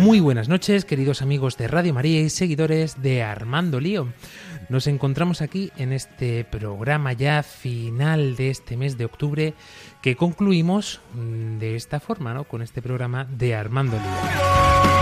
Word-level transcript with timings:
Muy 0.00 0.18
buenas 0.18 0.48
noches, 0.48 0.86
queridos 0.86 1.20
amigos 1.20 1.58
de 1.58 1.68
Radio 1.68 1.92
María 1.92 2.22
y 2.22 2.30
seguidores 2.30 3.02
de 3.02 3.22
Armando 3.22 3.80
Lío. 3.80 4.08
Nos 4.70 4.86
encontramos 4.86 5.42
aquí 5.42 5.70
en 5.76 5.92
este 5.92 6.44
programa 6.44 7.12
ya 7.12 7.42
final 7.42 8.34
de 8.34 8.48
este 8.48 8.78
mes 8.78 8.96
de 8.96 9.04
octubre 9.04 9.52
que 10.00 10.16
concluimos 10.16 11.02
mm, 11.12 11.58
de 11.58 11.76
esta 11.76 12.00
forma, 12.00 12.32
¿no? 12.32 12.44
Con 12.44 12.62
este 12.62 12.80
programa 12.80 13.26
de 13.26 13.54
Armando 13.54 13.98
Lío. 13.98 14.99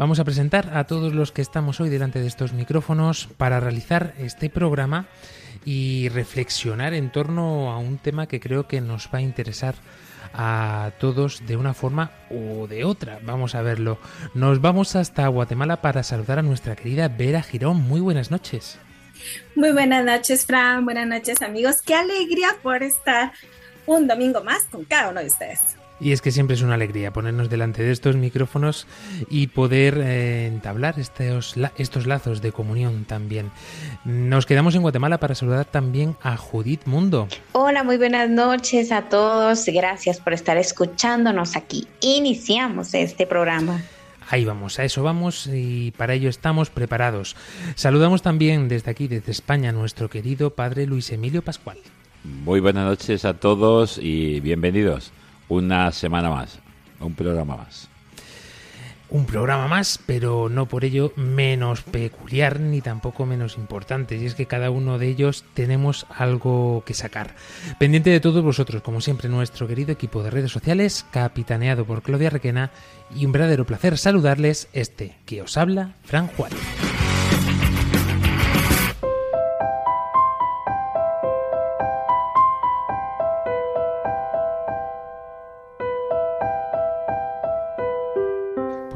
Vamos 0.00 0.18
a 0.18 0.24
presentar 0.24 0.76
a 0.78 0.84
todos 0.84 1.12
los 1.12 1.30
que 1.30 1.42
estamos 1.42 1.78
hoy 1.78 1.90
delante 1.90 2.20
de 2.20 2.26
estos 2.26 2.54
micrófonos 2.54 3.28
para 3.36 3.60
realizar 3.60 4.14
este 4.18 4.48
programa 4.48 5.08
y 5.66 6.08
reflexionar 6.08 6.94
en 6.94 7.12
torno 7.12 7.70
a 7.70 7.78
un 7.78 7.98
tema 7.98 8.26
que 8.26 8.40
creo 8.40 8.66
que 8.66 8.80
nos 8.80 9.10
va 9.12 9.18
a 9.18 9.22
interesar 9.22 9.74
a 10.32 10.92
todos 10.98 11.46
de 11.46 11.56
una 11.56 11.74
forma 11.74 12.12
o 12.30 12.66
de 12.66 12.84
otra. 12.84 13.20
Vamos 13.24 13.54
a 13.54 13.60
verlo. 13.60 13.98
Nos 14.32 14.62
vamos 14.62 14.96
hasta 14.96 15.28
Guatemala 15.28 15.82
para 15.82 16.02
saludar 16.02 16.38
a 16.38 16.42
nuestra 16.42 16.76
querida 16.76 17.08
Vera 17.08 17.42
Girón. 17.42 17.82
Muy 17.82 18.00
buenas 18.00 18.30
noches. 18.30 18.78
Muy 19.54 19.72
buenas 19.72 20.04
noches, 20.04 20.46
Fran. 20.46 20.84
Buenas 20.84 21.06
noches, 21.06 21.42
amigos. 21.42 21.82
Qué 21.82 21.94
alegría 21.94 22.56
por 22.62 22.82
estar 22.82 23.32
un 23.86 24.06
domingo 24.06 24.42
más 24.42 24.64
con 24.64 24.84
cada 24.84 25.10
uno 25.10 25.20
de 25.20 25.26
ustedes. 25.26 25.60
Y 26.00 26.12
es 26.12 26.22
que 26.22 26.30
siempre 26.30 26.56
es 26.56 26.62
una 26.62 26.74
alegría 26.74 27.12
ponernos 27.12 27.50
delante 27.50 27.82
de 27.82 27.92
estos 27.92 28.16
micrófonos 28.16 28.86
y 29.28 29.48
poder 29.48 29.98
eh, 29.98 30.46
entablar 30.46 30.98
estos, 30.98 31.54
estos 31.76 32.06
lazos 32.06 32.40
de 32.40 32.52
comunión 32.52 33.04
también. 33.04 33.50
Nos 34.04 34.46
quedamos 34.46 34.74
en 34.74 34.82
Guatemala 34.82 35.20
para 35.20 35.34
saludar 35.34 35.66
también 35.66 36.16
a 36.22 36.38
Judith 36.38 36.86
Mundo. 36.86 37.28
Hola, 37.52 37.84
muy 37.84 37.98
buenas 37.98 38.30
noches 38.30 38.92
a 38.92 39.02
todos. 39.02 39.66
Gracias 39.66 40.20
por 40.20 40.32
estar 40.32 40.56
escuchándonos 40.56 41.54
aquí. 41.54 41.86
Iniciamos 42.00 42.94
este 42.94 43.26
programa. 43.26 43.82
Ahí 44.30 44.44
vamos, 44.44 44.78
a 44.78 44.84
eso 44.84 45.02
vamos 45.02 45.48
y 45.52 45.90
para 45.96 46.14
ello 46.14 46.28
estamos 46.28 46.70
preparados. 46.70 47.34
Saludamos 47.74 48.22
también 48.22 48.68
desde 48.68 48.92
aquí, 48.92 49.08
desde 49.08 49.32
España, 49.32 49.70
a 49.70 49.72
nuestro 49.72 50.08
querido 50.08 50.50
padre 50.54 50.86
Luis 50.86 51.10
Emilio 51.10 51.42
Pascual. 51.42 51.78
Muy 52.22 52.60
buenas 52.60 52.84
noches 52.84 53.24
a 53.24 53.34
todos 53.34 53.98
y 53.98 54.38
bienvenidos. 54.38 55.10
Una 55.48 55.90
semana 55.90 56.30
más, 56.30 56.60
un 57.00 57.14
programa 57.14 57.56
más. 57.56 57.88
Un 59.10 59.26
programa 59.26 59.66
más, 59.66 59.98
pero 60.06 60.48
no 60.48 60.66
por 60.66 60.84
ello 60.84 61.12
menos 61.16 61.82
peculiar 61.82 62.60
ni 62.60 62.80
tampoco 62.80 63.26
menos 63.26 63.56
importante. 63.58 64.16
Y 64.16 64.24
es 64.24 64.34
que 64.34 64.46
cada 64.46 64.70
uno 64.70 64.98
de 64.98 65.08
ellos 65.08 65.44
tenemos 65.54 66.06
algo 66.10 66.84
que 66.86 66.94
sacar. 66.94 67.34
Pendiente 67.78 68.10
de 68.10 68.20
todos 68.20 68.44
vosotros, 68.44 68.82
como 68.82 69.00
siempre, 69.00 69.28
nuestro 69.28 69.66
querido 69.66 69.90
equipo 69.90 70.22
de 70.22 70.30
redes 70.30 70.52
sociales, 70.52 71.04
capitaneado 71.10 71.84
por 71.84 72.02
Claudia 72.02 72.30
Requena, 72.30 72.70
y 73.14 73.26
un 73.26 73.32
verdadero 73.32 73.66
placer 73.66 73.98
saludarles 73.98 74.68
este 74.72 75.16
que 75.26 75.42
os 75.42 75.56
habla, 75.56 75.94
Fran 76.04 76.28
Juárez. 76.28 76.58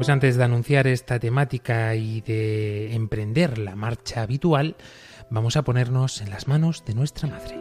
Pues 0.05 0.13
antes 0.13 0.37
de 0.37 0.43
anunciar 0.43 0.85
esta 0.85 1.17
temática 1.17 1.95
y 1.95 2.21
de 2.21 2.93
emprender 2.93 3.57
la 3.57 3.75
marcha 3.75 4.21
habitual, 4.21 4.75
vamos 5.31 5.57
a 5.57 5.63
ponernos 5.63 6.21
en 6.21 6.29
las 6.29 6.47
manos 6.47 6.85
de 6.85 6.93
nuestra 6.93 7.27
madre. 7.27 7.57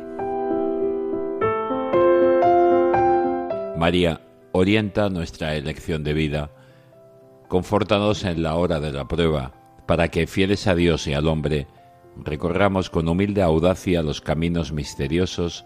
María, 3.79 4.21
orienta 4.53 5.09
nuestra 5.09 5.55
elección 5.55 6.05
de 6.05 6.13
vida. 6.13 6.51
Confórtanos 7.49 8.25
en 8.25 8.43
la 8.43 8.57
hora 8.57 8.79
de 8.79 8.93
la 8.93 9.09
prueba, 9.09 9.55
para 9.87 10.09
que, 10.09 10.27
fieles 10.27 10.67
a 10.67 10.75
Dios 10.75 11.07
y 11.07 11.15
al 11.15 11.29
hombre, 11.29 11.67
recorramos 12.15 12.91
con 12.91 13.09
humilde 13.09 13.41
audacia 13.41 14.03
los 14.03 14.21
caminos 14.21 14.71
misteriosos 14.71 15.65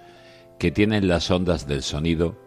que 0.61 0.71
tienen 0.71 1.09
las 1.09 1.29
ondas 1.33 1.67
del 1.67 1.83
sonido, 1.83 2.39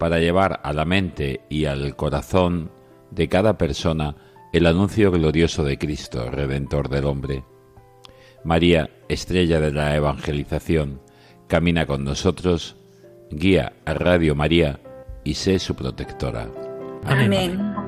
para 0.00 0.18
llevar 0.18 0.58
a 0.64 0.72
la 0.72 0.84
mente 0.84 1.42
y 1.48 1.66
al 1.66 1.94
corazón 1.94 2.72
de 3.10 3.28
cada 3.28 3.58
persona 3.58 4.16
el 4.52 4.66
anuncio 4.66 5.10
glorioso 5.10 5.64
de 5.64 5.78
Cristo, 5.78 6.30
Redentor 6.30 6.88
del 6.88 7.04
hombre. 7.04 7.44
María, 8.44 8.90
estrella 9.08 9.60
de 9.60 9.72
la 9.72 9.94
evangelización, 9.96 11.00
camina 11.48 11.86
con 11.86 12.04
nosotros, 12.04 12.76
guía 13.30 13.74
a 13.84 13.94
Radio 13.94 14.34
María 14.34 14.80
y 15.24 15.34
sé 15.34 15.58
su 15.58 15.74
protectora. 15.74 16.48
Amén. 17.04 17.87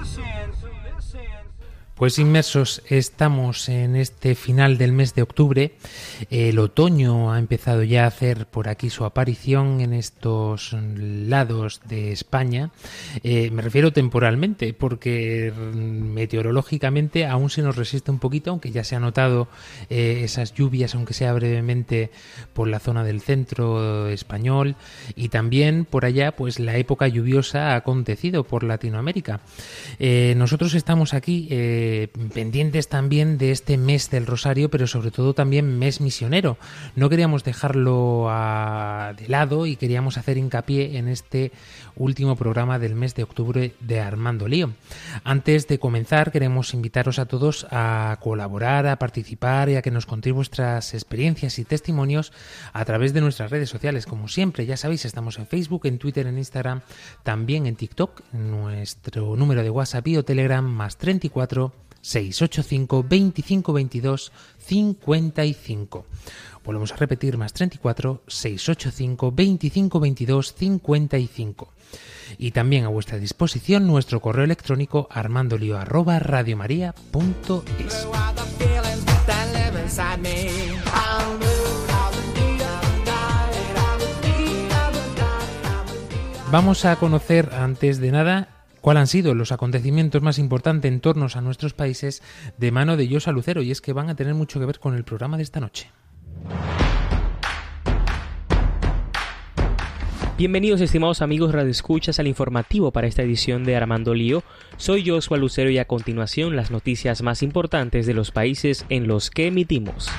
Pues 2.01 2.17
inmersos 2.17 2.81
estamos 2.89 3.69
en 3.69 3.95
este 3.95 4.33
final 4.33 4.79
del 4.79 4.91
mes 4.91 5.13
de 5.13 5.21
octubre. 5.21 5.75
El 6.31 6.57
otoño 6.57 7.31
ha 7.31 7.37
empezado 7.37 7.83
ya 7.83 8.05
a 8.05 8.07
hacer 8.07 8.47
por 8.47 8.69
aquí 8.69 8.89
su 8.89 9.05
aparición 9.05 9.81
en 9.81 9.93
estos 9.93 10.73
lados 10.73 11.79
de 11.87 12.11
España. 12.11 12.71
Eh, 13.21 13.51
me 13.51 13.61
refiero 13.61 13.93
temporalmente, 13.93 14.73
porque 14.73 15.53
meteorológicamente 15.53 17.27
aún 17.27 17.51
se 17.51 17.61
nos 17.61 17.75
resiste 17.75 18.09
un 18.09 18.17
poquito, 18.17 18.49
aunque 18.49 18.71
ya 18.71 18.83
se 18.83 18.95
ha 18.95 18.99
notado 18.99 19.47
eh, 19.91 20.21
esas 20.23 20.55
lluvias, 20.55 20.95
aunque 20.95 21.13
sea 21.13 21.33
brevemente, 21.33 22.09
por 22.53 22.67
la 22.67 22.79
zona 22.79 23.03
del 23.03 23.21
centro 23.21 24.07
español 24.07 24.75
y 25.15 25.29
también 25.29 25.85
por 25.85 26.05
allá, 26.05 26.35
pues 26.35 26.59
la 26.59 26.77
época 26.77 27.07
lluviosa 27.07 27.73
ha 27.73 27.75
acontecido 27.75 28.43
por 28.43 28.63
Latinoamérica. 28.63 29.41
Eh, 29.99 30.33
nosotros 30.35 30.73
estamos 30.73 31.13
aquí. 31.13 31.47
Eh, 31.91 32.07
pendientes 32.33 32.87
también 32.87 33.37
de 33.37 33.51
este 33.51 33.77
mes 33.77 34.09
del 34.09 34.25
Rosario, 34.25 34.69
pero 34.69 34.87
sobre 34.87 35.11
todo 35.11 35.33
también 35.33 35.77
mes 35.77 35.99
misionero. 35.99 36.57
No 36.95 37.09
queríamos 37.09 37.43
dejarlo 37.43 38.29
de 39.17 39.27
lado 39.27 39.65
y 39.65 39.75
queríamos 39.75 40.17
hacer 40.17 40.37
hincapié 40.37 40.97
en 40.97 41.07
este 41.07 41.51
último 41.95 42.35
programa 42.35 42.79
del 42.79 42.95
mes 42.95 43.15
de 43.15 43.23
octubre 43.23 43.73
de 43.79 43.99
Armando 43.99 44.47
Lío. 44.47 44.71
Antes 45.23 45.67
de 45.67 45.79
comenzar, 45.79 46.31
queremos 46.31 46.73
invitaros 46.73 47.19
a 47.19 47.25
todos 47.25 47.67
a 47.71 48.17
colaborar, 48.21 48.87
a 48.87 48.97
participar 48.97 49.69
y 49.69 49.75
a 49.75 49.81
que 49.81 49.91
nos 49.91 50.05
contéis 50.05 50.35
vuestras 50.35 50.93
experiencias 50.93 51.59
y 51.59 51.65
testimonios 51.65 52.33
a 52.73 52.85
través 52.85 53.13
de 53.13 53.21
nuestras 53.21 53.51
redes 53.51 53.69
sociales. 53.69 54.05
Como 54.05 54.27
siempre, 54.27 54.65
ya 54.65 54.77
sabéis, 54.77 55.05
estamos 55.05 55.39
en 55.39 55.47
Facebook, 55.47 55.85
en 55.85 55.97
Twitter, 55.97 56.27
en 56.27 56.37
Instagram, 56.37 56.81
también 57.23 57.65
en 57.65 57.75
TikTok, 57.75 58.21
nuestro 58.33 59.35
número 59.35 59.63
de 59.63 59.69
WhatsApp 59.69 60.07
y 60.07 60.17
o 60.17 60.25
Telegram 60.25 60.65
más 60.65 60.97
34 60.97 61.73
685 62.01 63.05
25 63.07 63.73
22 63.73 64.31
55. 64.57 66.05
Volvemos 66.63 66.91
a 66.91 66.95
repetir 66.95 67.37
más 67.37 67.53
34 67.53 68.23
685 68.27 69.31
25 69.31 69.99
22 69.99 70.53
55. 70.55 71.69
Y 72.37 72.51
también 72.51 72.85
a 72.85 72.89
vuestra 72.89 73.17
disposición 73.17 73.87
nuestro 73.87 74.21
correo 74.21 74.45
electrónico 74.45 75.07
armandolio 75.11 75.77
arroba 75.77 76.19
radiomaria.es. 76.19 78.07
Vamos 86.51 86.83
a 86.83 86.97
conocer 86.97 87.49
antes 87.53 87.99
de 87.99 88.11
nada 88.11 88.49
cuáles 88.81 89.01
han 89.01 89.07
sido 89.07 89.33
los 89.35 89.53
acontecimientos 89.53 90.21
más 90.21 90.37
importantes 90.37 90.91
en 90.91 90.99
torno 90.99 91.27
a 91.33 91.41
nuestros 91.41 91.73
países 91.73 92.21
de 92.57 92.71
mano 92.73 92.97
de 92.97 93.07
Yosa 93.07 93.31
Lucero 93.31 93.61
y 93.61 93.71
es 93.71 93.79
que 93.79 93.93
van 93.93 94.09
a 94.09 94.15
tener 94.15 94.33
mucho 94.33 94.59
que 94.59 94.65
ver 94.65 94.79
con 94.79 94.95
el 94.95 95.05
programa 95.05 95.37
de 95.37 95.43
esta 95.43 95.61
noche. 95.61 95.89
Bienvenidos 100.41 100.81
estimados 100.81 101.21
amigos 101.21 101.51
radioescuchas 101.51 102.19
al 102.19 102.25
informativo 102.25 102.89
para 102.89 103.05
esta 103.05 103.21
edición 103.21 103.63
de 103.63 103.75
Armando 103.75 104.15
Lío. 104.15 104.41
Soy 104.75 105.07
Joshua 105.07 105.37
Lucero 105.37 105.69
y 105.69 105.77
a 105.77 105.85
continuación 105.85 106.55
las 106.55 106.71
noticias 106.71 107.21
más 107.21 107.43
importantes 107.43 108.07
de 108.07 108.15
los 108.15 108.31
países 108.31 108.87
en 108.89 109.07
los 109.07 109.29
que 109.29 109.45
emitimos. 109.45 110.09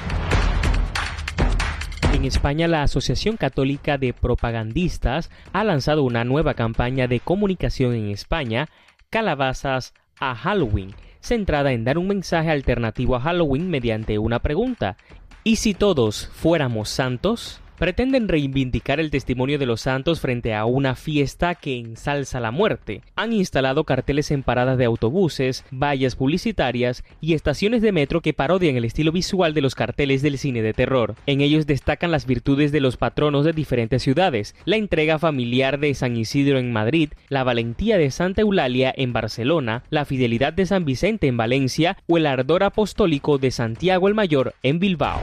En 2.14 2.24
España, 2.24 2.68
la 2.68 2.84
Asociación 2.84 3.36
Católica 3.36 3.98
de 3.98 4.12
Propagandistas 4.12 5.28
ha 5.52 5.64
lanzado 5.64 6.04
una 6.04 6.22
nueva 6.22 6.54
campaña 6.54 7.08
de 7.08 7.18
comunicación 7.18 7.92
en 7.92 8.10
España, 8.10 8.68
Calabazas 9.10 9.92
a 10.20 10.36
Halloween, 10.36 10.94
centrada 11.18 11.72
en 11.72 11.82
dar 11.82 11.98
un 11.98 12.06
mensaje 12.06 12.52
alternativo 12.52 13.16
a 13.16 13.20
Halloween 13.22 13.68
mediante 13.68 14.20
una 14.20 14.38
pregunta. 14.38 14.96
¿Y 15.42 15.56
si 15.56 15.74
todos 15.74 16.30
fuéramos 16.32 16.90
santos? 16.90 17.61
Pretenden 17.82 18.28
reivindicar 18.28 19.00
el 19.00 19.10
testimonio 19.10 19.58
de 19.58 19.66
los 19.66 19.80
santos 19.80 20.20
frente 20.20 20.54
a 20.54 20.66
una 20.66 20.94
fiesta 20.94 21.56
que 21.56 21.76
ensalza 21.76 22.38
la 22.38 22.52
muerte. 22.52 23.02
Han 23.16 23.32
instalado 23.32 23.82
carteles 23.82 24.30
en 24.30 24.44
paradas 24.44 24.78
de 24.78 24.84
autobuses, 24.84 25.64
vallas 25.72 26.14
publicitarias 26.14 27.02
y 27.20 27.34
estaciones 27.34 27.82
de 27.82 27.90
metro 27.90 28.20
que 28.20 28.34
parodian 28.34 28.76
el 28.76 28.84
estilo 28.84 29.10
visual 29.10 29.52
de 29.52 29.62
los 29.62 29.74
carteles 29.74 30.22
del 30.22 30.38
cine 30.38 30.62
de 30.62 30.74
terror. 30.74 31.16
En 31.26 31.40
ellos 31.40 31.66
destacan 31.66 32.12
las 32.12 32.24
virtudes 32.24 32.70
de 32.70 32.78
los 32.78 32.96
patronos 32.96 33.44
de 33.44 33.52
diferentes 33.52 34.00
ciudades, 34.00 34.54
la 34.64 34.76
entrega 34.76 35.18
familiar 35.18 35.80
de 35.80 35.92
San 35.94 36.16
Isidro 36.16 36.60
en 36.60 36.72
Madrid, 36.72 37.10
la 37.30 37.42
valentía 37.42 37.98
de 37.98 38.12
Santa 38.12 38.42
Eulalia 38.42 38.94
en 38.96 39.12
Barcelona, 39.12 39.82
la 39.90 40.04
fidelidad 40.04 40.52
de 40.52 40.66
San 40.66 40.84
Vicente 40.84 41.26
en 41.26 41.36
Valencia 41.36 41.96
o 42.06 42.16
el 42.16 42.26
ardor 42.26 42.62
apostólico 42.62 43.38
de 43.38 43.50
Santiago 43.50 44.06
el 44.06 44.14
Mayor 44.14 44.54
en 44.62 44.78
Bilbao. 44.78 45.20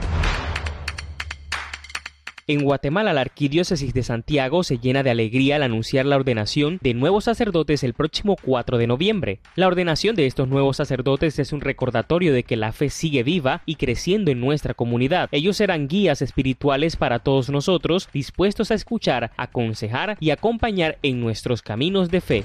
En 2.49 2.63
Guatemala, 2.63 3.13
la 3.13 3.21
Arquidiócesis 3.21 3.93
de 3.93 4.01
Santiago 4.01 4.63
se 4.63 4.79
llena 4.79 5.03
de 5.03 5.11
alegría 5.11 5.57
al 5.57 5.61
anunciar 5.61 6.07
la 6.07 6.15
ordenación 6.15 6.79
de 6.81 6.95
nuevos 6.95 7.25
sacerdotes 7.25 7.83
el 7.83 7.93
próximo 7.93 8.37
4 8.43 8.79
de 8.79 8.87
noviembre. 8.87 9.39
La 9.55 9.67
ordenación 9.67 10.15
de 10.15 10.25
estos 10.25 10.47
nuevos 10.47 10.77
sacerdotes 10.77 11.37
es 11.37 11.53
un 11.53 11.61
recordatorio 11.61 12.33
de 12.33 12.41
que 12.41 12.57
la 12.57 12.71
fe 12.71 12.89
sigue 12.89 13.21
viva 13.21 13.61
y 13.67 13.75
creciendo 13.75 14.31
en 14.31 14.41
nuestra 14.41 14.73
comunidad. 14.73 15.29
Ellos 15.31 15.57
serán 15.57 15.87
guías 15.87 16.23
espirituales 16.23 16.95
para 16.95 17.19
todos 17.19 17.51
nosotros, 17.51 18.09
dispuestos 18.11 18.71
a 18.71 18.73
escuchar, 18.73 19.29
aconsejar 19.37 20.17
y 20.19 20.31
acompañar 20.31 20.97
en 21.03 21.21
nuestros 21.21 21.61
caminos 21.61 22.09
de 22.09 22.19
fe. 22.19 22.43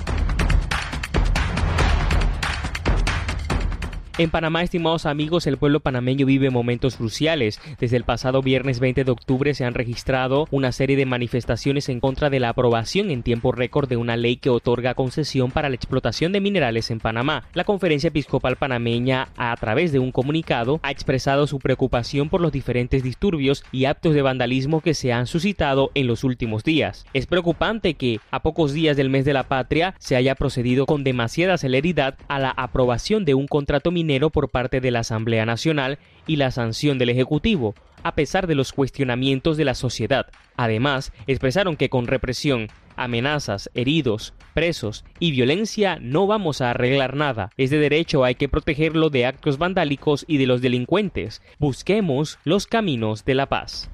En 4.17 4.31
Panamá, 4.31 4.63
estimados 4.63 5.07
amigos, 5.07 5.45
el 5.49 5.57
pueblo 5.57 5.81
panameño 5.81 6.25
vive 6.25 6.49
momentos 6.49 6.95
cruciales. 6.95 7.61
Desde 7.81 7.97
el 7.97 8.05
pasado 8.05 8.43
viernes 8.43 8.79
20 8.79 9.03
de 9.03 9.11
octubre 9.11 9.55
se 9.55 9.65
han 9.65 9.75
registrado 9.75 10.47
una 10.53 10.71
serie 10.71 10.97
de 10.97 11.05
manifestaciones 11.05 11.89
en 11.89 11.99
contra 11.99 12.31
de 12.31 12.39
la 12.39 12.51
aprobación 12.51 13.11
en 13.11 13.25
tiempo 13.25 13.51
récord 13.51 13.89
de 13.89 13.97
una 13.97 14.17
ley 14.17 14.37
que 14.37 14.51
otorga 14.51 14.95
concesión 14.95 15.51
para 15.51 15.69
la 15.69 15.75
explotación 15.75 16.31
de 16.31 16.41
minerales 16.41 16.93
en 16.93 17.01
Panamá. 17.01 17.43
La 17.55 17.65
Conferencia 17.65 18.07
Episcopal 18.07 18.55
Panameña, 18.55 19.31
a 19.37 19.57
través 19.57 19.91
de 19.91 19.99
un 19.99 20.13
comunicado, 20.13 20.79
ha 20.85 20.93
expresado 20.93 21.49
su 21.49 21.59
preocupación 21.59 22.29
por 22.29 22.41
los 22.41 22.53
diferentes 22.53 23.03
disturbios 23.03 23.65
y 23.73 23.87
actos 23.87 24.15
de 24.15 24.23
vandalismo 24.23 24.81
que 24.81 24.95
se 24.95 25.13
han 25.13 25.27
suscitado 25.27 25.91
en 25.95 26.07
los 26.07 26.23
últimos 26.23 26.63
días. 26.63 27.05
Es 27.15 27.27
preocupante 27.27 27.95
que, 27.95 28.21
a 28.31 28.43
pocos 28.43 28.73
días 28.75 28.97
del 28.97 29.11
mes 29.11 29.25
de 29.25 29.33
la 29.33 29.49
patria, 29.49 29.97
se 29.99 30.15
haya 30.15 30.37
procedido 30.37 30.87
con 30.87 31.03
demasiada 31.03 31.59
celeridad 31.59 32.15
a 32.29 32.39
la 32.39 32.51
aprobación 32.51 33.25
de 33.25 33.35
un 33.35 33.49
contrato 33.49 33.91
minero 33.91 34.04
por 34.33 34.51
parte 34.51 34.81
de 34.81 34.91
la 34.91 35.01
Asamblea 35.01 35.47
Nacional 35.47 35.99
y 36.27 36.37
la 36.37 36.51
sanción 36.51 36.99
del 36.99 37.09
Ejecutivo, 37.09 37.75
a 38.03 38.15
pesar 38.15 38.47
de 38.47 38.55
los 38.55 38.73
cuestionamientos 38.73 39.57
de 39.57 39.65
la 39.65 39.75
sociedad. 39.75 40.27
Además, 40.57 41.13
expresaron 41.27 41.77
que 41.77 41.89
con 41.89 42.07
represión, 42.07 42.69
amenazas, 42.97 43.71
heridos, 43.75 44.35
presos 44.53 45.05
y 45.19 45.33
violencia 45.33 45.99
no 46.01 46.27
vamos 46.27 46.61
a 46.61 46.71
arreglar 46.71 47.17
nada. 47.17 47.51
Es 47.57 47.71
de 47.71 47.79
derecho 47.79 48.25
hay 48.25 48.35
que 48.35 48.49
protegerlo 48.49 49.11
de 49.11 49.27
actos 49.27 49.59
vandálicos 49.59 50.25
y 50.29 50.37
de 50.37 50.47
los 50.47 50.61
delincuentes. 50.61 51.43
Busquemos 51.59 52.39
los 52.45 52.67
caminos 52.67 53.25
de 53.25 53.35
la 53.35 53.47
paz. 53.47 53.91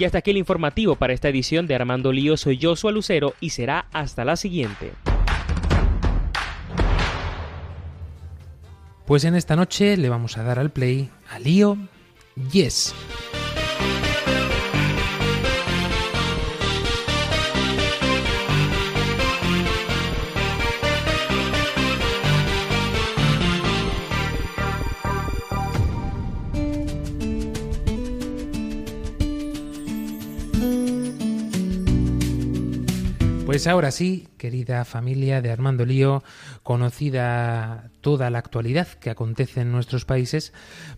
Y 0.00 0.06
hasta 0.06 0.16
aquí 0.16 0.30
el 0.30 0.38
informativo 0.38 0.96
para 0.96 1.12
esta 1.12 1.28
edición 1.28 1.66
de 1.66 1.74
Armando 1.74 2.10
Lío. 2.10 2.38
Soy 2.38 2.58
Joshua 2.58 2.90
Lucero 2.90 3.34
y 3.38 3.50
será 3.50 3.84
hasta 3.92 4.24
la 4.24 4.36
siguiente. 4.36 4.92
Pues 9.04 9.24
en 9.24 9.34
esta 9.34 9.56
noche 9.56 9.98
le 9.98 10.08
vamos 10.08 10.38
a 10.38 10.42
dar 10.42 10.58
al 10.58 10.70
play 10.70 11.10
a 11.28 11.38
Lío 11.38 11.76
Yes. 12.50 12.94
Pues 33.50 33.66
ahora 33.66 33.90
sí, 33.90 34.28
querida 34.38 34.84
familia 34.84 35.42
de 35.42 35.50
Armando 35.50 35.84
Lío, 35.84 36.22
conocida 36.62 37.90
toda 38.00 38.30
la 38.30 38.38
actualidad 38.38 38.86
que 38.86 39.10
acontece 39.10 39.62
en 39.62 39.72
nuestros 39.72 40.04
países, 40.04 40.52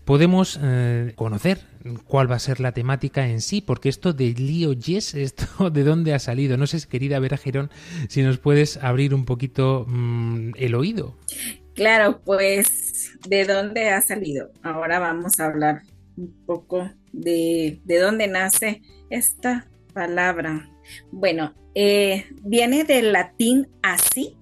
podemos 0.04 0.60
eh, 0.62 1.14
conocer 1.16 1.60
cuál 2.06 2.30
va 2.30 2.36
a 2.36 2.40
ser 2.40 2.60
la 2.60 2.72
temática 2.72 3.26
en 3.26 3.40
sí, 3.40 3.62
porque 3.62 3.88
esto 3.88 4.12
de 4.12 4.34
Lío 4.34 4.74
Yes, 4.74 5.14
esto 5.14 5.70
de 5.70 5.82
dónde 5.82 6.12
ha 6.12 6.18
salido. 6.18 6.58
No 6.58 6.66
sé, 6.66 6.86
querida 6.86 7.18
Vera 7.20 7.38
Girón, 7.38 7.70
si 8.10 8.20
nos 8.20 8.36
puedes 8.36 8.76
abrir 8.76 9.14
un 9.14 9.24
poquito 9.24 9.86
mm, 9.88 10.50
el 10.58 10.74
oído. 10.74 11.16
Claro, 11.74 12.20
pues 12.22 13.12
de 13.26 13.46
dónde 13.46 13.88
ha 13.88 14.02
salido. 14.02 14.50
Ahora 14.62 14.98
vamos 14.98 15.40
a 15.40 15.46
hablar 15.46 15.84
un 16.18 16.44
poco 16.44 16.90
de, 17.14 17.80
de 17.86 17.98
dónde 17.98 18.28
nace 18.28 18.82
esta 19.08 19.70
palabra. 19.94 20.68
Bueno, 21.10 21.54
eh, 21.74 22.26
viene 22.42 22.84
del 22.84 23.12
latín 23.12 23.68
así. 23.82 24.36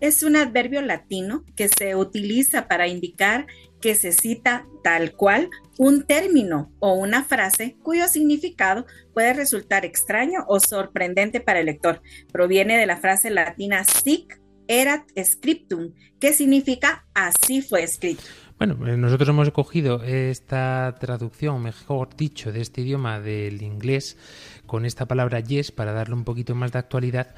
Es 0.00 0.22
un 0.22 0.36
adverbio 0.36 0.80
latino 0.80 1.44
que 1.56 1.68
se 1.68 1.94
utiliza 1.94 2.68
para 2.68 2.88
indicar 2.88 3.46
que 3.80 3.94
se 3.94 4.12
cita 4.12 4.66
tal 4.82 5.12
cual 5.12 5.50
un 5.78 6.04
término 6.04 6.72
o 6.78 6.94
una 6.94 7.24
frase 7.24 7.76
cuyo 7.82 8.08
significado 8.08 8.86
puede 9.14 9.32
resultar 9.32 9.84
extraño 9.84 10.44
o 10.48 10.60
sorprendente 10.60 11.40
para 11.40 11.60
el 11.60 11.66
lector. 11.66 12.02
Proviene 12.32 12.76
de 12.76 12.86
la 12.86 12.98
frase 12.98 13.30
latina 13.30 13.84
sic 13.84 14.40
erat 14.68 15.02
scriptum, 15.22 15.92
que 16.20 16.32
significa 16.32 17.04
así 17.12 17.60
fue 17.60 17.82
escrito. 17.82 18.22
Bueno, 18.56 18.86
eh, 18.86 18.96
nosotros 18.96 19.30
hemos 19.30 19.50
cogido 19.50 20.02
esta 20.04 20.94
traducción, 21.00 21.62
mejor 21.62 22.14
dicho, 22.14 22.52
de 22.52 22.60
este 22.60 22.82
idioma 22.82 23.18
del 23.18 23.62
inglés 23.62 24.18
con 24.70 24.86
esta 24.86 25.06
palabra 25.06 25.40
yes 25.40 25.72
para 25.72 25.92
darle 25.92 26.14
un 26.14 26.22
poquito 26.22 26.54
más 26.54 26.70
de 26.70 26.78
actualidad. 26.78 27.34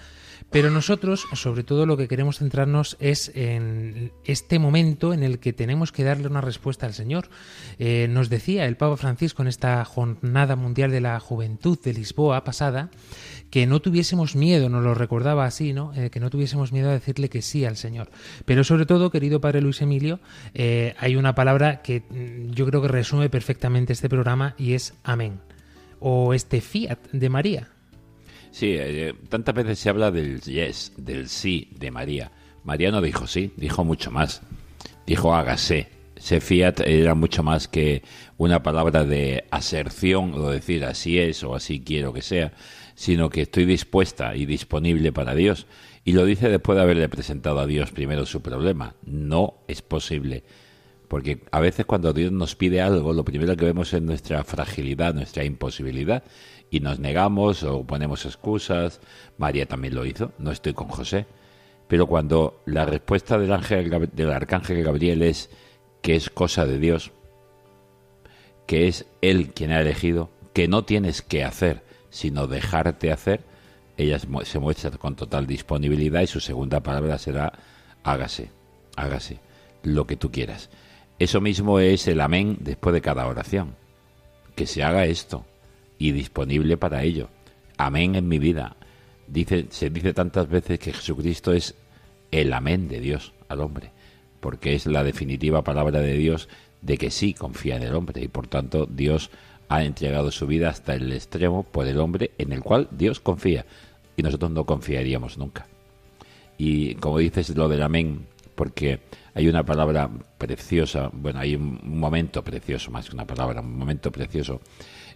Pero 0.51 0.71
nosotros, 0.71 1.25
sobre 1.33 1.65
todo, 1.65 1.87
lo 1.87 1.97
que 1.97 2.09
queremos 2.09 2.41
centrarnos 2.41 2.99
es 3.01 3.33
en 3.35 4.13
este 4.27 4.59
momento 4.59 5.15
en 5.15 5.23
el 5.23 5.39
que 5.39 5.55
tenemos 5.55 5.93
que 5.93 6.05
darle 6.05 6.27
una 6.27 6.43
respuesta 6.43 6.85
al 6.85 6.93
Señor. 6.93 7.31
Eh, 7.79 8.07
nos 8.11 8.29
decía 8.29 8.67
el 8.67 8.77
Papa 8.77 8.99
Francisco 8.99 9.41
en 9.41 9.49
esta 9.49 9.83
Jornada 9.87 10.55
Mundial 10.57 10.91
de 10.91 11.01
la 11.01 11.19
Juventud 11.21 11.79
de 11.83 11.95
Lisboa 11.95 12.45
pasada 12.45 12.91
que 13.49 13.67
no 13.67 13.81
tuviésemos 13.81 14.37
miedo, 14.37 14.69
nos 14.69 14.85
lo 14.85 14.93
recordaba 14.93 15.47
así, 15.47 15.73
¿no? 15.73 15.95
Eh, 15.95 16.11
que 16.11 16.21
no 16.21 16.29
tuviésemos 16.29 16.71
miedo 16.71 16.91
a 16.91 16.93
decirle 16.93 17.31
que 17.31 17.41
sí 17.41 17.65
al 17.65 17.79
Señor. 17.79 18.11
Pero 18.45 18.63
sobre 18.63 18.85
todo, 18.85 19.11
querido 19.11 19.41
Padre 19.41 19.63
Luis 19.63 19.81
Emilio, 19.81 20.21
eh, 20.53 20.95
hay 20.99 21.17
una 21.17 21.35
palabra 21.35 21.81
que 21.81 22.01
mm, 22.01 22.53
yo 22.53 22.67
creo 22.67 22.83
que 22.83 22.89
resume 22.89 23.31
perfectamente 23.31 23.95
este 23.95 24.11
programa 24.11 24.55
y 24.59 24.75
es 24.75 24.93
amén. 25.03 25.41
O 26.03 26.35
este 26.35 26.61
fiat 26.61 26.99
de 27.13 27.29
María. 27.29 27.69
Sí, 28.51 28.75
eh, 28.79 29.15
tantas 29.29 29.55
veces 29.55 29.79
se 29.79 29.89
habla 29.89 30.11
del 30.11 30.41
yes, 30.43 30.93
del 30.97 31.29
sí 31.29 31.71
de 31.79 31.91
María. 31.91 32.33
María 32.65 32.91
no 32.91 33.01
dijo 33.01 33.27
sí, 33.27 33.53
dijo 33.57 33.85
mucho 33.85 34.11
más. 34.11 34.43
Dijo 35.07 35.35
hágase. 35.35 35.89
Ese 36.17 36.41
fiat 36.41 36.81
era 36.81 37.15
mucho 37.15 37.43
más 37.43 37.67
que 37.67 38.03
una 38.37 38.63
palabra 38.63 39.05
de 39.05 39.45
aserción 39.51 40.35
o 40.35 40.51
decir 40.51 40.85
así 40.85 41.19
es 41.19 41.43
o 41.43 41.55
así 41.55 41.81
quiero 41.81 42.13
que 42.13 42.23
sea 42.23 42.53
sino 42.95 43.31
que 43.31 43.43
estoy 43.43 43.65
dispuesta 43.65 44.37
y 44.37 44.47
disponible 44.47 45.13
para 45.13 45.35
Dios. 45.35 45.67
Y 46.05 46.13
lo 46.13 46.25
dice 46.25 46.49
después 46.49 46.77
de 46.77 46.83
haberle 46.83 47.09
presentado 47.09 47.61
a 47.61 47.67
Dios 47.67 47.91
primero 47.91 48.27
su 48.27 48.43
problema. 48.43 48.95
No 49.05 49.65
es 49.69 49.83
posible. 49.83 50.45
Porque 51.13 51.41
a 51.51 51.61
veces 51.61 51.85
cuando 51.85 52.15
Dios 52.15 52.33
nos 52.33 52.57
pide 52.57 52.81
algo, 52.81 53.13
lo 53.13 53.23
primero 53.23 53.55
que 53.55 53.67
vemos 53.67 53.93
es 53.93 54.01
nuestra 54.01 54.43
fragilidad, 54.45 55.13
nuestra 55.13 55.45
imposibilidad. 55.45 56.23
Y 56.71 56.81
nos 56.81 57.01
negamos 57.01 57.65
o 57.65 57.85
ponemos 57.85 58.25
excusas. 58.25 58.99
María 59.37 59.67
también 59.67 59.95
lo 59.95 60.07
hizo. 60.07 60.33
No 60.39 60.51
estoy 60.51 60.73
con 60.73 60.89
José. 60.89 61.27
Pero 61.87 62.07
cuando 62.07 62.63
la 62.65 62.87
respuesta 62.87 63.37
del, 63.37 63.53
ángel, 63.53 64.09
del 64.11 64.33
arcángel 64.33 64.83
Gabriel 64.83 65.21
es 65.21 65.51
que 66.01 66.17
es 66.17 66.31
cosa 66.31 66.65
de 66.65 66.79
Dios, 66.79 67.11
que 68.67 68.89
es 68.89 69.05
Él 69.21 69.53
quien 69.53 69.71
ha 69.71 69.83
elegido, 69.83 70.31
que 70.55 70.67
no 70.67 70.87
tienes 70.87 71.21
que 71.21 71.45
hacer, 71.45 71.83
sino 72.09 72.47
dejarte 72.47 73.13
hacer, 73.13 73.43
ella 73.99 74.19
se 74.19 74.59
muestra 74.59 74.91
con 74.93 75.15
total 75.15 75.47
disponibilidad 75.47 76.23
y 76.23 76.27
su 76.27 76.41
segunda 76.41 76.81
palabra 76.81 77.19
será 77.19 77.53
hágase, 78.03 78.49
hágase, 78.97 79.41
lo 79.83 80.07
que 80.07 80.17
tú 80.17 80.33
quieras. 80.33 80.71
Eso 81.23 81.41
mismo 81.41 81.79
es 81.79 82.09
el 82.09 82.21
amén 82.21 82.57
después 82.59 82.93
de 82.93 83.01
cada 83.01 83.29
oración. 83.29 83.77
Que 84.57 84.67
se 84.67 84.83
haga 84.83 85.07
esto 85.07 85.47
y 85.97 86.11
disponible 86.11 86.77
para 86.77 87.05
ello. 87.05 87.29
Amén 87.77 88.17
en 88.17 88.27
mi 88.27 88.41
vida. 88.41 88.75
Se 89.71 89.89
dice 89.91 90.15
tantas 90.15 90.49
veces 90.49 90.81
que 90.81 90.93
Jesucristo 90.93 91.53
es 91.53 91.77
el 92.33 92.53
amén 92.53 92.89
de 92.89 92.99
Dios 92.99 93.35
al 93.47 93.61
hombre, 93.61 93.93
porque 94.41 94.75
es 94.75 94.87
la 94.87 95.05
definitiva 95.05 95.63
palabra 95.63 96.01
de 96.01 96.15
Dios 96.15 96.49
de 96.81 96.99
que 96.99 97.13
sí 97.13 97.35
confía 97.35 97.77
en 97.77 97.85
el 97.85 97.95
hombre 97.95 98.21
y 98.21 98.27
por 98.27 98.49
tanto 98.49 98.87
Dios 98.87 99.31
ha 99.69 99.85
entregado 99.85 100.33
su 100.33 100.49
vida 100.49 100.71
hasta 100.71 100.95
el 100.97 101.13
extremo 101.13 101.63
por 101.63 101.87
el 101.87 102.01
hombre 102.01 102.33
en 102.37 102.53
el 102.53 102.65
cual 102.65 102.89
Dios 102.91 103.21
confía 103.21 103.65
y 104.17 104.25
nosotros 104.25 104.51
no 104.51 104.65
confiaríamos 104.65 105.39
nunca. 105.39 105.69
Y 106.59 106.97
como 106.97 107.19
dices 107.19 107.51
lo 107.51 107.69
del 107.69 107.83
amén, 107.83 108.27
porque 108.63 109.01
hay 109.35 109.49
una 109.49 109.65
palabra 109.65 110.09
preciosa, 110.39 111.11
bueno, 111.13 111.41
hay 111.41 111.57
un 111.57 111.81
momento 111.83 112.45
precioso, 112.45 112.93
más 112.93 113.09
que 113.09 113.17
una 113.17 113.27
palabra, 113.27 113.61
un 113.61 113.77
momento 113.77 114.13
precioso. 114.13 114.61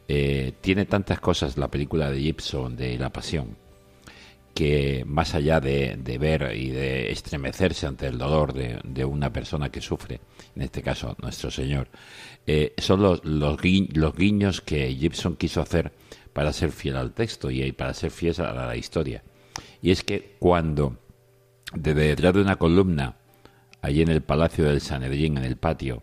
Eh, 0.08 0.54
tiene 0.60 0.84
tantas 0.86 1.20
cosas 1.20 1.56
la 1.56 1.68
película 1.68 2.10
de 2.10 2.18
Gibson 2.18 2.74
de 2.74 2.98
La 2.98 3.10
Pasión, 3.10 3.56
que 4.52 5.04
más 5.06 5.36
allá 5.36 5.60
de, 5.60 5.96
ver 6.18 6.56
y 6.56 6.70
de 6.70 7.12
estremecerse 7.12 7.86
ante 7.86 8.08
el 8.08 8.18
dolor 8.18 8.52
de, 8.52 9.04
una 9.04 9.32
persona 9.32 9.70
que 9.70 9.80
sufre, 9.80 10.18
en 10.56 10.62
este 10.62 10.82
caso 10.82 11.14
nuestro 11.22 11.52
Señor, 11.52 11.86
eh, 12.48 12.74
son 12.78 13.00
los, 13.00 13.24
los, 13.24 13.56
guiños 13.62 14.60
que 14.60 14.92
Gibson 14.92 15.36
quiso 15.36 15.60
hacer 15.60 15.92
para 16.32 16.52
ser 16.52 16.72
fiel 16.72 16.96
al 16.96 17.12
texto 17.12 17.48
y 17.48 17.70
para 17.70 17.94
ser 17.94 18.10
fiel 18.10 18.34
a 18.40 18.66
la, 18.66 18.76
historia. 18.76 19.22
Y 19.80 19.92
es 19.92 20.02
que 20.02 20.34
cuando, 20.40 20.98
desde 21.72 22.08
detrás 22.08 22.34
de 22.34 22.40
una 22.40 22.56
columna, 22.56 23.14
allí 23.86 24.02
en 24.02 24.08
el 24.08 24.20
palacio 24.20 24.64
del 24.64 24.80
Sanedrín, 24.80 25.38
en 25.38 25.44
el 25.44 25.56
patio, 25.56 26.02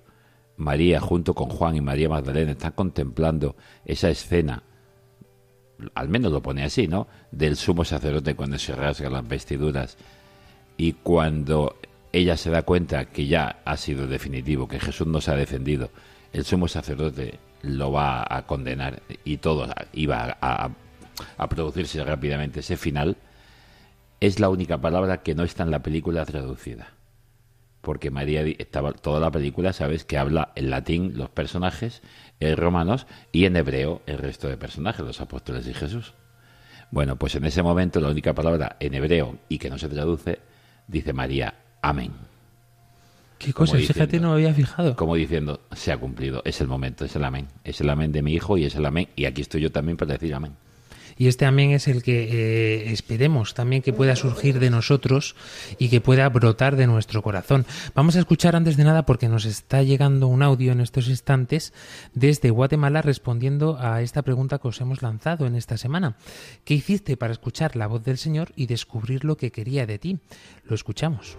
María 0.55 1.01
junto 1.01 1.33
con 1.33 1.49
Juan 1.49 1.75
y 1.75 1.81
María 1.81 2.07
Magdalena 2.07 2.51
están 2.51 2.71
contemplando 2.71 3.57
esa 3.83 4.09
escena. 4.09 4.63
Al 5.93 6.07
menos 6.07 6.31
lo 6.31 6.41
pone 6.41 6.63
así, 6.63 6.87
¿no? 6.87 7.07
Del 7.31 7.57
sumo 7.57 7.83
sacerdote 7.83 8.35
cuando 8.35 8.57
se 8.57 8.73
rasga 8.73 9.09
las 9.09 9.27
vestiduras. 9.27 9.97
Y 10.77 10.93
cuando 10.93 11.75
ella 12.13 12.37
se 12.37 12.51
da 12.51 12.61
cuenta 12.61 13.05
que 13.05 13.27
ya 13.27 13.61
ha 13.65 13.75
sido 13.75 14.07
definitivo, 14.07 14.67
que 14.67 14.79
Jesús 14.79 15.07
no 15.07 15.19
se 15.19 15.31
ha 15.31 15.35
defendido, 15.35 15.89
el 16.31 16.45
sumo 16.45 16.69
sacerdote 16.69 17.39
lo 17.63 17.91
va 17.91 18.25
a 18.29 18.45
condenar 18.45 19.01
y 19.25 19.37
todo 19.37 19.67
iba 19.91 20.37
a 20.39 21.49
producirse 21.49 22.01
rápidamente 22.03 22.61
ese 22.61 22.77
final, 22.77 23.17
es 24.21 24.39
la 24.39 24.49
única 24.49 24.79
palabra 24.79 25.21
que 25.21 25.35
no 25.35 25.43
está 25.43 25.63
en 25.63 25.71
la 25.71 25.83
película 25.83 26.23
traducida 26.25 26.92
porque 27.83 28.11
María 28.11 28.43
estaba 28.59 28.93
toda 28.93 29.19
la 29.19 29.29
película, 29.29 29.73
sabes, 29.73 30.05
que 30.05 30.17
habla 30.17 30.53
en 30.55 30.69
latín 30.69 31.17
los 31.17 31.29
personajes, 31.29 32.01
en 32.39 32.55
romanos 32.55 33.07
y 33.33 33.43
en 33.43 33.57
hebreo 33.57 34.01
el 34.05 34.19
resto 34.19 34.47
de 34.47 34.55
personajes, 34.55 35.05
los 35.05 35.19
apóstoles 35.19 35.67
y 35.67 35.73
Jesús. 35.73 36.13
Bueno, 36.91 37.17
pues 37.17 37.35
en 37.35 37.43
ese 37.43 37.61
momento 37.61 37.99
la 37.99 38.07
única 38.07 38.33
palabra 38.33 38.77
en 38.79 38.93
hebreo 38.93 39.37
y 39.49 39.57
que 39.57 39.69
no 39.69 39.77
se 39.77 39.89
traduce 39.89 40.39
dice 40.87 41.11
María, 41.11 41.55
amén. 41.81 42.13
¿Qué 43.37 43.51
cosa? 43.51 43.77
Fíjate, 43.77 44.17
no 44.21 44.29
me 44.29 44.35
había 44.35 44.53
fijado. 44.53 44.95
Como 44.95 45.15
diciendo, 45.15 45.59
se 45.73 45.91
ha 45.91 45.97
cumplido, 45.97 46.41
es 46.45 46.61
el 46.61 46.69
momento, 46.69 47.03
es 47.03 47.13
el 47.17 47.25
amén. 47.25 47.49
Es 47.65 47.81
el 47.81 47.89
amén 47.89 48.13
de 48.13 48.21
mi 48.21 48.33
hijo 48.33 48.57
y 48.57 48.63
es 48.63 48.75
el 48.75 48.85
amén. 48.85 49.09
Y 49.17 49.25
aquí 49.25 49.41
estoy 49.41 49.59
yo 49.59 49.73
también 49.73 49.97
para 49.97 50.13
decir 50.13 50.33
amén. 50.33 50.55
Y 51.17 51.27
este 51.27 51.45
amén 51.45 51.71
es 51.71 51.87
el 51.87 52.03
que 52.03 52.23
eh, 52.23 52.91
esperemos 52.91 53.53
también 53.53 53.81
que 53.81 53.93
pueda 53.93 54.15
surgir 54.15 54.59
de 54.59 54.69
nosotros 54.69 55.35
y 55.77 55.89
que 55.89 56.01
pueda 56.01 56.27
brotar 56.29 56.75
de 56.75 56.87
nuestro 56.87 57.21
corazón. 57.21 57.65
Vamos 57.95 58.15
a 58.15 58.19
escuchar 58.19 58.55
antes 58.55 58.77
de 58.77 58.83
nada 58.83 59.05
porque 59.05 59.29
nos 59.29 59.45
está 59.45 59.83
llegando 59.83 60.27
un 60.27 60.43
audio 60.43 60.71
en 60.71 60.81
estos 60.81 61.07
instantes 61.07 61.73
desde 62.13 62.49
Guatemala 62.49 63.01
respondiendo 63.01 63.77
a 63.79 64.01
esta 64.01 64.21
pregunta 64.21 64.59
que 64.59 64.67
os 64.67 64.81
hemos 64.81 65.01
lanzado 65.01 65.45
en 65.45 65.55
esta 65.55 65.77
semana. 65.77 66.15
¿Qué 66.63 66.73
hiciste 66.73 67.17
para 67.17 67.33
escuchar 67.33 67.75
la 67.75 67.87
voz 67.87 68.03
del 68.03 68.17
Señor 68.17 68.51
y 68.55 68.67
descubrir 68.67 69.25
lo 69.25 69.37
que 69.37 69.51
quería 69.51 69.85
de 69.85 69.99
ti? 69.99 70.19
Lo 70.65 70.75
escuchamos. 70.75 71.37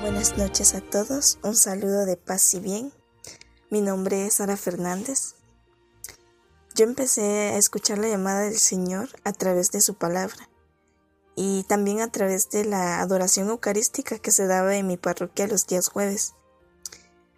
Buenas 0.00 0.36
noches 0.36 0.74
a 0.74 0.80
todos, 0.80 1.38
un 1.42 1.54
saludo 1.54 2.04
de 2.04 2.16
paz 2.16 2.54
y 2.54 2.60
bien 2.60 2.99
mi 3.70 3.80
nombre 3.80 4.26
es 4.26 4.34
Sara 4.34 4.56
Fernández. 4.56 5.36
Yo 6.74 6.84
empecé 6.84 7.22
a 7.22 7.56
escuchar 7.56 7.98
la 7.98 8.08
llamada 8.08 8.40
del 8.40 8.58
Señor 8.58 9.08
a 9.22 9.32
través 9.32 9.70
de 9.70 9.80
su 9.80 9.94
palabra 9.94 10.48
y 11.36 11.64
también 11.68 12.00
a 12.00 12.10
través 12.10 12.50
de 12.50 12.64
la 12.64 13.00
adoración 13.00 13.48
eucarística 13.48 14.18
que 14.18 14.32
se 14.32 14.48
daba 14.48 14.74
en 14.74 14.88
mi 14.88 14.96
parroquia 14.96 15.46
los 15.46 15.68
días 15.68 15.88
jueves. 15.88 16.34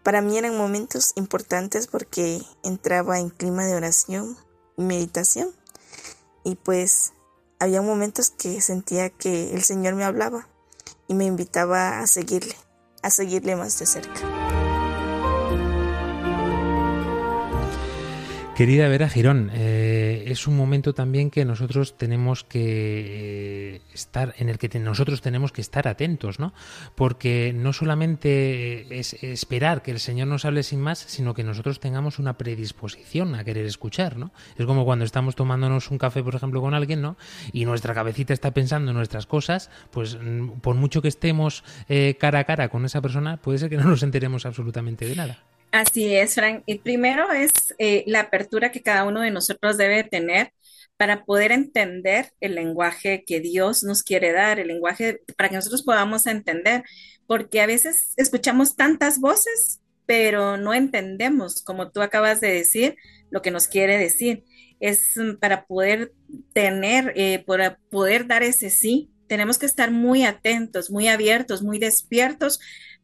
Para 0.03 0.23
mí 0.23 0.39
eran 0.39 0.57
momentos 0.57 1.13
importantes 1.17 1.87
porque 1.87 2.43
entraba 2.65 3.19
en 3.19 3.29
clima 3.29 3.67
de 3.67 3.75
oración 3.75 4.37
y 4.79 4.85
meditación 4.85 5.51
y 6.45 6.55
pues 6.55 7.13
había 7.59 7.83
momentos 7.83 8.31
que 8.31 8.61
sentía 8.63 9.11
que 9.11 9.53
el 9.53 9.63
Señor 9.63 9.97
me 9.97 10.05
hablaba 10.05 10.49
y 11.09 11.15
me 11.15 11.27
invitaba 11.27 12.01
a 12.01 12.07
seguirle, 12.07 12.57
a 13.03 13.11
seguirle 13.11 13.55
más 13.55 13.79
de 13.79 13.87
cerca. 13.87 14.32
Querida 18.57 18.87
Vera 18.87 19.09
Girón, 19.09 19.51
eh, 19.55 20.25
es 20.27 20.47
un 20.47 20.59
momento 20.59 20.93
también 20.93 21.31
que 21.31 21.47
nosotros 21.47 21.97
tenemos 21.97 22.45
que 22.45 23.77
eh, 23.77 23.81
estar, 23.95 24.35
en 24.37 24.51
el 24.51 24.59
que 24.59 24.79
nosotros 24.79 25.23
tenemos 25.23 25.53
que 25.53 25.63
estar 25.63 25.89
atentos, 25.89 26.39
¿no? 26.39 26.53
Porque 26.95 27.55
no 27.57 27.73
solamente 27.73 28.99
es 28.99 29.15
esperar 29.15 29.81
que 29.81 29.91
el 29.91 30.01
Señor 30.01 30.29
nos 30.29 30.45
hable 30.45 30.65
sin 30.65 30.83
más, 30.83 30.99
sino 30.99 31.33
que 31.33 31.45
nosotros 31.45 31.81
tengamos 31.81 32.19
una 32.19 32.37
predisposición 32.37 33.35
a 33.37 33.43
querer 33.43 33.65
escuchar, 33.65 34.19
¿no? 34.19 34.33
Es 34.59 34.67
como 34.67 34.85
cuando 34.85 35.07
estamos 35.07 35.35
tomándonos 35.35 35.91
un 35.91 35.97
café, 35.97 36.23
por 36.23 36.35
ejemplo, 36.35 36.61
con 36.61 36.75
alguien, 36.75 37.01
¿no? 37.01 37.17
Y 37.55 37.65
nuestra 37.65 37.95
cabecita 37.95 38.35
está 38.35 38.53
pensando 38.53 38.91
en 38.91 38.99
nuestras 38.99 39.25
cosas, 39.25 39.71
pues 39.91 40.19
mm, 40.23 40.61
por 40.61 40.77
mucho 40.77 41.01
que 41.01 41.09
estemos 41.09 41.65
eh, 41.89 42.19
cara 42.21 42.41
a 42.41 42.45
cara 42.45 42.69
con 42.69 42.85
esa 42.85 43.01
persona, 43.01 43.39
puede 43.39 43.57
ser 43.57 43.71
que 43.71 43.79
no 43.79 43.85
nos 43.85 44.03
enteremos 44.03 44.45
absolutamente 44.45 45.07
de 45.07 45.17
nada. 45.17 45.43
Así 45.73 46.15
es, 46.15 46.35
Frank. 46.35 46.65
El 46.67 46.81
primero 46.81 47.33
es 47.33 47.51
eh, 47.79 48.05
la 48.07 48.21
apertura 48.21 48.71
que 48.71 48.83
cada 48.83 49.05
uno 49.05 49.23
de 49.23 49.31
nosotros 49.31 49.79
debe 49.79 50.05
tener 50.05 50.53
para 50.99 51.25
poder 51.25 51.51
entender 51.51 52.31
el 52.41 52.55
lenguaje 52.55 53.25
que 53.27 53.41
Dios 53.41 53.83
nos 53.83 54.03
quiere 54.03 54.33
dar, 54.33 54.61
el 54.61 54.69
lenguaje 54.69 55.23
para 55.37 55.49
que 55.49 55.57
nosotros 55.57 55.83
podamos 55.83 56.27
entender, 56.27 56.85
porque 57.27 57.63
a 57.63 57.67
veces 57.67 58.13
escuchamos 58.19 58.77
tantas 58.77 59.19
voces, 59.19 59.81
pero 60.07 60.59
no 60.59 60.75
entendemos, 60.75 61.63
como 61.65 61.91
tú 61.91 62.03
acabas 62.03 62.41
de 62.41 62.53
decir, 62.53 62.97
lo 63.31 63.41
que 63.41 63.51
nos 63.51 63.67
quiere 63.67 63.97
decir. 63.97 64.45
Es 64.79 65.17
mm, 65.17 65.37
para 65.41 65.65
poder 65.67 66.13
tener, 66.53 67.15
eh, 67.17 67.43
para 67.47 67.79
poder 67.91 68.27
dar 68.27 68.43
ese 68.43 68.69
sí, 68.69 69.11
tenemos 69.27 69.59
que 69.59 69.67
estar 69.67 69.91
muy 69.91 70.25
atentos, 70.25 70.91
muy 70.91 71.09
abiertos, 71.09 71.63
muy 71.63 71.79
despiertos 71.79 72.61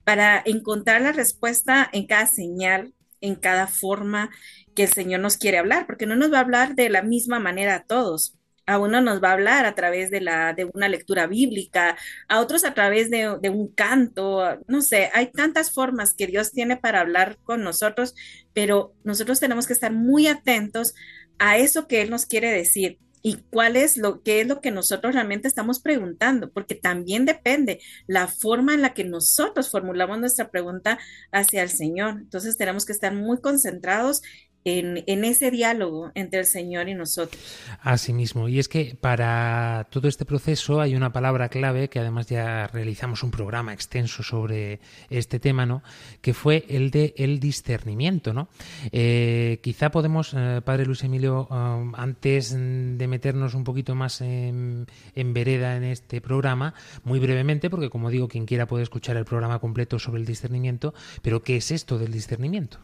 para 0.08 0.40
encontrar 0.46 1.02
la 1.02 1.12
respuesta 1.12 1.86
en 1.92 2.06
cada 2.06 2.24
señal, 2.24 2.94
en 3.20 3.34
cada 3.34 3.66
forma 3.66 4.30
que 4.74 4.84
el 4.84 4.88
Señor 4.88 5.20
nos 5.20 5.36
quiere 5.36 5.58
hablar, 5.58 5.86
porque 5.86 6.06
no 6.06 6.16
nos 6.16 6.32
va 6.32 6.38
a 6.38 6.40
hablar 6.40 6.74
de 6.74 6.88
la 6.88 7.02
misma 7.02 7.40
manera 7.40 7.74
a 7.74 7.84
todos. 7.84 8.34
A 8.64 8.78
uno 8.78 9.02
nos 9.02 9.22
va 9.22 9.28
a 9.28 9.32
hablar 9.34 9.66
a 9.66 9.74
través 9.74 10.10
de, 10.10 10.22
la, 10.22 10.54
de 10.54 10.64
una 10.64 10.88
lectura 10.88 11.26
bíblica, 11.26 11.98
a 12.26 12.40
otros 12.40 12.64
a 12.64 12.72
través 12.72 13.10
de, 13.10 13.36
de 13.42 13.50
un 13.50 13.68
canto, 13.68 14.58
no 14.66 14.80
sé, 14.80 15.10
hay 15.12 15.30
tantas 15.30 15.74
formas 15.74 16.14
que 16.14 16.26
Dios 16.26 16.52
tiene 16.52 16.78
para 16.78 17.00
hablar 17.00 17.36
con 17.44 17.62
nosotros, 17.62 18.14
pero 18.54 18.94
nosotros 19.04 19.40
tenemos 19.40 19.66
que 19.66 19.74
estar 19.74 19.92
muy 19.92 20.26
atentos 20.26 20.94
a 21.38 21.58
eso 21.58 21.86
que 21.86 22.00
Él 22.00 22.08
nos 22.08 22.24
quiere 22.24 22.50
decir 22.50 22.98
y 23.22 23.36
cuál 23.50 23.76
es 23.76 23.96
lo 23.96 24.22
que 24.22 24.40
es 24.40 24.46
lo 24.46 24.60
que 24.60 24.70
nosotros 24.70 25.14
realmente 25.14 25.48
estamos 25.48 25.80
preguntando, 25.80 26.50
porque 26.50 26.74
también 26.74 27.24
depende 27.24 27.80
la 28.06 28.28
forma 28.28 28.74
en 28.74 28.82
la 28.82 28.94
que 28.94 29.04
nosotros 29.04 29.70
formulamos 29.70 30.18
nuestra 30.18 30.50
pregunta 30.50 30.98
hacia 31.32 31.62
el 31.62 31.70
Señor. 31.70 32.18
Entonces 32.18 32.56
tenemos 32.56 32.84
que 32.84 32.92
estar 32.92 33.14
muy 33.14 33.40
concentrados 33.40 34.22
en, 34.68 35.24
ese 35.24 35.50
diálogo 35.50 36.10
entre 36.14 36.40
el 36.40 36.46
Señor 36.46 36.88
y 36.88 36.94
nosotros. 36.94 37.40
Asimismo, 37.80 38.48
y 38.48 38.58
es 38.58 38.68
que 38.68 38.96
para 39.00 39.86
todo 39.90 40.08
este 40.08 40.24
proceso 40.24 40.80
hay 40.80 40.94
una 40.94 41.12
palabra 41.12 41.48
clave 41.48 41.88
que 41.88 41.98
además 41.98 42.26
ya 42.28 42.66
realizamos 42.66 43.22
un 43.22 43.30
programa 43.30 43.72
extenso 43.72 44.22
sobre 44.22 44.80
este 45.10 45.40
tema, 45.40 45.66
¿no? 45.66 45.82
Que 46.20 46.34
fue 46.34 46.64
el 46.68 46.90
de 46.90 47.14
el 47.16 47.40
discernimiento, 47.40 48.32
¿no? 48.32 48.48
Eh, 48.92 49.60
quizá 49.62 49.90
podemos, 49.90 50.34
eh, 50.36 50.60
Padre 50.64 50.86
Luis 50.86 51.02
Emilio, 51.04 51.46
um, 51.50 51.94
antes 51.94 52.52
de 52.52 53.06
meternos 53.06 53.54
un 53.54 53.64
poquito 53.64 53.94
más 53.94 54.20
en, 54.20 54.86
en 55.14 55.32
vereda 55.32 55.76
en 55.76 55.84
este 55.84 56.20
programa, 56.20 56.74
muy 57.04 57.18
brevemente, 57.18 57.70
porque 57.70 57.90
como 57.90 58.10
digo, 58.10 58.28
quien 58.28 58.46
quiera 58.46 58.66
puede 58.66 58.82
escuchar 58.82 59.16
el 59.16 59.24
programa 59.24 59.58
completo 59.58 59.98
sobre 59.98 60.20
el 60.20 60.26
discernimiento, 60.26 60.94
pero 61.22 61.42
¿qué 61.42 61.56
es 61.56 61.70
esto 61.70 61.98
del 61.98 62.12
discernimiento? 62.12 62.78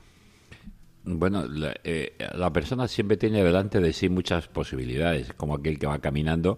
Bueno, 1.06 1.44
eh, 1.84 2.16
la, 2.34 2.50
persona 2.52 2.88
siempre 2.88 3.18
tiene 3.18 3.44
delante 3.44 3.80
de 3.80 3.92
sí 3.92 4.08
muchas 4.08 4.49
posibilidades, 4.49 5.34
como 5.34 5.54
aquel 5.54 5.78
que 5.78 5.87
va 5.87 5.99
caminando 5.99 6.56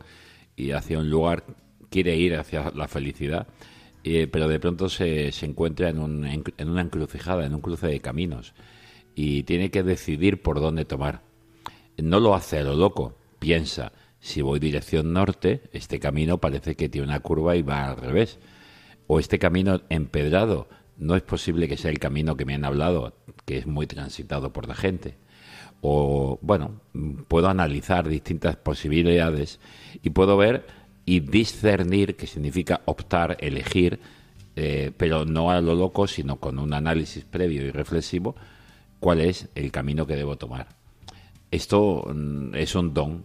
y 0.54 0.70
hacia 0.70 0.98
un 0.98 1.10
lugar 1.10 1.44
quiere 1.90 2.16
ir 2.16 2.36
hacia 2.36 2.70
la 2.70 2.86
felicidad, 2.86 3.48
eh, 4.04 4.28
pero 4.30 4.46
de 4.46 4.60
pronto 4.60 4.88
se, 4.88 5.32
se 5.32 5.46
encuentra 5.46 5.88
en, 5.88 5.98
un, 5.98 6.24
en, 6.24 6.68
una 6.68 6.82
encrucijada, 6.82 7.44
en 7.44 7.54
un 7.54 7.60
cruce 7.60 7.88
de 7.88 8.00
caminos, 8.00 8.54
y 9.16 9.42
tiene 9.42 9.70
que 9.72 9.82
decidir 9.82 10.42
por 10.42 10.60
dónde 10.60 10.84
tomar. 10.84 11.22
No 11.96 12.20
lo 12.20 12.34
hace 12.34 12.58
a 12.58 12.62
lo 12.62 12.76
loco, 12.76 13.18
piensa, 13.40 13.92
si 14.20 14.42
voy 14.42 14.60
dirección 14.60 15.12
norte, 15.12 15.62
este 15.72 15.98
camino 15.98 16.38
parece 16.38 16.76
que 16.76 16.88
tiene 16.88 17.08
una 17.08 17.20
curva 17.20 17.56
y 17.56 17.62
va 17.62 17.90
al 17.90 17.96
revés. 17.96 18.38
O 19.08 19.20
este 19.20 19.38
camino 19.38 19.82
empedrado 19.88 20.68
no 20.98 21.14
es 21.14 21.22
posible 21.22 21.68
que 21.68 21.76
sea 21.76 21.90
el 21.90 21.98
camino 21.98 22.36
que 22.36 22.44
me 22.44 22.54
han 22.54 22.64
hablado, 22.64 23.14
que 23.44 23.58
es 23.58 23.66
muy 23.66 23.86
transitado 23.86 24.52
por 24.52 24.68
la 24.68 24.74
gente. 24.74 25.16
O, 25.82 26.38
bueno, 26.42 26.80
puedo 27.28 27.48
analizar 27.48 28.08
distintas 28.08 28.56
posibilidades 28.56 29.60
y 30.02 30.10
puedo 30.10 30.36
ver 30.36 30.66
y 31.04 31.20
discernir, 31.20 32.16
que 32.16 32.26
significa 32.26 32.80
optar, 32.86 33.36
elegir, 33.40 34.00
eh, 34.56 34.90
pero 34.96 35.24
no 35.24 35.50
a 35.50 35.60
lo 35.60 35.74
loco, 35.74 36.06
sino 36.06 36.36
con 36.36 36.58
un 36.58 36.72
análisis 36.72 37.24
previo 37.24 37.62
y 37.62 37.70
reflexivo, 37.70 38.34
cuál 38.98 39.20
es 39.20 39.48
el 39.54 39.70
camino 39.70 40.06
que 40.06 40.16
debo 40.16 40.36
tomar. 40.36 40.68
Esto 41.50 42.04
mm, 42.12 42.54
es 42.54 42.74
un 42.74 42.92
don. 42.94 43.22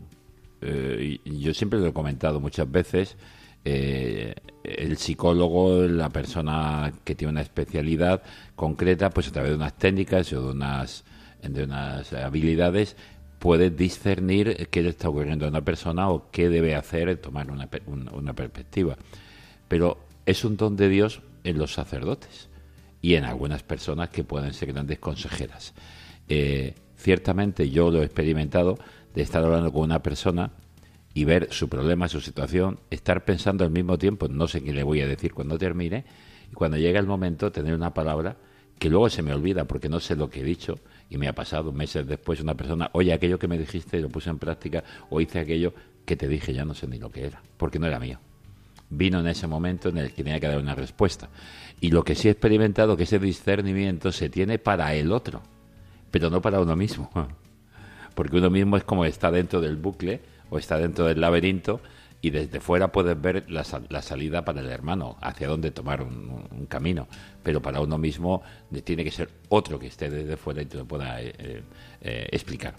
Eh, 0.62 1.20
yo 1.26 1.54
siempre 1.54 1.80
lo 1.80 1.88
he 1.88 1.94
comentado 1.94 2.40
muchas 2.40 2.70
veces 2.70 3.18
eh, 3.66 4.36
el 4.64 4.98
psicólogo, 4.98 5.84
la 5.84 6.10
persona 6.10 6.92
que 7.04 7.16
tiene 7.16 7.32
una 7.32 7.42
especialidad 7.42 8.24
concreta, 8.56 9.10
pues 9.10 9.28
a 9.28 9.32
través 9.32 9.52
de 9.52 9.58
unas 9.58 9.78
técnicas 9.78 10.32
o 10.34 10.42
de 10.42 10.52
unas, 10.52 11.04
de 11.42 11.64
unas 11.64 12.14
habilidades, 12.14 12.96
puede 13.40 13.70
discernir 13.72 14.68
qué 14.70 14.84
le 14.84 14.90
está 14.90 15.10
ocurriendo 15.10 15.46
a 15.46 15.50
una 15.50 15.62
persona 15.62 16.10
o 16.10 16.30
qué 16.32 16.50
debe 16.50 16.76
hacer, 16.76 17.18
tomar 17.18 17.50
una, 17.50 17.68
una 18.14 18.34
perspectiva. 18.34 18.98
Pero 19.68 19.98
es 20.26 20.46
un 20.46 20.58
don 20.58 20.76
de 20.76 20.90
Dios 20.90 21.22
en 21.44 21.58
los 21.58 21.74
sacerdotes 21.74 22.50
y 23.02 23.16
en 23.16 23.24
algunas 23.26 23.64
personas 23.64 24.10
que 24.10 24.24
pueden 24.24 24.54
ser 24.54 24.74
grandes 24.74 25.00
consejeras. 25.00 25.74
Eh, 26.30 26.76
ciertamente 26.96 27.70
yo 27.70 27.90
lo 27.90 28.02
he 28.02 28.06
experimentado 28.06 28.78
de 29.14 29.24
estar 29.24 29.44
hablando 29.44 29.74
con 29.74 29.82
una 29.82 30.04
persona 30.04 30.52
y 31.14 31.26
ver 31.26 31.48
su 31.52 31.68
problema, 31.68 32.08
su 32.08 32.22
situación, 32.22 32.80
estar 32.90 33.26
pensando 33.26 33.64
al 33.64 33.72
mismo 33.72 33.98
tiempo, 33.98 34.28
no 34.28 34.48
sé 34.48 34.64
qué 34.64 34.74
le 34.74 34.84
voy 34.84 35.02
a 35.02 35.08
decir 35.08 35.34
cuando 35.34 35.58
termine, 35.58 36.06
y 36.50 36.54
cuando 36.54 36.78
llega 36.78 37.00
el 37.00 37.08
momento 37.08 37.52
tener 37.52 37.74
una 37.74 37.94
palabra 37.94 38.38
que 38.80 38.90
luego 38.90 39.10
se 39.10 39.22
me 39.22 39.34
olvida 39.34 39.66
porque 39.66 39.90
no 39.90 40.00
sé 40.00 40.16
lo 40.16 40.30
que 40.30 40.42
he 40.42 40.44
dicho 40.44 40.80
y 41.10 41.18
me 41.18 41.28
ha 41.28 41.34
pasado 41.34 41.72
meses 41.72 42.08
después 42.08 42.40
una 42.40 42.56
persona, 42.56 42.90
oye, 42.94 43.14
aquello 43.14 43.38
que 43.38 43.48
me 43.48 43.58
dijiste 43.58 44.00
lo 44.00 44.10
puse 44.10 44.30
en 44.30 44.40
práctica 44.40 44.84
o 45.10 45.22
hice 45.22 45.40
aquello 45.40 45.74
que 46.06 46.16
te 46.16 46.28
dije 46.28 46.54
ya 46.54 46.66
no 46.66 46.74
sé 46.74 46.88
ni 46.88 46.98
lo 46.98 47.12
que 47.12 47.26
era, 47.26 47.42
porque 47.58 47.78
no 47.78 47.88
era 47.88 48.00
mío. 48.00 48.20
Vino 48.90 49.20
en 49.20 49.28
ese 49.28 49.48
momento 49.48 49.90
en 49.90 50.00
el 50.00 50.10
que 50.10 50.24
tenía 50.24 50.40
que 50.40 50.48
dar 50.48 50.58
una 50.58 50.76
respuesta. 50.76 51.30
Y 51.80 51.92
lo 51.92 52.04
que 52.04 52.16
sí 52.16 52.28
he 52.28 52.32
experimentado, 52.32 52.98
que 52.98 53.04
ese 53.04 53.20
discernimiento 53.20 54.12
se 54.12 54.30
tiene 54.30 54.58
para 54.58 54.94
el 54.96 55.12
otro, 55.12 55.42
pero 56.10 56.30
no 56.30 56.42
para 56.42 56.60
uno 56.60 56.76
mismo. 56.76 57.10
Porque 58.16 58.38
uno 58.38 58.50
mismo 58.50 58.76
es 58.76 58.84
como 58.84 59.06
está 59.06 59.32
dentro 59.32 59.62
del 59.62 59.78
bucle 59.78 60.20
o 60.52 60.60
está 60.60 60.78
dentro 60.78 61.06
del 61.06 61.20
laberinto 61.20 61.82
y 62.22 62.30
desde 62.30 62.60
fuera 62.60 62.92
puedes 62.92 63.20
ver 63.20 63.50
la, 63.50 63.64
salida 63.64 64.46
para 64.46 64.62
el 64.62 64.70
hermano, 64.70 65.18
hacia 65.22 65.48
dónde 65.48 65.72
tomar 65.72 66.04
un, 66.04 66.68
camino. 66.70 67.08
Pero 67.42 67.64
para 67.64 67.82
uno 67.82 67.98
mismo 67.98 68.44
tiene 68.84 69.04
que 69.04 69.10
ser 69.10 69.30
otro 69.50 69.80
que 69.80 69.88
esté 69.88 70.12
desde 70.12 70.38
fuera 70.38 70.62
y 70.62 70.66
te 70.66 70.78
lo 70.78 70.86
pueda 70.86 71.20
eh, 71.20 71.34
eh, 71.40 71.64
eh, 72.02 72.28
explicar 72.32 72.76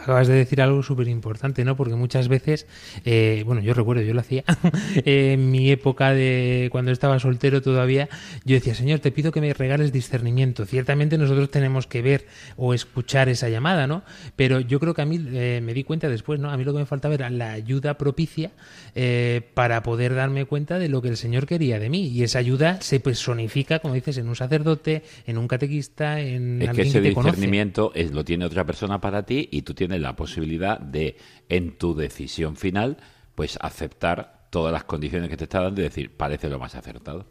acabas 0.00 0.28
de 0.28 0.34
decir 0.34 0.60
algo 0.60 0.82
súper 0.82 1.08
importante, 1.08 1.64
¿no? 1.64 1.76
Porque 1.76 1.94
muchas 1.94 2.28
veces, 2.28 2.66
eh, 3.04 3.42
bueno, 3.46 3.62
yo 3.62 3.74
recuerdo, 3.74 4.02
yo 4.02 4.14
lo 4.14 4.20
hacía 4.20 4.44
en 5.04 5.50
mi 5.50 5.70
época 5.70 6.12
de 6.12 6.68
cuando 6.70 6.90
estaba 6.90 7.18
soltero 7.18 7.62
todavía, 7.62 8.08
yo 8.44 8.54
decía, 8.54 8.74
Señor, 8.74 9.00
te 9.00 9.12
pido 9.12 9.32
que 9.32 9.40
me 9.40 9.52
regales 9.54 9.92
discernimiento. 9.92 10.66
Ciertamente 10.66 11.18
nosotros 11.18 11.50
tenemos 11.50 11.86
que 11.86 12.02
ver 12.02 12.26
o 12.56 12.74
escuchar 12.74 13.28
esa 13.28 13.48
llamada, 13.48 13.86
¿no? 13.86 14.02
Pero 14.36 14.60
yo 14.60 14.80
creo 14.80 14.94
que 14.94 15.02
a 15.02 15.06
mí 15.06 15.24
eh, 15.32 15.60
me 15.62 15.74
di 15.74 15.84
cuenta 15.84 16.08
después, 16.08 16.40
¿no? 16.40 16.50
A 16.50 16.56
mí 16.56 16.64
lo 16.64 16.72
que 16.72 16.80
me 16.80 16.86
faltaba 16.86 17.14
era 17.14 17.30
la 17.30 17.52
ayuda 17.52 17.94
propicia 17.94 18.50
eh, 18.94 19.42
para 19.54 19.82
poder 19.82 20.14
darme 20.14 20.44
cuenta 20.44 20.78
de 20.78 20.88
lo 20.88 21.02
que 21.02 21.08
el 21.08 21.16
Señor 21.16 21.46
quería 21.46 21.78
de 21.78 21.88
mí. 21.88 22.08
Y 22.08 22.22
esa 22.22 22.38
ayuda 22.38 22.80
se 22.80 23.00
personifica, 23.00 23.78
como 23.78 23.94
dices, 23.94 24.18
en 24.18 24.28
un 24.28 24.36
sacerdote, 24.36 25.02
en 25.26 25.38
un 25.38 25.48
catequista, 25.48 26.20
en 26.20 26.60
es 26.60 26.70
que 26.70 26.82
ese 26.82 27.00
discernimiento 27.00 27.92
es, 27.94 28.12
lo 28.12 28.24
tiene 28.24 28.44
otra 28.44 28.64
persona 28.64 29.00
para 29.00 29.24
ti 29.24 29.48
y 29.50 29.62
tú 29.62 29.74
tienes 29.74 29.83
la 29.88 30.16
posibilidad 30.16 30.78
de, 30.78 31.16
en 31.48 31.78
tu 31.78 31.94
decisión 31.94 32.56
final, 32.56 32.98
pues 33.34 33.58
aceptar 33.60 34.48
todas 34.50 34.72
las 34.72 34.84
condiciones 34.84 35.28
que 35.28 35.36
te 35.36 35.44
está 35.44 35.60
dando 35.60 35.80
y 35.80 35.84
decir, 35.84 36.16
parece 36.16 36.48
lo 36.48 36.58
más 36.58 36.74
acertado. 36.74 37.26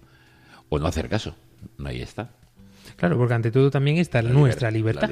O 0.70 0.80
no 0.80 0.88
hacer 0.88 1.10
caso. 1.10 1.36
Ahí 1.86 2.02
está. 2.02 2.32
Claro, 2.96 3.17
porque 3.17 3.34
ante 3.34 3.52
todo 3.52 3.72
también 3.72 3.98
está 3.98 4.22
nuestra 4.22 4.72
libertad. 4.72 5.10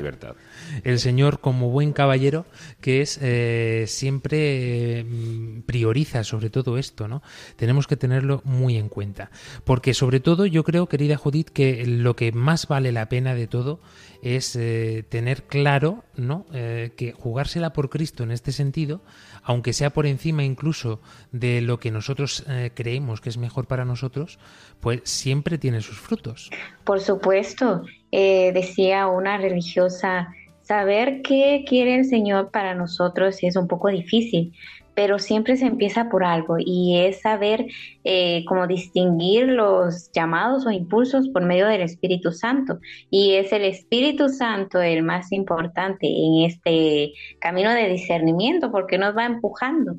El 0.84 1.00
Señor, 1.00 1.40
como 1.40 1.70
buen 1.70 1.94
caballero, 1.94 2.46
que 2.80 3.02
es 3.02 3.20
eh, 3.22 3.86
siempre 3.88 5.04
mm, 5.04 5.62
prioriza 5.62 6.24
sobre 6.24 6.50
todo 6.50 6.78
esto, 6.78 7.08
¿no? 7.08 7.22
Tenemos 7.56 7.88
que 7.88 7.98
tenerlo 7.98 8.42
muy 8.46 8.78
en 8.78 8.90
cuenta. 8.90 9.32
Porque 9.64 9.94
sobre 9.94 10.20
todo 10.20 10.46
yo 10.46 10.64
creo, 10.64 10.88
querida 10.88 11.18
Judith, 11.18 11.50
que 11.50 11.86
lo 11.86 12.16
que 12.16 12.32
más 12.32 12.68
vale 12.68 12.92
la 12.92 13.10
pena 13.10 13.36
de 13.36 13.48
todo 13.48 13.82
es 14.22 14.56
eh, 14.56 15.04
tener 15.10 15.44
claro 15.44 16.04
¿no? 16.16 16.46
Eh, 16.54 16.92
que 16.96 17.12
jugársela 17.12 17.74
por 17.74 17.90
Cristo 17.90 18.24
en 18.24 18.32
este 18.32 18.52
sentido, 18.52 19.02
aunque 19.44 19.74
sea 19.74 19.90
por 19.90 20.06
encima 20.06 20.44
incluso 20.44 21.00
de 21.32 21.62
lo 21.62 21.80
que 21.80 21.92
nosotros 21.92 22.46
eh, 22.48 22.72
creemos 22.74 23.22
que 23.22 23.30
es 23.30 23.38
mejor 23.38 23.68
para 23.68 23.86
nosotros, 23.86 24.40
pues 24.80 25.02
siempre 25.04 25.58
tiene 25.58 25.82
sus 25.82 26.00
frutos. 26.00 26.50
Por 26.84 27.00
supuesto, 27.00 27.84
decía 28.12 29.08
una 29.08 29.38
religiosa, 29.38 30.34
saber 30.72 31.22
qué 31.22 31.66
quiere 31.68 31.96
el 31.96 32.06
Señor 32.06 32.50
para 32.52 32.74
nosotros 32.76 33.38
es 33.42 33.56
un 33.56 33.68
poco 33.68 33.90
difícil, 33.90 34.54
pero 34.96 35.20
siempre 35.20 35.56
se 35.56 35.66
empieza 35.66 36.10
por 36.10 36.24
algo 36.24 36.58
y 36.60 36.98
es 37.00 37.22
saber 37.22 37.68
eh, 38.04 38.44
cómo 38.48 38.68
distinguir 38.68 39.48
los 39.48 40.12
llamados 40.12 40.66
o 40.66 40.72
impulsos 40.72 41.30
por 41.30 41.44
medio 41.44 41.68
del 41.68 41.82
Espíritu 41.82 42.32
Santo. 42.32 42.80
Y 43.10 43.34
es 43.36 43.52
el 43.54 43.64
Espíritu 43.64 44.30
Santo 44.30 44.82
el 44.82 45.04
más 45.04 45.32
importante 45.32 46.08
en 46.08 46.46
este 46.46 47.14
camino 47.40 47.72
de 47.72 47.90
discernimiento 47.90 48.72
porque 48.72 48.98
nos 48.98 49.16
va 49.16 49.26
empujando. 49.26 49.96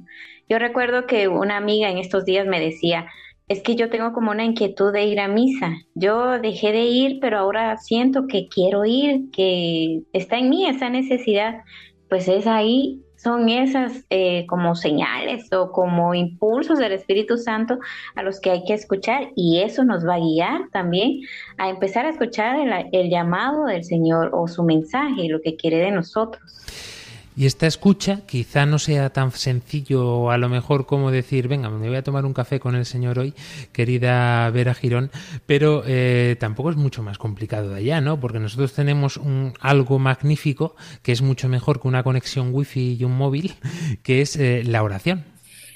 Yo 0.48 0.58
recuerdo 0.58 1.06
que 1.06 1.28
una 1.28 1.56
amiga 1.56 1.90
en 1.90 1.98
estos 1.98 2.24
días 2.24 2.46
me 2.46 2.60
decía, 2.60 3.06
es 3.48 3.62
que 3.62 3.76
yo 3.76 3.90
tengo 3.90 4.12
como 4.12 4.30
una 4.30 4.44
inquietud 4.44 4.92
de 4.92 5.04
ir 5.04 5.20
a 5.20 5.28
misa. 5.28 5.72
Yo 5.94 6.38
dejé 6.40 6.72
de 6.72 6.84
ir, 6.84 7.18
pero 7.20 7.38
ahora 7.38 7.76
siento 7.76 8.26
que 8.26 8.48
quiero 8.48 8.84
ir, 8.84 9.30
que 9.30 10.02
está 10.12 10.38
en 10.38 10.50
mí 10.50 10.66
esa 10.66 10.90
necesidad. 10.90 11.62
Pues 12.08 12.28
es 12.28 12.46
ahí 12.46 13.02
son 13.22 13.48
esas 13.48 14.04
eh, 14.10 14.46
como 14.46 14.74
señales 14.74 15.52
o 15.52 15.70
como 15.70 16.14
impulsos 16.14 16.78
del 16.78 16.92
Espíritu 16.92 17.36
Santo 17.38 17.78
a 18.16 18.22
los 18.22 18.40
que 18.40 18.50
hay 18.50 18.64
que 18.64 18.74
escuchar 18.74 19.30
y 19.36 19.60
eso 19.60 19.84
nos 19.84 20.06
va 20.06 20.14
a 20.14 20.18
guiar 20.18 20.68
también 20.70 21.20
a 21.58 21.68
empezar 21.68 22.06
a 22.06 22.10
escuchar 22.10 22.58
el, 22.58 22.88
el 22.92 23.10
llamado 23.10 23.66
del 23.66 23.84
Señor 23.84 24.30
o 24.32 24.48
su 24.48 24.64
mensaje, 24.64 25.28
lo 25.28 25.40
que 25.40 25.56
quiere 25.56 25.78
de 25.78 25.92
nosotros. 25.92 27.01
Y 27.34 27.46
esta 27.46 27.66
escucha 27.66 28.20
quizá 28.26 28.66
no 28.66 28.78
sea 28.78 29.10
tan 29.10 29.32
sencillo 29.32 30.30
a 30.30 30.38
lo 30.38 30.48
mejor 30.48 30.86
como 30.86 31.10
decir, 31.10 31.48
venga, 31.48 31.70
me 31.70 31.88
voy 31.88 31.96
a 31.96 32.02
tomar 32.02 32.26
un 32.26 32.34
café 32.34 32.60
con 32.60 32.74
el 32.74 32.84
Señor 32.84 33.18
hoy, 33.18 33.34
querida 33.72 34.50
Vera 34.50 34.74
Girón, 34.74 35.10
pero 35.46 35.82
eh, 35.86 36.36
tampoco 36.38 36.70
es 36.70 36.76
mucho 36.76 37.02
más 37.02 37.16
complicado 37.16 37.70
de 37.70 37.78
allá, 37.78 38.00
¿no? 38.00 38.20
Porque 38.20 38.38
nosotros 38.38 38.74
tenemos 38.74 39.16
un, 39.16 39.54
algo 39.60 39.98
magnífico 39.98 40.76
que 41.02 41.12
es 41.12 41.22
mucho 41.22 41.48
mejor 41.48 41.80
que 41.80 41.88
una 41.88 42.02
conexión 42.02 42.50
wifi 42.52 42.96
y 42.98 43.04
un 43.04 43.16
móvil, 43.16 43.54
que 44.02 44.20
es 44.20 44.36
eh, 44.36 44.62
la 44.64 44.82
oración. 44.82 45.24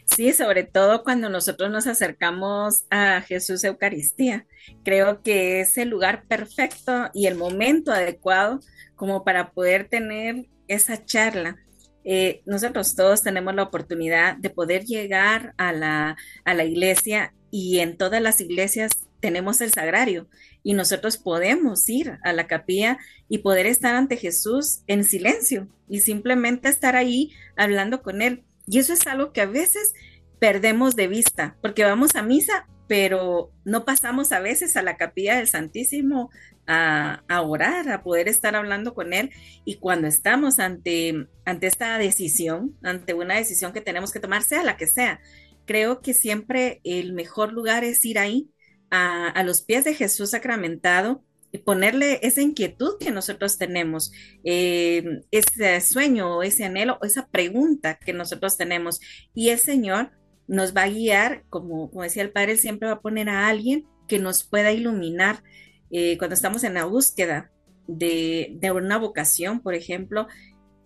Sí, 0.05 0.33
sobre 0.33 0.63
todo 0.63 1.03
cuando 1.03 1.29
nosotros 1.29 1.71
nos 1.71 1.87
acercamos 1.87 2.85
a 2.91 3.23
Jesús 3.23 3.65
Eucaristía. 3.65 4.47
Creo 4.85 5.23
que 5.23 5.61
es 5.61 5.77
el 5.79 5.89
lugar 5.89 6.25
perfecto 6.29 7.11
y 7.13 7.27
el 7.27 7.35
momento 7.35 7.93
adecuado 7.93 8.61
como 8.95 9.25
para 9.25 9.51
poder 9.51 9.89
tener 9.89 10.47
esa 10.69 11.05
charla. 11.05 11.57
Eh, 12.05 12.43
nosotros 12.47 12.95
todos 12.95 13.23
tenemos 13.23 13.55
la 13.55 13.65
oportunidad 13.65 14.37
de 14.37 14.51
poder 14.51 14.85
llegar 14.85 15.55
a 15.57 15.73
la, 15.73 16.17
a 16.45 16.55
la 16.55 16.65
iglesia 16.65 17.35
y 17.51 17.81
en 17.81 17.97
todas 17.97 18.23
las 18.23 18.41
iglesias 18.41 18.93
tenemos 19.21 19.61
el 19.61 19.73
sagrario 19.73 20.29
y 20.63 20.75
nosotros 20.75 21.17
podemos 21.17 21.89
ir 21.89 22.19
a 22.23 22.33
la 22.33 22.47
capilla 22.47 22.99
y 23.29 23.39
poder 23.39 23.67
estar 23.67 23.95
ante 23.95 24.17
Jesús 24.17 24.83
en 24.87 25.05
silencio 25.05 25.69
y 25.89 26.01
simplemente 26.01 26.69
estar 26.69 26.97
ahí 26.97 27.33
hablando 27.57 28.03
con 28.03 28.23
Él. 28.23 28.45
Y 28.67 28.79
eso 28.79 28.93
es 28.93 29.07
algo 29.07 29.33
que 29.33 29.41
a 29.41 29.47
veces 29.47 29.95
perdemos 30.39 30.97
de 30.97 31.09
vista 31.09 31.57
porque 31.63 31.85
vamos 31.85 32.15
a 32.15 32.23
misa, 32.23 32.69
pero 32.89 33.53
no 33.65 33.85
pasamos 33.85 34.33
a 34.33 34.41
veces 34.41 34.77
a 34.77 34.83
la 34.83 34.97
capilla 34.97 35.37
del 35.37 35.49
Santísimo 35.49 36.31
a, 36.67 37.43
orar, 37.43 37.89
a 37.89 38.03
poder 38.03 38.29
estar 38.29 38.57
hablando 38.57 38.95
con 38.95 39.13
Él. 39.13 39.31
Y 39.65 39.77
cuando 39.77 40.09
estamos 40.09 40.59
ante, 40.59 41.29
ante 41.45 41.67
esta 41.67 41.99
decisión, 41.99 42.77
ante 42.83 43.15
una 43.15 43.37
decisión 43.37 43.73
que 43.73 43.81
tenemos 43.81 44.13
que 44.13 44.21
tomar, 44.21 44.43
sea 44.43 44.65
la 44.65 44.77
que 44.77 44.87
sea, 44.87 45.21
creo 45.65 46.01
que 46.01 46.15
siempre 46.15 46.81
el 46.85 47.13
mejor 47.13 47.53
lugar 47.53 47.85
es 47.85 48.05
ir 48.05 48.19
ahí, 48.19 48.51
a, 48.91 49.43
los 49.43 49.63
pies 49.63 49.85
de 49.85 49.95
Jesús 49.95 50.31
sacramentado 50.31 51.23
y 51.53 51.59
ponerle 51.59 52.21
esa 52.23 52.41
inquietud 52.41 52.99
que 52.99 53.11
nosotros 53.11 53.59
tenemos, 53.59 54.13
eh, 54.45 55.23
ese 55.31 55.81
sueño, 55.81 56.43
ese 56.43 56.65
anhelo, 56.65 56.99
esa 57.03 57.27
pregunta 57.29 57.99
que 57.99 58.13
nosotros 58.13 58.57
tenemos. 58.57 59.01
Y 59.35 59.51
el 59.51 59.59
Señor 59.59 60.13
nos 60.47 60.75
va 60.75 60.85
a 60.85 60.89
guiar, 60.89 61.45
como, 61.49 61.91
como 61.91 62.03
decía 62.03 62.23
el 62.23 62.33
Padre, 62.33 62.57
siempre 62.57 62.89
va 62.89 62.95
a 62.95 63.01
poner 63.01 63.29
a 63.29 63.49
alguien 63.49 63.87
que 64.07 64.19
nos 64.19 64.45
pueda 64.45 64.73
iluminar 64.73 65.43
eh, 65.91 66.19
cuando 66.19 66.35
estamos 66.35 66.65
en 66.65 66.75
la 66.75 66.85
búsqueda 66.85 67.51
de, 67.87 68.59
una 68.75 68.99
vocación, 68.99 69.61
por 69.61 69.75
ejemplo, 69.75 70.27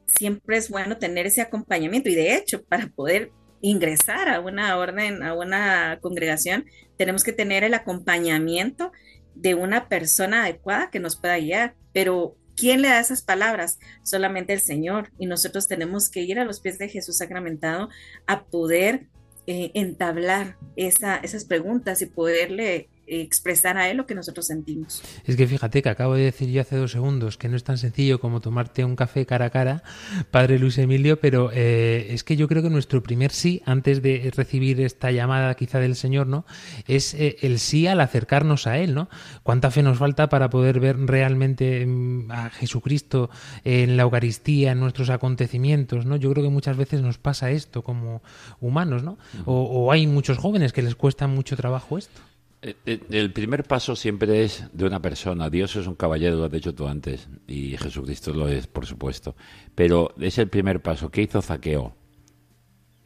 siempre 0.06 0.56
es 0.56 0.68
bueno 0.68 0.98
tener 0.98 1.26
ese 1.26 1.40
acompañamiento 1.40 2.08
y 2.08 2.14
de 2.14 2.36
hecho, 2.36 2.62
para 2.64 2.88
poder 2.88 3.32
ingresar 3.62 4.28
a 4.28 4.40
una 4.40 4.76
orden, 4.76 5.22
a 5.22 5.34
una 5.34 5.98
congregación, 6.00 6.64
tenemos 6.96 7.24
que 7.24 7.32
tener 7.32 7.64
el 7.64 7.74
acompañamiento 7.74 8.92
de 9.34 9.54
una 9.54 9.88
persona 9.88 10.44
adecuada 10.44 10.90
que 10.90 11.00
nos 11.00 11.16
pueda 11.16 11.38
guiar. 11.38 11.74
Pero, 11.92 12.36
¿quién 12.56 12.82
le 12.82 12.88
da 12.88 13.00
esas 13.00 13.22
palabras? 13.22 13.78
Solamente 14.02 14.52
el 14.52 14.60
Señor. 14.60 15.10
Y 15.18 15.26
nosotros 15.26 15.66
tenemos 15.68 16.10
que 16.10 16.22
ir 16.22 16.38
a 16.38 16.44
los 16.44 16.60
pies 16.60 16.78
de 16.78 16.88
Jesús 16.88 17.18
sacramentado 17.18 17.88
a 18.26 18.44
poder 18.44 19.08
eh, 19.46 19.70
entablar 19.74 20.58
esas 20.76 21.44
preguntas 21.44 22.02
y 22.02 22.06
poderle 22.06 22.88
expresar 23.10 23.76
a 23.76 23.90
él 23.90 23.96
lo 23.96 24.06
que 24.06 24.14
nosotros 24.14 24.46
sentimos. 24.46 25.02
Es 25.24 25.36
que 25.36 25.46
fíjate 25.46 25.82
que 25.82 25.88
acabo 25.88 26.14
de 26.14 26.22
decir 26.22 26.48
yo 26.48 26.60
hace 26.60 26.76
dos 26.76 26.92
segundos 26.92 27.36
que 27.36 27.48
no 27.48 27.56
es 27.56 27.64
tan 27.64 27.78
sencillo 27.78 28.20
como 28.20 28.40
tomarte 28.40 28.84
un 28.84 28.96
café 28.96 29.26
cara 29.26 29.46
a 29.46 29.50
cara, 29.50 29.82
padre 30.30 30.58
Luis 30.58 30.78
Emilio, 30.78 31.20
pero 31.20 31.50
eh, 31.52 32.08
es 32.10 32.24
que 32.24 32.36
yo 32.36 32.48
creo 32.48 32.62
que 32.62 32.70
nuestro 32.70 33.02
primer 33.02 33.32
sí, 33.32 33.62
antes 33.66 34.02
de 34.02 34.30
recibir 34.34 34.80
esta 34.80 35.10
llamada 35.10 35.54
quizá 35.54 35.80
del 35.80 35.96
Señor, 35.96 36.26
¿no? 36.26 36.44
Es 36.86 37.14
eh, 37.14 37.36
el 37.42 37.58
sí 37.58 37.86
al 37.86 38.00
acercarnos 38.00 38.66
a 38.66 38.78
Él, 38.78 38.94
¿no? 38.94 39.08
¿Cuánta 39.42 39.70
fe 39.70 39.82
nos 39.82 39.98
falta 39.98 40.28
para 40.28 40.50
poder 40.50 40.80
ver 40.80 40.98
realmente 40.98 41.84
mm, 41.84 42.30
a 42.30 42.50
Jesucristo 42.50 43.30
en 43.64 43.96
la 43.96 44.04
Eucaristía, 44.04 44.72
en 44.72 44.80
nuestros 44.80 45.10
acontecimientos, 45.10 46.06
¿no? 46.06 46.16
Yo 46.16 46.30
creo 46.30 46.44
que 46.44 46.50
muchas 46.50 46.76
veces 46.76 47.02
nos 47.02 47.18
pasa 47.18 47.50
esto 47.50 47.82
como 47.82 48.22
humanos, 48.60 49.02
¿no? 49.02 49.18
o 49.46 49.90
hay 49.90 50.06
muchos 50.06 50.38
jóvenes 50.38 50.72
que 50.72 50.82
les 50.82 50.94
cuesta 50.94 51.26
mucho 51.26 51.56
trabajo 51.56 51.98
esto. 51.98 52.20
Eh, 52.62 52.76
eh, 52.84 53.00
el 53.10 53.32
primer 53.32 53.64
paso 53.64 53.96
siempre 53.96 54.44
es 54.44 54.64
de 54.72 54.84
una 54.84 55.00
persona. 55.00 55.48
Dios 55.48 55.76
es 55.76 55.86
un 55.86 55.94
caballero, 55.94 56.36
lo 56.36 56.44
has 56.44 56.50
dicho 56.50 56.74
tú 56.74 56.86
antes, 56.86 57.28
y 57.46 57.76
Jesucristo 57.76 58.32
lo 58.32 58.48
es, 58.48 58.66
por 58.66 58.86
supuesto. 58.86 59.34
Pero 59.74 60.12
es 60.20 60.38
el 60.38 60.48
primer 60.48 60.82
paso. 60.82 61.10
¿Qué 61.10 61.22
hizo 61.22 61.40
Zaqueo? 61.40 61.94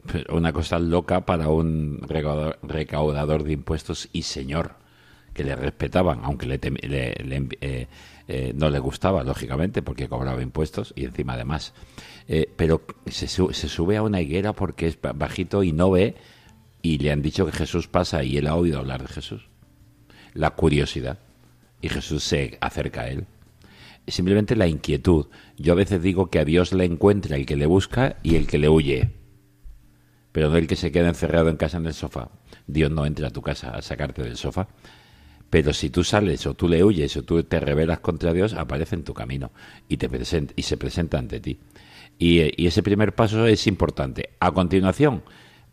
Una 0.29 0.51
cosa 0.51 0.77
loca 0.79 1.25
para 1.25 1.49
un 1.49 2.01
recaudador 2.63 3.43
de 3.43 3.53
impuestos 3.53 4.09
y 4.11 4.23
señor, 4.23 4.75
que 5.33 5.43
le 5.43 5.55
respetaban, 5.55 6.21
aunque 6.23 6.47
le, 6.47 6.59
eh, 7.61 8.53
no 8.55 8.69
le 8.69 8.79
gustaba, 8.79 9.23
lógicamente, 9.23 9.81
porque 9.81 10.07
cobraba 10.07 10.41
impuestos 10.41 10.93
y 10.95 11.05
encima 11.05 11.33
además. 11.33 11.73
pero 12.55 12.81
se, 13.07 13.27
se 13.27 13.69
sube 13.69 13.97
a 13.97 14.03
una 14.03 14.21
higuera 14.21 14.53
porque 14.53 14.87
es 14.87 14.97
bajito 15.01 15.63
y 15.63 15.71
no 15.73 15.91
ve 15.91 16.15
y 16.85 16.99
le 16.99 17.11
han 17.11 17.23
dicho 17.23 17.47
que 17.47 17.51
Jesús 17.51 17.87
pasa 17.87 18.23
y 18.23 18.37
él 18.37 18.45
ha 18.45 18.55
oído 18.55 18.77
hablar 18.77 19.01
de 19.01 19.07
Jesús. 19.07 19.49
La 20.35 20.51
curiosidad. 20.51 21.17
Y 21.81 21.89
Jesús 21.89 22.23
se 22.23 22.59
acerca 22.61 23.01
a 23.01 23.07
él. 23.09 23.25
Simplemente 24.05 24.55
la 24.55 24.67
inquietud. 24.67 25.25
Yo 25.57 25.73
a 25.73 25.75
veces 25.75 26.03
digo 26.03 26.29
que 26.29 26.37
a 26.37 26.45
Dios 26.45 26.73
le 26.73 26.85
encuentra 26.85 27.37
el 27.37 27.47
que 27.47 27.55
le 27.55 27.65
busca 27.65 28.17
y 28.21 28.35
el 28.35 28.45
que 28.45 28.59
le 28.59 28.69
huye. 28.69 29.09
Pero 30.31 30.51
no 30.51 30.57
el 30.57 30.67
que 30.67 30.75
se 30.75 30.91
queda 30.91 31.07
encerrado 31.07 31.49
en 31.49 31.57
casa 31.57 31.77
en 31.77 31.87
el 31.87 31.95
sofá. 31.95 32.29
Dios 32.67 32.91
no 32.91 33.07
entra 33.07 33.29
a 33.29 33.31
tu 33.31 33.41
casa 33.41 33.71
a 33.71 33.81
sacarte 33.81 34.21
del 34.21 34.37
sofá. 34.37 34.67
Pero 35.49 35.73
si 35.73 35.89
tú 35.89 36.03
sales 36.03 36.45
o 36.45 36.53
tú 36.53 36.67
le 36.67 36.83
huyes 36.83 37.17
o 37.17 37.23
tú 37.23 37.41
te 37.43 37.59
rebelas 37.59 37.99
contra 37.99 38.31
Dios, 38.31 38.53
aparece 38.53 38.93
en 38.93 39.03
tu 39.03 39.15
camino 39.15 39.51
y, 39.89 39.97
te 39.97 40.07
presenta, 40.07 40.53
y 40.55 40.61
se 40.61 40.77
presenta 40.77 41.17
ante 41.17 41.39
ti. 41.39 41.57
Y, 42.19 42.61
y 42.61 42.67
ese 42.67 42.83
primer 42.83 43.15
paso 43.15 43.47
es 43.47 43.65
importante. 43.65 44.35
A 44.39 44.51
continuación, 44.51 45.23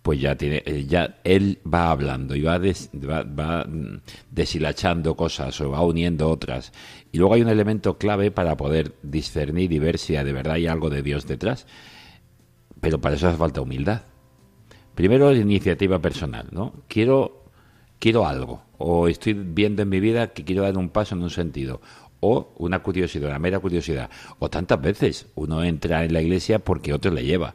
pues 0.03 0.21
ya 0.21 0.37
tiene, 0.37 0.62
eh, 0.67 0.85
ya 0.87 1.21
él 1.23 1.61
va 1.73 1.91
hablando 1.91 2.35
y 2.35 2.43
va, 2.43 2.59
va, 2.59 3.65
mm, 3.65 4.01
deshilachando 4.31 5.17
cosas 5.17 5.61
o 5.61 5.71
va 5.71 5.81
uniendo 5.83 6.29
otras. 6.29 6.73
Y 7.12 7.19
luego 7.19 7.35
hay 7.35 7.43
un 7.43 7.49
elemento 7.49 7.99
clave 7.99 8.33
para 8.33 8.57
poder 8.57 8.95
discernir 9.03 9.73
y 9.73 9.79
ver 9.79 9.99
si 9.99 10.15
de 10.15 10.33
verdad 10.33 10.55
hay 10.55 10.67
algo 10.67 10.91
de 10.91 11.03
Dios 11.03 11.27
detrás. 11.27 11.67
Pero 12.81 13.01
para 13.01 13.15
eso 13.15 13.29
hace 13.29 13.38
falta 13.38 13.61
humildad. 13.61 14.03
Primero 14.97 15.31
la 15.31 15.38
iniciativa 15.38 16.01
personal, 16.01 16.49
¿no? 16.51 16.75
Quiero, 16.88 17.45
quiero 18.01 18.27
algo, 18.27 18.62
o 18.79 19.09
estoy 19.09 19.35
viendo 19.35 19.83
en 19.83 19.88
mi 19.88 20.01
vida 20.01 20.33
que 20.33 20.45
quiero 20.45 20.62
dar 20.62 20.77
un 20.77 20.91
paso 20.91 21.15
en 21.15 21.23
un 21.23 21.31
sentido, 21.31 21.81
o 22.21 22.53
una 22.59 22.81
curiosidad, 22.83 23.31
una 23.31 23.38
mera 23.38 23.61
curiosidad. 23.61 24.11
O 24.41 24.51
tantas 24.51 24.81
veces 24.83 25.29
uno 25.37 25.62
entra 25.62 26.05
en 26.05 26.12
la 26.12 26.21
iglesia 26.21 26.59
porque 26.59 26.93
otro 26.93 27.12
le 27.12 27.25
lleva 27.25 27.55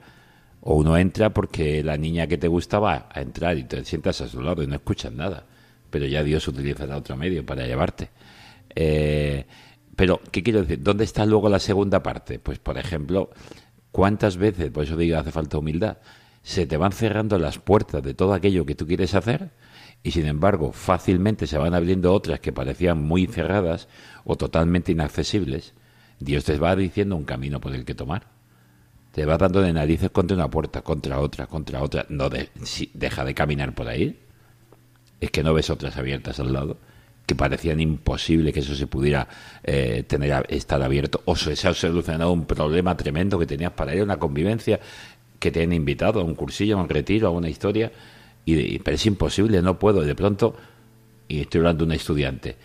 o 0.61 0.75
uno 0.75 0.97
entra 0.97 1.33
porque 1.33 1.83
la 1.83 1.97
niña 1.97 2.27
que 2.27 2.37
te 2.37 2.47
gusta 2.47 2.79
va 2.79 3.09
a 3.11 3.21
entrar 3.21 3.57
y 3.57 3.63
te 3.63 3.83
sientas 3.85 4.21
a 4.21 4.27
su 4.27 4.41
lado 4.41 4.63
y 4.63 4.67
no 4.67 4.75
escuchas 4.75 5.13
nada. 5.13 5.45
Pero 5.89 6.05
ya 6.05 6.23
Dios 6.23 6.47
utilizará 6.47 6.97
otro 6.97 7.15
medio 7.15 7.45
para 7.45 7.65
llevarte. 7.65 8.09
Eh, 8.75 9.45
pero, 9.95 10.21
¿qué 10.31 10.43
quiero 10.43 10.61
decir? 10.61 10.81
¿Dónde 10.83 11.05
está 11.05 11.25
luego 11.25 11.49
la 11.49 11.59
segunda 11.59 12.03
parte? 12.03 12.39
Pues, 12.39 12.59
por 12.59 12.77
ejemplo, 12.77 13.31
¿cuántas 13.91 14.37
veces, 14.37 14.69
por 14.69 14.83
eso 14.83 14.97
digo, 14.97 15.17
hace 15.17 15.31
falta 15.31 15.57
humildad, 15.57 15.97
se 16.43 16.67
te 16.67 16.77
van 16.77 16.91
cerrando 16.91 17.39
las 17.39 17.59
puertas 17.59 18.03
de 18.03 18.13
todo 18.13 18.33
aquello 18.33 18.65
que 18.65 18.75
tú 18.75 18.85
quieres 18.85 19.15
hacer 19.15 19.51
y, 20.03 20.11
sin 20.11 20.27
embargo, 20.27 20.71
fácilmente 20.71 21.47
se 21.47 21.57
van 21.57 21.73
abriendo 21.73 22.13
otras 22.13 22.39
que 22.41 22.53
parecían 22.53 23.01
muy 23.01 23.25
cerradas 23.25 23.87
o 24.25 24.35
totalmente 24.35 24.91
inaccesibles? 24.91 25.73
Dios 26.19 26.43
te 26.43 26.57
va 26.57 26.75
diciendo 26.75 27.15
un 27.15 27.25
camino 27.25 27.59
por 27.59 27.73
el 27.73 27.85
que 27.85 27.95
tomar 27.95 28.36
te 29.17 29.25
vas 29.25 29.39
dando 29.39 29.61
de 29.61 29.73
narices 29.73 30.11
contra 30.11 30.37
una 30.37 30.47
puerta, 30.47 30.83
contra 30.83 31.19
otra, 31.19 31.47
contra 31.47 31.81
otra. 31.81 32.05
No 32.09 32.29
de, 32.29 32.49
si, 32.61 32.91
deja 32.93 33.25
de 33.25 33.33
caminar 33.33 33.73
por 33.73 33.87
ahí. 33.87 34.15
Es 35.19 35.31
que 35.31 35.41
no 35.41 35.55
ves 35.55 35.71
otras 35.71 35.97
abiertas 35.97 36.39
al 36.39 36.53
lado 36.53 36.77
que 37.25 37.33
parecían 37.33 37.79
imposible 37.79 38.53
que 38.53 38.59
eso 38.59 38.75
se 38.75 38.85
pudiera 38.85 39.27
eh, 39.63 40.03
tener 40.05 40.45
estar 40.49 40.83
abierto 40.83 41.23
o 41.25 41.35
se, 41.35 41.53
ha 41.67 41.73
solucionado 41.73 42.31
un 42.31 42.45
problema 42.45 42.95
tremendo 42.95 43.39
que 43.39 43.47
tenías 43.47 43.71
para 43.71 43.95
ir 43.95 44.01
a 44.01 44.03
una 44.03 44.17
convivencia 44.17 44.79
que 45.39 45.49
te 45.49 45.63
han 45.63 45.73
invitado 45.73 46.21
a 46.21 46.23
un 46.23 46.35
cursillo, 46.35 46.77
a 46.77 46.83
un 46.83 46.87
retiro, 46.87 47.27
a 47.27 47.31
una 47.31 47.49
historia 47.49 47.91
y, 48.45 48.77
pero 48.77 48.93
es 48.93 49.05
imposible, 49.07 49.63
no 49.63 49.79
puedo. 49.79 50.03
Y 50.03 50.05
de 50.05 50.13
pronto, 50.13 50.55
y 51.27 51.39
estoy 51.39 51.57
hablando 51.57 51.85
de 51.85 51.87
un 51.87 51.93
estudiante, 51.93 52.55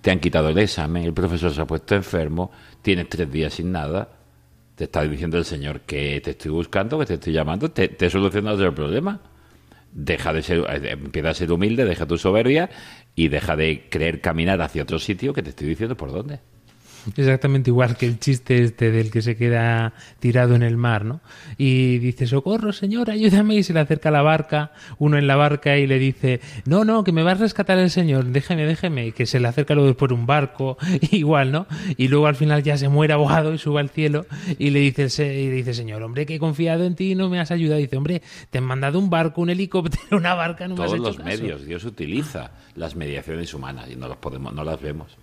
te 0.00 0.10
han 0.10 0.20
quitado 0.20 0.48
el 0.48 0.56
examen, 0.56 1.04
el 1.04 1.12
profesor 1.12 1.52
se 1.52 1.60
ha 1.60 1.66
puesto 1.66 1.94
enfermo, 1.94 2.50
tienes 2.80 3.10
tres 3.10 3.30
días 3.30 3.52
sin 3.52 3.72
nada, 3.72 4.08
te 4.78 4.84
está 4.84 5.02
diciendo 5.02 5.36
el 5.36 5.44
señor 5.44 5.80
que 5.80 6.20
te 6.22 6.30
estoy 6.30 6.52
buscando, 6.52 6.98
que 7.00 7.06
te 7.06 7.14
estoy 7.14 7.32
llamando, 7.34 7.70
te, 7.70 7.88
te 7.88 8.06
he 8.06 8.10
solucionado 8.10 8.64
el 8.64 8.72
problema 8.72 9.20
deja 9.92 10.32
de 10.32 10.42
ser, 10.42 10.58
eh, 10.60 10.90
empieza 10.92 11.30
a 11.30 11.34
ser 11.34 11.50
humilde, 11.52 11.84
deja 11.84 12.06
tu 12.06 12.18
soberbia 12.18 12.70
y 13.14 13.28
deja 13.28 13.56
de 13.56 13.88
creer 13.90 14.20
caminar 14.20 14.60
hacia 14.62 14.82
otro 14.82 14.98
sitio 14.98 15.32
que 15.32 15.42
te 15.42 15.50
estoy 15.50 15.68
diciendo 15.68 15.96
por 15.96 16.12
dónde. 16.12 16.40
Exactamente 17.16 17.70
igual 17.70 17.96
que 17.96 18.06
el 18.06 18.18
chiste 18.18 18.62
este 18.62 18.90
del 18.90 19.10
que 19.10 19.22
se 19.22 19.36
queda 19.36 19.92
tirado 20.18 20.54
en 20.54 20.62
el 20.62 20.76
mar, 20.76 21.04
¿no? 21.04 21.20
Y 21.56 21.98
dice, 21.98 22.26
socorro, 22.26 22.72
señor, 22.72 23.10
ayúdame, 23.10 23.56
y 23.56 23.62
se 23.62 23.72
le 23.72 23.80
acerca 23.80 24.10
la 24.10 24.22
barca, 24.22 24.72
uno 24.98 25.16
en 25.18 25.26
la 25.26 25.36
barca 25.36 25.76
y 25.78 25.86
le 25.86 25.98
dice, 25.98 26.40
no, 26.66 26.84
no, 26.84 27.04
que 27.04 27.12
me 27.12 27.22
va 27.22 27.32
a 27.32 27.34
rescatar 27.34 27.78
el 27.78 27.90
señor, 27.90 28.26
déjeme, 28.26 28.64
déjeme, 28.66 29.06
y 29.06 29.12
que 29.12 29.26
se 29.26 29.40
le 29.40 29.48
acerca 29.48 29.74
luego 29.74 29.94
por 29.96 30.12
un 30.12 30.26
barco, 30.26 30.76
igual, 31.10 31.52
¿no? 31.52 31.66
Y 31.96 32.08
luego 32.08 32.26
al 32.26 32.36
final 32.36 32.62
ya 32.62 32.76
se 32.76 32.88
muere 32.88 33.12
abogado 33.12 33.54
y 33.54 33.58
sube 33.58 33.80
al 33.80 33.90
cielo 33.90 34.26
y 34.58 34.70
le 34.70 34.80
dice, 34.80 35.06
y 35.40 35.48
le 35.48 35.54
dice, 35.54 35.74
señor, 35.74 36.02
hombre, 36.02 36.26
que 36.26 36.34
he 36.34 36.38
confiado 36.38 36.84
en 36.84 36.94
ti 36.94 37.12
y 37.12 37.14
no 37.14 37.28
me 37.28 37.40
has 37.40 37.50
ayudado. 37.50 37.80
Y 37.80 37.84
dice, 37.84 37.96
hombre, 37.96 38.22
te 38.50 38.58
han 38.58 38.64
mandado 38.64 38.98
un 38.98 39.10
barco, 39.10 39.40
un 39.40 39.50
helicóptero, 39.50 40.02
una 40.16 40.34
barca, 40.34 40.68
no 40.68 40.74
Todos 40.74 40.92
me 40.92 41.08
has 41.08 41.16
los 41.16 41.24
medios, 41.24 41.64
Dios 41.64 41.84
utiliza 41.84 42.50
las 42.74 42.96
mediaciones 42.96 43.54
humanas 43.54 43.88
y 43.90 43.96
no, 43.96 44.08
los 44.08 44.18
podemos, 44.18 44.52
no 44.52 44.64
las 44.64 44.80
vemos 44.80 45.16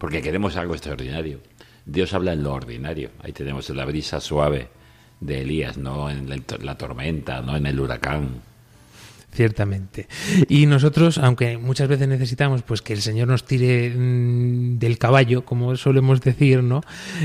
porque 0.00 0.22
queremos 0.22 0.56
algo 0.56 0.72
extraordinario. 0.72 1.40
Dios 1.84 2.14
habla 2.14 2.32
en 2.32 2.42
lo 2.42 2.54
ordinario. 2.54 3.10
Ahí 3.22 3.32
tenemos 3.32 3.68
la 3.68 3.84
brisa 3.84 4.18
suave 4.18 4.68
de 5.20 5.42
Elías, 5.42 5.76
no 5.76 6.08
en 6.08 6.26
la 6.62 6.78
tormenta, 6.78 7.42
no 7.42 7.54
en 7.54 7.66
el 7.66 7.78
huracán 7.78 8.40
ciertamente. 9.32 10.08
Y 10.48 10.66
nosotros, 10.66 11.18
aunque 11.18 11.58
muchas 11.58 11.88
veces 11.88 12.08
necesitamos 12.08 12.62
pues 12.62 12.82
que 12.82 12.92
el 12.92 13.02
Señor 13.02 13.28
nos 13.28 13.44
tire 13.44 13.90
mm, 13.90 14.78
del 14.78 14.98
caballo, 14.98 15.44
como 15.44 15.76
solemos 15.76 16.20
decir, 16.20 16.62
¿no? 16.62 16.82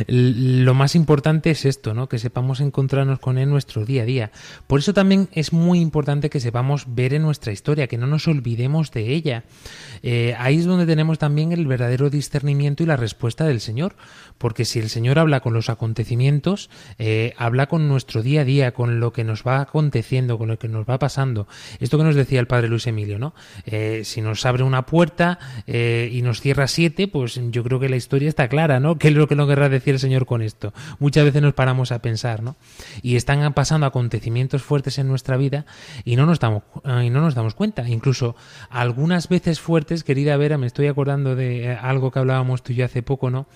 Lo 0.08 0.74
más 0.74 0.96
importante 0.96 1.52
es 1.52 1.66
esto, 1.66 1.94
¿no? 1.94 2.08
Que 2.08 2.20
sepamos 2.20 2.60
encontrarnos 2.60 3.20
con 3.20 3.38
él 3.38 3.50
nuestro 3.50 3.86
día 3.86 4.04
a 4.04 4.06
día. 4.06 4.32
Por 4.68 4.80
eso 4.80 4.94
también 4.94 5.30
es 5.32 5.54
muy 5.54 5.80
importante 5.80 6.30
que 6.30 6.40
sepamos 6.40 6.86
ver 6.88 7.14
en 7.14 7.24
nuestra 7.24 7.52
historia, 7.52 7.88
que 7.88 7.98
no 7.98 8.08
nos 8.08 8.28
olvidemos 8.28 8.92
de 8.92 9.14
ella. 9.14 9.44
Eh, 10.04 10.36
ahí 10.38 10.58
es 10.60 10.66
donde 10.66 10.86
tenemos 10.86 11.18
también 11.18 11.52
el 11.52 11.66
verdadero 11.66 12.10
discernimiento 12.10 12.84
y 12.84 12.86
la 12.86 12.98
respuesta 12.98 13.46
del 13.46 13.62
Señor, 13.62 13.96
porque 14.38 14.66
si 14.66 14.80
el 14.80 14.90
Señor 14.90 15.20
habla 15.20 15.40
con 15.40 15.54
los 15.54 15.70
acontecimientos, 15.70 16.70
eh, 17.00 17.34
habla 17.38 17.68
con 17.68 17.88
nuestro 17.88 18.22
día 18.22 18.42
a 18.42 18.46
día, 18.46 18.74
con 18.74 19.00
lo 19.00 19.14
que 19.14 19.24
nos 19.24 19.44
va 19.44 19.62
aconteciendo, 19.62 20.38
con 20.38 20.48
lo 20.48 20.60
que 20.60 20.68
nos 20.68 20.86
va 20.88 21.00
pasando. 21.00 21.48
Que 21.98 22.04
nos 22.04 22.16
decía 22.16 22.40
el 22.40 22.48
padre 22.48 22.68
Luis 22.68 22.88
Emilio, 22.88 23.20
¿no? 23.20 23.34
Eh, 23.66 24.02
si 24.04 24.22
nos 24.22 24.46
abre 24.46 24.64
una 24.64 24.86
puerta 24.86 25.40
eh, 25.68 26.10
y 26.12 26.22
nos 26.22 26.42
cierra 26.42 26.68
siete, 26.68 27.08
pues 27.08 27.40
yo 27.52 27.64
creo 27.64 27.80
que 27.80 27.90
la 27.90 27.96
historia 27.96 28.30
está 28.30 28.48
clara, 28.48 28.80
¿no? 28.80 28.98
¿Qué 28.98 29.10
es 29.10 29.14
lo 29.14 29.28
que 29.28 29.36
nos 29.36 29.48
querrá 29.48 29.70
decir 29.70 29.96
el 29.96 30.00
Señor 30.00 30.26
con 30.26 30.42
esto? 30.42 30.74
Muchas 31.00 31.26
veces 31.26 31.42
nos 31.42 31.54
paramos 31.54 31.92
a 31.92 32.00
pensar, 32.00 32.44
¿no? 32.44 32.56
Y 33.02 33.16
están 33.16 33.54
pasando 33.54 33.86
acontecimientos 33.86 34.64
fuertes 34.64 34.98
en 34.98 35.08
nuestra 35.08 35.38
vida 35.38 35.66
y 36.04 36.16
no 36.16 36.26
nos 36.26 36.40
damos, 36.40 36.64
y 37.04 37.10
no 37.10 37.22
nos 37.22 37.36
damos 37.36 37.56
cuenta. 37.56 37.88
Incluso 37.88 38.36
algunas 38.70 39.30
veces 39.30 39.60
fuertes, 39.60 40.04
querida 40.04 40.38
Vera, 40.38 40.58
me 40.58 40.68
estoy 40.68 40.88
acordando 40.88 41.36
de 41.36 41.76
algo 41.76 42.12
que 42.12 42.20
hablábamos 42.20 42.64
tú 42.64 42.74
y 42.74 42.76
yo 42.76 42.86
hace 42.86 43.04
poco, 43.04 43.30
¿no? 43.30 43.48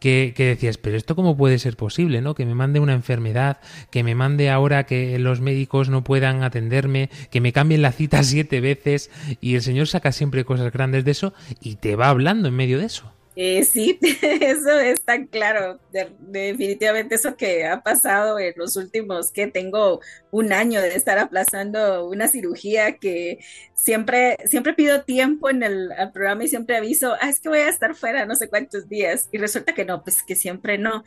Que, 0.00 0.32
decías, 0.36 0.78
pero 0.78 0.96
esto 0.96 1.14
cómo 1.14 1.36
puede 1.36 1.58
ser 1.58 1.76
posible, 1.76 2.22
¿no? 2.22 2.34
Que 2.34 2.46
me 2.46 2.54
mande 2.54 2.80
una 2.80 2.94
enfermedad, 2.94 3.58
que 3.90 4.02
me 4.02 4.14
mande 4.14 4.50
ahora 4.50 4.84
que 4.84 5.18
los 5.18 5.40
médicos 5.40 5.90
no 5.90 6.02
puedan 6.02 6.42
atenderme, 6.42 7.10
que 7.30 7.40
me 7.40 7.52
cambien 7.52 7.82
la 7.82 7.92
cita 7.92 8.22
siete 8.24 8.60
veces 8.60 9.10
y 9.40 9.54
el 9.54 9.62
Señor 9.62 9.86
saca 9.86 10.10
siempre 10.10 10.44
cosas 10.44 10.72
grandes 10.72 11.04
de 11.04 11.12
eso 11.12 11.34
y 11.60 11.76
te 11.76 11.96
va 11.96 12.08
hablando 12.08 12.48
en 12.48 12.56
medio 12.56 12.78
de 12.78 12.86
eso. 12.86 13.12
Eh, 13.36 13.64
sí, 13.64 13.98
eso 14.22 14.78
es 14.80 15.02
tan 15.02 15.26
claro. 15.26 15.80
definitivamente 16.18 17.14
eso 17.14 17.36
que 17.36 17.64
ha 17.64 17.80
pasado 17.82 18.38
en 18.38 18.54
los 18.56 18.76
últimos, 18.76 19.30
que 19.30 19.46
tengo 19.46 20.00
un 20.30 20.52
año 20.52 20.80
de 20.80 20.94
estar 20.94 21.18
aplazando 21.18 22.08
una 22.08 22.26
cirugía 22.28 22.98
que 22.98 23.38
siempre, 23.74 24.36
siempre 24.46 24.74
pido 24.74 25.04
tiempo 25.04 25.48
en 25.48 25.62
el 25.62 25.90
programa 26.12 26.44
y 26.44 26.48
siempre 26.48 26.76
aviso, 26.76 27.14
ah, 27.20 27.28
es 27.28 27.40
que 27.40 27.48
voy 27.48 27.60
a 27.60 27.68
estar 27.68 27.94
fuera 27.94 28.26
no 28.26 28.34
sé 28.34 28.48
cuántos 28.48 28.88
días. 28.88 29.28
Y 29.32 29.38
resulta 29.38 29.74
que 29.74 29.84
no, 29.84 30.02
pues 30.02 30.22
que 30.22 30.34
siempre 30.34 30.76
no. 30.78 31.04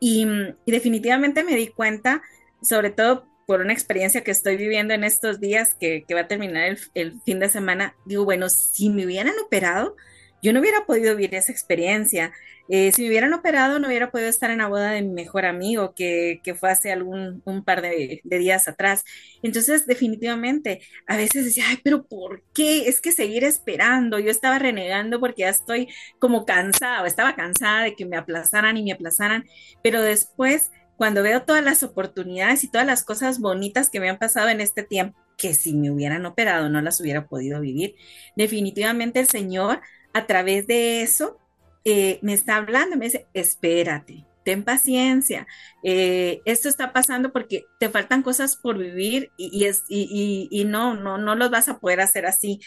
Y, 0.00 0.26
definitivamente 0.66 1.44
me 1.44 1.54
di 1.54 1.68
cuenta, 1.68 2.22
sobre 2.62 2.90
todo 2.90 3.26
por 3.46 3.60
una 3.60 3.72
experiencia 3.72 4.22
que 4.22 4.30
estoy 4.30 4.56
viviendo 4.56 4.94
en 4.94 5.04
estos 5.04 5.40
días, 5.40 5.74
que, 5.78 6.04
va 6.14 6.20
a 6.20 6.28
terminar 6.28 6.64
el, 6.64 6.78
el 6.94 7.20
fin 7.22 7.40
de 7.40 7.48
semana, 7.48 7.96
digo, 8.06 8.24
bueno, 8.24 8.48
si 8.48 8.90
me 8.90 9.04
hubieran 9.04 9.34
operado, 9.44 9.96
yo 10.42 10.52
no 10.52 10.60
hubiera 10.60 10.86
podido 10.86 11.14
vivir 11.16 11.34
esa 11.34 11.52
experiencia. 11.52 12.32
Eh, 12.68 12.92
si 12.92 13.02
me 13.02 13.08
hubieran 13.08 13.32
operado, 13.32 13.78
no 13.78 13.88
hubiera 13.88 14.10
podido 14.10 14.28
estar 14.28 14.50
en 14.50 14.58
la 14.58 14.68
boda 14.68 14.92
de 14.92 15.02
mi 15.02 15.12
mejor 15.12 15.44
amigo, 15.44 15.92
que, 15.94 16.40
fue 16.58 16.70
hace 16.70 16.92
algún 16.92 17.42
un 17.44 17.64
par 17.64 17.82
de, 17.82 18.20
días 18.24 18.68
atrás. 18.68 19.04
Entonces, 19.42 19.86
definitivamente, 19.86 20.80
a 21.06 21.16
veces 21.16 21.44
decía, 21.44 21.64
ay, 21.68 21.78
pero 21.82 22.04
¿por 22.04 22.42
qué? 22.54 22.88
Es 22.88 23.00
que 23.00 23.12
seguir 23.12 23.44
esperando. 23.44 24.18
Yo 24.18 24.30
estaba 24.30 24.58
renegando 24.58 25.20
porque 25.20 25.42
ya 25.42 25.48
estoy 25.48 25.88
como 26.18 26.44
cansada, 26.46 27.06
estaba 27.06 27.34
cansada 27.34 27.82
de 27.84 27.94
que 27.94 28.06
me 28.06 28.16
aplazaran 28.16 28.76
y 28.76 28.84
me 28.84 28.92
aplazaran, 28.92 29.44
pero 29.82 30.02
después, 30.02 30.70
cuando 30.96 31.22
veo 31.22 31.42
todas 31.42 31.64
las 31.64 31.82
oportunidades 31.82 32.62
y 32.64 32.70
todas 32.70 32.86
las 32.86 33.04
cosas 33.04 33.40
bonitas 33.40 33.90
que 33.90 34.00
me 34.00 34.08
han 34.10 34.18
pasado 34.18 34.48
en 34.48 34.60
este 34.60 34.82
tiempo, 34.84 35.18
que 35.36 35.54
si 35.54 35.74
me 35.74 35.90
hubieran 35.90 36.26
operado 36.26 36.68
no 36.68 36.82
las 36.82 37.00
hubiera 37.00 37.26
podido 37.26 37.60
vivir, 37.60 37.94
definitivamente 38.36 39.20
el 39.20 39.26
Señor 39.26 39.80
a 40.12 40.26
través 40.26 40.66
de 40.66 41.02
eso 41.02 41.38
eh, 41.84 42.18
me 42.22 42.34
está 42.34 42.56
hablando, 42.56 42.96
me 42.96 43.06
dice, 43.06 43.26
espérate, 43.34 44.26
ten 44.44 44.64
paciencia, 44.64 45.46
eh, 45.82 46.40
esto 46.44 46.68
está 46.68 46.92
pasando 46.92 47.32
porque 47.32 47.64
te 47.78 47.88
faltan 47.88 48.22
cosas 48.22 48.56
por 48.56 48.78
vivir 48.78 49.30
y, 49.36 49.64
es, 49.64 49.84
y, 49.88 50.64
no, 50.66 50.94
no, 50.94 51.18
no 51.18 51.34
los 51.34 51.50
vas 51.50 51.68
a 51.68 51.78
poder 51.78 52.00
hacer 52.00 52.26
así. 52.26 52.60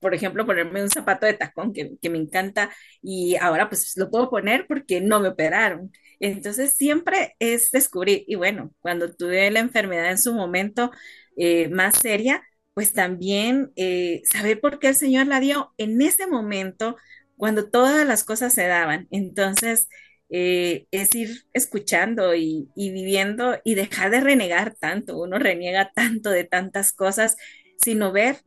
Por 0.00 0.14
ejemplo, 0.14 0.44
ponerme 0.46 0.82
un 0.82 0.90
zapato 0.90 1.26
de 1.26 1.34
tacón 1.34 1.72
que, 1.72 1.96
me 2.10 2.18
encanta 2.18 2.70
y 3.02 3.36
ahora 3.36 3.68
pues 3.68 3.96
lo 3.96 4.10
puedo 4.10 4.30
poner 4.30 4.66
porque 4.66 5.00
no 5.00 5.20
me 5.20 5.28
operaron. 5.28 5.92
Entonces 6.20 6.76
siempre 6.76 7.36
es 7.38 7.70
descubrir 7.70 8.24
y 8.26 8.34
bueno, 8.36 8.72
cuando 8.80 9.14
tuve 9.14 9.50
la 9.50 9.60
enfermedad 9.60 10.10
en 10.10 10.18
su 10.18 10.34
momento 10.34 10.90
eh, 11.36 11.68
más 11.68 11.98
seria, 11.98 12.42
pues 12.74 12.92
también 12.92 13.72
eh, 13.76 14.22
saber 14.24 14.60
por 14.60 14.78
qué 14.78 14.88
el 14.88 14.94
Señor 14.96 15.26
la 15.26 15.40
dio 15.40 15.72
en 15.78 16.00
ese 16.02 16.26
momento, 16.26 16.96
cuando 17.36 17.70
todas 17.70 18.06
las 18.06 18.24
cosas 18.24 18.54
se 18.54 18.66
daban. 18.66 19.08
Entonces, 19.10 19.88
eh, 20.30 20.86
es 20.90 21.14
ir 21.14 21.44
escuchando 21.52 22.34
y, 22.34 22.70
y, 22.74 22.90
viviendo 22.90 23.58
y 23.64 23.74
dejar 23.74 24.10
de 24.10 24.20
renegar 24.20 24.74
tanto. 24.74 25.18
Uno 25.18 25.38
reniega 25.38 25.92
tanto 25.94 26.30
de 26.30 26.44
tantas 26.44 26.92
cosas, 26.92 27.36
sino 27.76 28.12
ver 28.12 28.38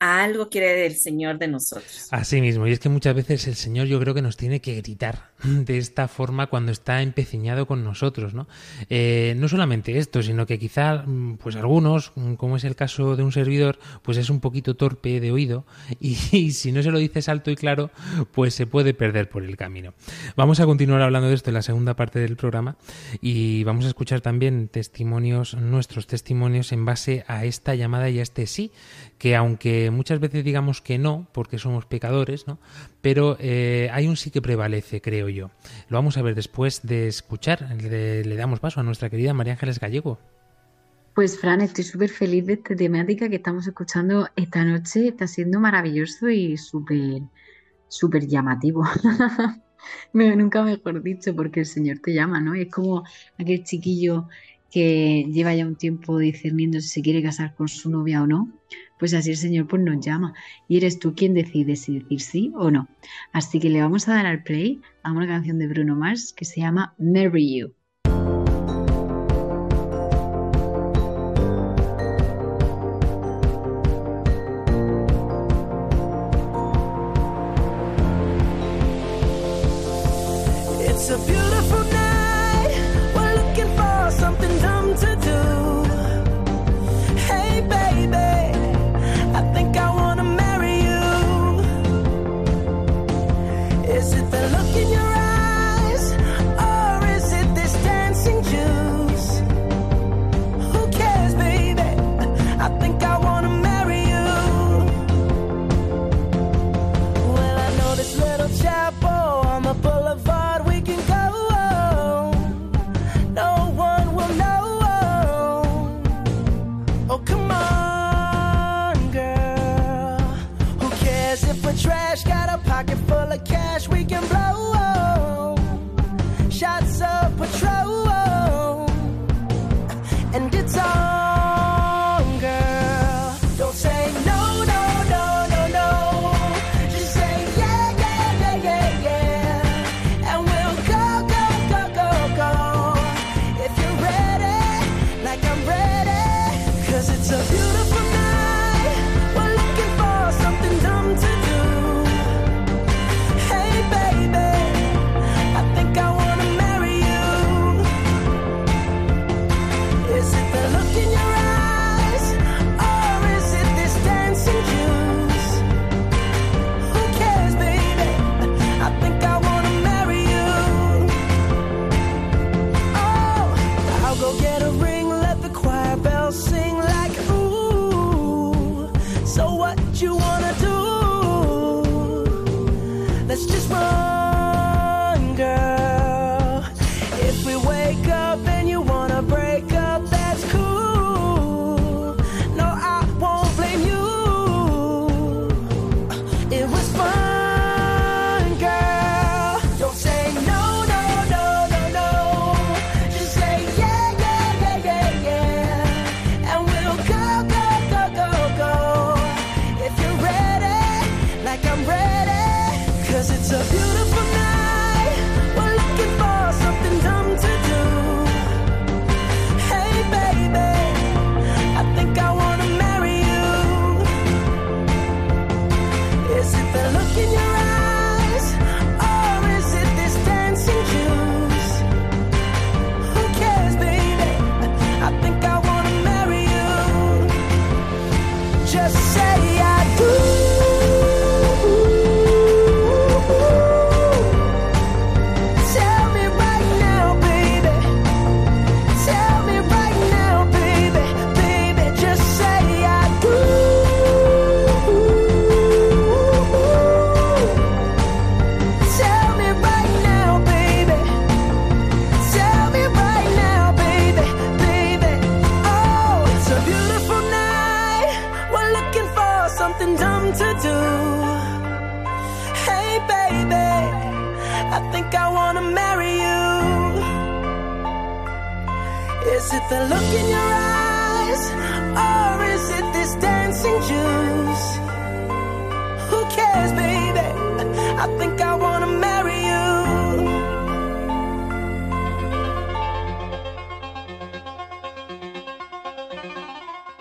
algo 0.00 0.48
quiere 0.48 0.86
el 0.86 0.94
Señor 0.94 1.38
de 1.38 1.48
nosotros. 1.48 2.08
Así 2.12 2.40
mismo, 2.40 2.66
y 2.66 2.72
es 2.72 2.78
que 2.78 2.88
muchas 2.88 3.14
veces 3.14 3.48
el 3.48 3.56
Señor 3.56 3.88
yo 3.88 3.98
creo 3.98 4.14
que 4.14 4.22
nos 4.22 4.36
tiene 4.36 4.60
que 4.60 4.76
gritar 4.76 5.32
de 5.42 5.78
esta 5.78 6.06
forma 6.06 6.46
cuando 6.46 6.70
está 6.70 7.02
empecinado 7.02 7.66
con 7.66 7.82
nosotros, 7.82 8.34
¿no? 8.34 8.46
Eh, 8.90 9.34
no 9.36 9.48
solamente 9.48 9.98
esto, 9.98 10.22
sino 10.22 10.46
que 10.46 10.58
quizá, 10.58 11.02
mm, 11.04 11.38
pues 11.38 11.56
algunos, 11.56 12.12
mm, 12.14 12.34
como 12.34 12.56
es 12.56 12.64
el 12.64 12.76
caso 12.76 13.16
de 13.16 13.24
un 13.24 13.32
servidor, 13.32 13.78
pues 14.02 14.18
es 14.18 14.30
un 14.30 14.40
poquito 14.40 14.76
torpe 14.76 15.20
de 15.20 15.32
oído 15.32 15.66
y, 16.00 16.14
si 16.52 16.72
no 16.72 16.82
se 16.82 16.90
lo 16.90 16.98
dices 16.98 17.28
alto 17.28 17.50
y 17.50 17.56
claro, 17.56 17.90
pues 18.32 18.54
se 18.54 18.66
puede 18.66 18.94
perder 18.94 19.28
por 19.28 19.42
el 19.42 19.56
camino. 19.56 19.94
Vamos 20.36 20.60
a 20.60 20.66
continuar 20.66 21.02
hablando 21.02 21.28
de 21.28 21.34
esto 21.34 21.50
en 21.50 21.54
la 21.54 21.62
segunda 21.62 21.94
parte 21.94 22.20
del 22.20 22.36
programa 22.36 22.76
y 23.20 23.64
vamos 23.64 23.84
a 23.84 23.88
escuchar 23.88 24.20
también 24.20 24.68
testimonios, 24.68 25.54
nuestros 25.54 26.06
testimonios 26.06 26.72
en 26.72 26.84
base 26.84 27.24
a 27.26 27.44
esta 27.44 27.74
llamada 27.74 28.10
y 28.10 28.20
a 28.20 28.22
este 28.22 28.46
sí 28.46 28.70
que 29.18 29.34
aunque 29.34 29.90
muchas 29.90 30.20
veces 30.20 30.44
digamos 30.44 30.80
que 30.80 30.96
no, 30.96 31.26
porque 31.32 31.58
somos 31.58 31.86
pecadores, 31.86 32.46
¿no? 32.46 32.58
pero 33.00 33.36
eh, 33.40 33.90
hay 33.92 34.06
un 34.06 34.16
sí 34.16 34.30
que 34.30 34.40
prevalece, 34.40 35.00
creo 35.00 35.28
yo. 35.28 35.50
Lo 35.88 35.98
vamos 35.98 36.16
a 36.16 36.22
ver 36.22 36.34
después 36.34 36.82
de 36.82 37.08
escuchar. 37.08 37.68
Le, 37.82 38.36
damos 38.36 38.60
paso 38.60 38.80
a 38.80 38.82
nuestra 38.84 39.10
querida 39.10 39.34
María 39.34 39.54
Ángeles 39.54 39.80
Gallego. 39.80 40.18
Pues 41.14 41.40
Fran, 41.40 41.60
estoy 41.60 41.82
súper 41.82 42.10
feliz 42.10 42.46
de 42.46 42.52
esta 42.54 42.76
temática 42.76 43.28
que 43.28 43.36
estamos 43.36 43.66
escuchando 43.66 44.28
esta 44.36 44.64
noche. 44.64 45.08
Está 45.08 45.26
siendo 45.26 45.58
maravilloso 45.58 46.28
y 46.28 46.56
súper, 46.56 47.22
súper 47.88 48.28
llamativo. 48.28 48.84
Nunca 50.12 50.62
mejor 50.62 51.02
dicho, 51.02 51.34
porque 51.34 51.60
el 51.60 51.66
Señor 51.66 51.98
te 51.98 52.14
llama, 52.14 52.40
¿no? 52.40 52.54
Es 52.54 52.70
como 52.70 53.02
aquel 53.36 53.64
chiquillo 53.64 54.28
que 54.70 55.26
lleva 55.32 55.54
ya 55.54 55.66
un 55.66 55.76
tiempo 55.76 56.18
discerniendo 56.18 56.80
si 56.80 56.88
se 56.88 57.02
quiere 57.02 57.22
casar 57.22 57.54
con 57.54 57.68
su 57.68 57.90
novia 57.90 58.22
o 58.22 58.26
no 58.26 58.52
pues 58.98 59.14
así 59.14 59.30
el 59.30 59.36
Señor 59.36 59.66
pues, 59.68 59.82
nos 59.82 60.04
llama 60.04 60.34
y 60.68 60.76
eres 60.76 60.98
tú 60.98 61.14
quien 61.14 61.34
decide 61.34 61.76
si 61.76 61.98
decir 62.00 62.20
sí 62.20 62.52
o 62.56 62.70
no. 62.70 62.88
Así 63.32 63.60
que 63.60 63.70
le 63.70 63.80
vamos 63.80 64.08
a 64.08 64.14
dar 64.14 64.26
al 64.26 64.42
play 64.42 64.80
a 65.02 65.12
una 65.12 65.26
canción 65.26 65.58
de 65.58 65.68
Bruno 65.68 65.96
Mars 65.96 66.32
que 66.32 66.44
se 66.44 66.60
llama 66.60 66.94
Marry 66.98 67.58
You. 67.58 67.77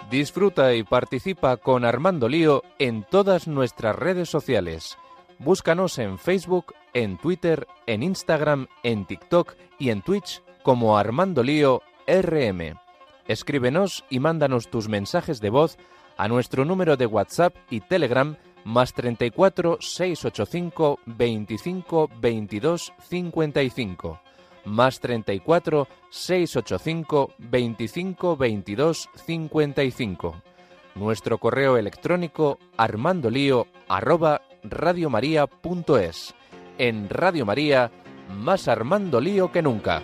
Disfruta 0.09 0.73
y 0.73 0.83
participa 0.83 1.55
con 1.55 1.85
Armando 1.85 2.27
Lío 2.27 2.63
en 2.79 3.03
todas 3.03 3.47
nuestras 3.47 3.95
redes 3.95 4.29
sociales. 4.29 4.97
Búscanos 5.39 5.99
en 5.99 6.17
Facebook, 6.17 6.73
en 6.93 7.17
Twitter, 7.17 7.65
en 7.85 8.03
Instagram, 8.03 8.67
en 8.83 9.05
TikTok 9.05 9.55
y 9.79 9.89
en 9.89 10.01
Twitch 10.01 10.41
como 10.63 10.97
Armando 10.97 11.43
Lío 11.43 11.81
rm. 12.07 12.79
Escríbenos 13.27 14.05
y 14.09 14.19
mándanos 14.19 14.69
tus 14.69 14.87
mensajes 14.87 15.41
de 15.41 15.49
voz 15.49 15.77
a 16.17 16.27
nuestro 16.27 16.65
número 16.65 16.97
de 16.97 17.05
WhatsApp 17.05 17.55
y 17.69 17.81
Telegram 17.81 18.37
más 18.63 18.93
34 18.93 19.77
685 19.79 20.99
25 21.05 22.09
22 22.19 22.93
55 23.09 24.21
más 24.65 24.99
34 24.99 25.87
685 26.09 27.33
25 27.37 28.37
22 28.37 29.09
55 29.25 30.41
nuestro 30.97 31.37
correo 31.37 31.77
electrónico 31.77 32.59
armandolío 32.75 33.67
arroba 33.87 34.41
radiomaria.es. 34.63 36.35
En 36.77 37.09
Radio 37.09 37.45
María, 37.45 37.91
más 38.35 38.67
Armando 38.67 39.21
Lío 39.21 39.51
que 39.51 39.61
nunca. 39.61 40.03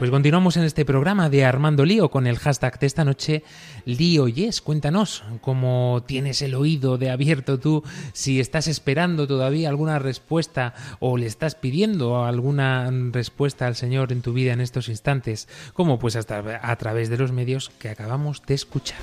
Pues 0.00 0.10
continuamos 0.10 0.56
en 0.56 0.64
este 0.64 0.86
programa 0.86 1.28
de 1.28 1.44
Armando 1.44 1.84
Lío 1.84 2.10
con 2.10 2.26
el 2.26 2.38
hashtag 2.38 2.78
de 2.78 2.86
esta 2.86 3.04
noche, 3.04 3.44
Lío 3.84 4.28
Yes. 4.28 4.62
Cuéntanos 4.62 5.22
cómo 5.42 6.04
tienes 6.06 6.40
el 6.40 6.54
oído 6.54 6.96
de 6.96 7.10
abierto 7.10 7.60
tú, 7.60 7.84
si 8.14 8.40
estás 8.40 8.66
esperando 8.66 9.26
todavía 9.26 9.68
alguna 9.68 9.98
respuesta 9.98 10.72
o 11.00 11.18
le 11.18 11.26
estás 11.26 11.54
pidiendo 11.54 12.24
alguna 12.24 12.90
respuesta 13.12 13.66
al 13.66 13.76
Señor 13.76 14.10
en 14.10 14.22
tu 14.22 14.32
vida 14.32 14.54
en 14.54 14.62
estos 14.62 14.88
instantes, 14.88 15.48
como 15.74 15.98
pues 15.98 16.16
a 16.16 16.76
través 16.76 17.10
de 17.10 17.18
los 17.18 17.32
medios 17.32 17.68
que 17.78 17.90
acabamos 17.90 18.40
de 18.46 18.54
escuchar. 18.54 19.00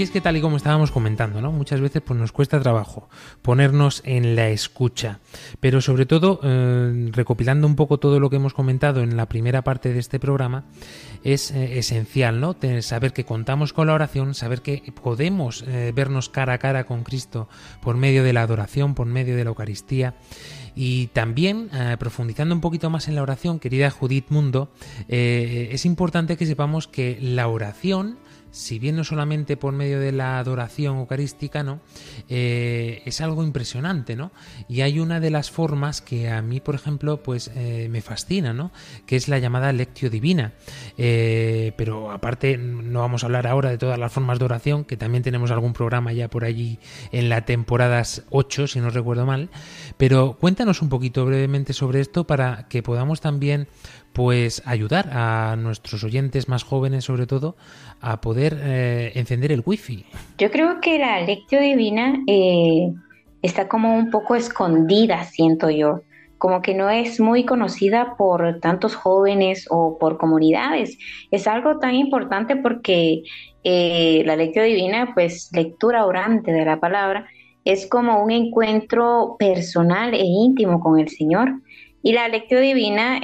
Y 0.00 0.02
es 0.02 0.10
que 0.10 0.22
tal 0.22 0.34
y 0.38 0.40
como 0.40 0.56
estábamos 0.56 0.92
comentando, 0.92 1.42
¿no? 1.42 1.52
Muchas 1.52 1.82
veces 1.82 2.00
pues 2.00 2.18
nos 2.18 2.32
cuesta 2.32 2.58
trabajo 2.58 3.10
ponernos 3.42 4.00
en 4.06 4.34
la 4.34 4.48
escucha. 4.48 5.20
Pero 5.60 5.82
sobre 5.82 6.06
todo, 6.06 6.40
eh, 6.42 7.10
recopilando 7.12 7.66
un 7.66 7.76
poco 7.76 7.98
todo 7.98 8.18
lo 8.18 8.30
que 8.30 8.36
hemos 8.36 8.54
comentado 8.54 9.02
en 9.02 9.18
la 9.18 9.26
primera 9.26 9.60
parte 9.60 9.92
de 9.92 9.98
este 9.98 10.18
programa, 10.18 10.64
es 11.22 11.50
eh, 11.50 11.78
esencial, 11.78 12.40
¿no? 12.40 12.56
saber 12.80 13.12
que 13.12 13.26
contamos 13.26 13.74
con 13.74 13.88
la 13.88 13.92
oración, 13.92 14.32
saber 14.32 14.62
que 14.62 14.90
podemos 15.02 15.66
eh, 15.68 15.92
vernos 15.94 16.30
cara 16.30 16.54
a 16.54 16.58
cara 16.58 16.84
con 16.84 17.04
Cristo 17.04 17.50
por 17.82 17.98
medio 17.98 18.24
de 18.24 18.32
la 18.32 18.40
adoración, 18.40 18.94
por 18.94 19.06
medio 19.06 19.36
de 19.36 19.44
la 19.44 19.50
Eucaristía. 19.50 20.14
Y 20.74 21.08
también, 21.08 21.68
profundizando 21.98 22.54
un 22.54 22.62
poquito 22.62 22.88
más 22.88 23.08
en 23.08 23.16
la 23.16 23.22
oración, 23.22 23.58
querida 23.58 23.90
Judith 23.90 24.26
Mundo, 24.30 24.70
es 25.08 25.84
importante 25.84 26.36
que 26.36 26.46
sepamos 26.46 26.86
que 26.86 27.18
la 27.20 27.48
oración 27.48 28.16
si 28.50 28.78
bien 28.78 28.96
no 28.96 29.04
solamente 29.04 29.56
por 29.56 29.72
medio 29.72 30.00
de 30.00 30.12
la 30.12 30.38
adoración 30.38 30.98
eucarística, 30.98 31.62
¿no? 31.62 31.80
Eh, 32.28 33.02
es 33.04 33.20
algo 33.20 33.44
impresionante, 33.44 34.16
¿no? 34.16 34.32
Y 34.68 34.80
hay 34.80 34.98
una 34.98 35.20
de 35.20 35.30
las 35.30 35.50
formas 35.50 36.00
que 36.00 36.30
a 36.30 36.42
mí, 36.42 36.60
por 36.60 36.74
ejemplo, 36.74 37.22
pues 37.22 37.50
eh, 37.54 37.88
me 37.90 38.00
fascina, 38.00 38.52
¿no? 38.52 38.72
Que 39.06 39.16
es 39.16 39.28
la 39.28 39.38
llamada 39.38 39.72
lectio 39.72 40.10
divina. 40.10 40.52
Eh, 40.98 41.72
pero 41.76 42.10
aparte, 42.10 42.56
no 42.58 43.00
vamos 43.00 43.22
a 43.22 43.26
hablar 43.26 43.46
ahora 43.46 43.70
de 43.70 43.78
todas 43.78 43.98
las 43.98 44.12
formas 44.12 44.38
de 44.38 44.44
oración, 44.44 44.84
que 44.84 44.96
también 44.96 45.22
tenemos 45.22 45.50
algún 45.50 45.72
programa 45.72 46.12
ya 46.12 46.28
por 46.28 46.44
allí 46.44 46.78
en 47.12 47.28
la 47.28 47.44
temporada 47.44 48.02
8, 48.30 48.66
si 48.66 48.80
no 48.80 48.90
recuerdo 48.90 49.26
mal. 49.26 49.50
Pero 49.96 50.36
cuéntanos 50.40 50.82
un 50.82 50.88
poquito 50.88 51.24
brevemente 51.24 51.72
sobre 51.72 52.00
esto 52.00 52.26
para 52.26 52.66
que 52.68 52.82
podamos 52.82 53.20
también 53.20 53.68
pues 54.12 54.62
ayudar 54.64 55.10
a 55.12 55.56
nuestros 55.56 56.02
oyentes 56.02 56.48
más 56.48 56.64
jóvenes 56.64 57.04
sobre 57.04 57.26
todo 57.26 57.56
a 58.00 58.20
poder 58.20 58.58
eh, 58.62 59.12
encender 59.14 59.52
el 59.52 59.62
wifi. 59.64 60.04
Yo 60.38 60.50
creo 60.50 60.80
que 60.80 60.98
la 60.98 61.20
lectio 61.20 61.60
divina 61.60 62.18
eh, 62.26 62.92
está 63.42 63.68
como 63.68 63.96
un 63.96 64.10
poco 64.10 64.34
escondida, 64.34 65.24
siento 65.24 65.70
yo, 65.70 66.02
como 66.38 66.62
que 66.62 66.74
no 66.74 66.88
es 66.88 67.20
muy 67.20 67.44
conocida 67.44 68.14
por 68.16 68.60
tantos 68.60 68.94
jóvenes 68.94 69.66
o 69.70 69.98
por 69.98 70.16
comunidades. 70.16 70.96
Es 71.30 71.46
algo 71.46 71.78
tan 71.78 71.94
importante 71.94 72.56
porque 72.56 73.22
eh, 73.64 74.22
la 74.24 74.36
lectio 74.36 74.62
divina, 74.62 75.12
pues 75.14 75.50
lectura 75.52 76.06
orante 76.06 76.52
de 76.52 76.64
la 76.64 76.80
palabra, 76.80 77.26
es 77.64 77.86
como 77.86 78.22
un 78.24 78.30
encuentro 78.30 79.36
personal 79.38 80.14
e 80.14 80.24
íntimo 80.24 80.80
con 80.80 80.98
el 80.98 81.08
Señor. 81.08 81.60
Y 82.02 82.12
la 82.12 82.28
lectio 82.28 82.58
divina, 82.60 83.20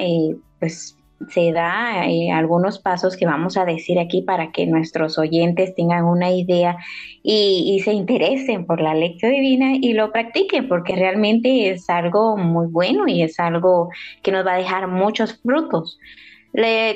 pues 0.60 0.95
se 1.28 1.52
da 1.52 2.06
eh, 2.06 2.30
algunos 2.30 2.78
pasos 2.78 3.16
que 3.16 3.26
vamos 3.26 3.56
a 3.56 3.64
decir 3.64 3.98
aquí 3.98 4.22
para 4.22 4.52
que 4.52 4.66
nuestros 4.66 5.18
oyentes 5.18 5.74
tengan 5.74 6.04
una 6.04 6.30
idea 6.30 6.76
y, 7.22 7.80
se 7.84 7.92
interesen 7.92 8.66
por 8.66 8.80
la 8.80 8.94
lección 8.94 9.32
divina 9.32 9.74
y 9.74 9.92
lo 9.92 10.12
practiquen 10.12 10.68
porque 10.68 10.96
realmente 10.96 11.70
es 11.70 11.88
algo 11.88 12.36
muy 12.36 12.66
bueno 12.66 13.06
y 13.06 13.22
es 13.22 13.38
algo 13.38 13.90
que 14.22 14.32
nos 14.32 14.46
va 14.46 14.54
a 14.54 14.58
dejar 14.58 14.88
muchos 14.88 15.40
frutos. 15.42 15.98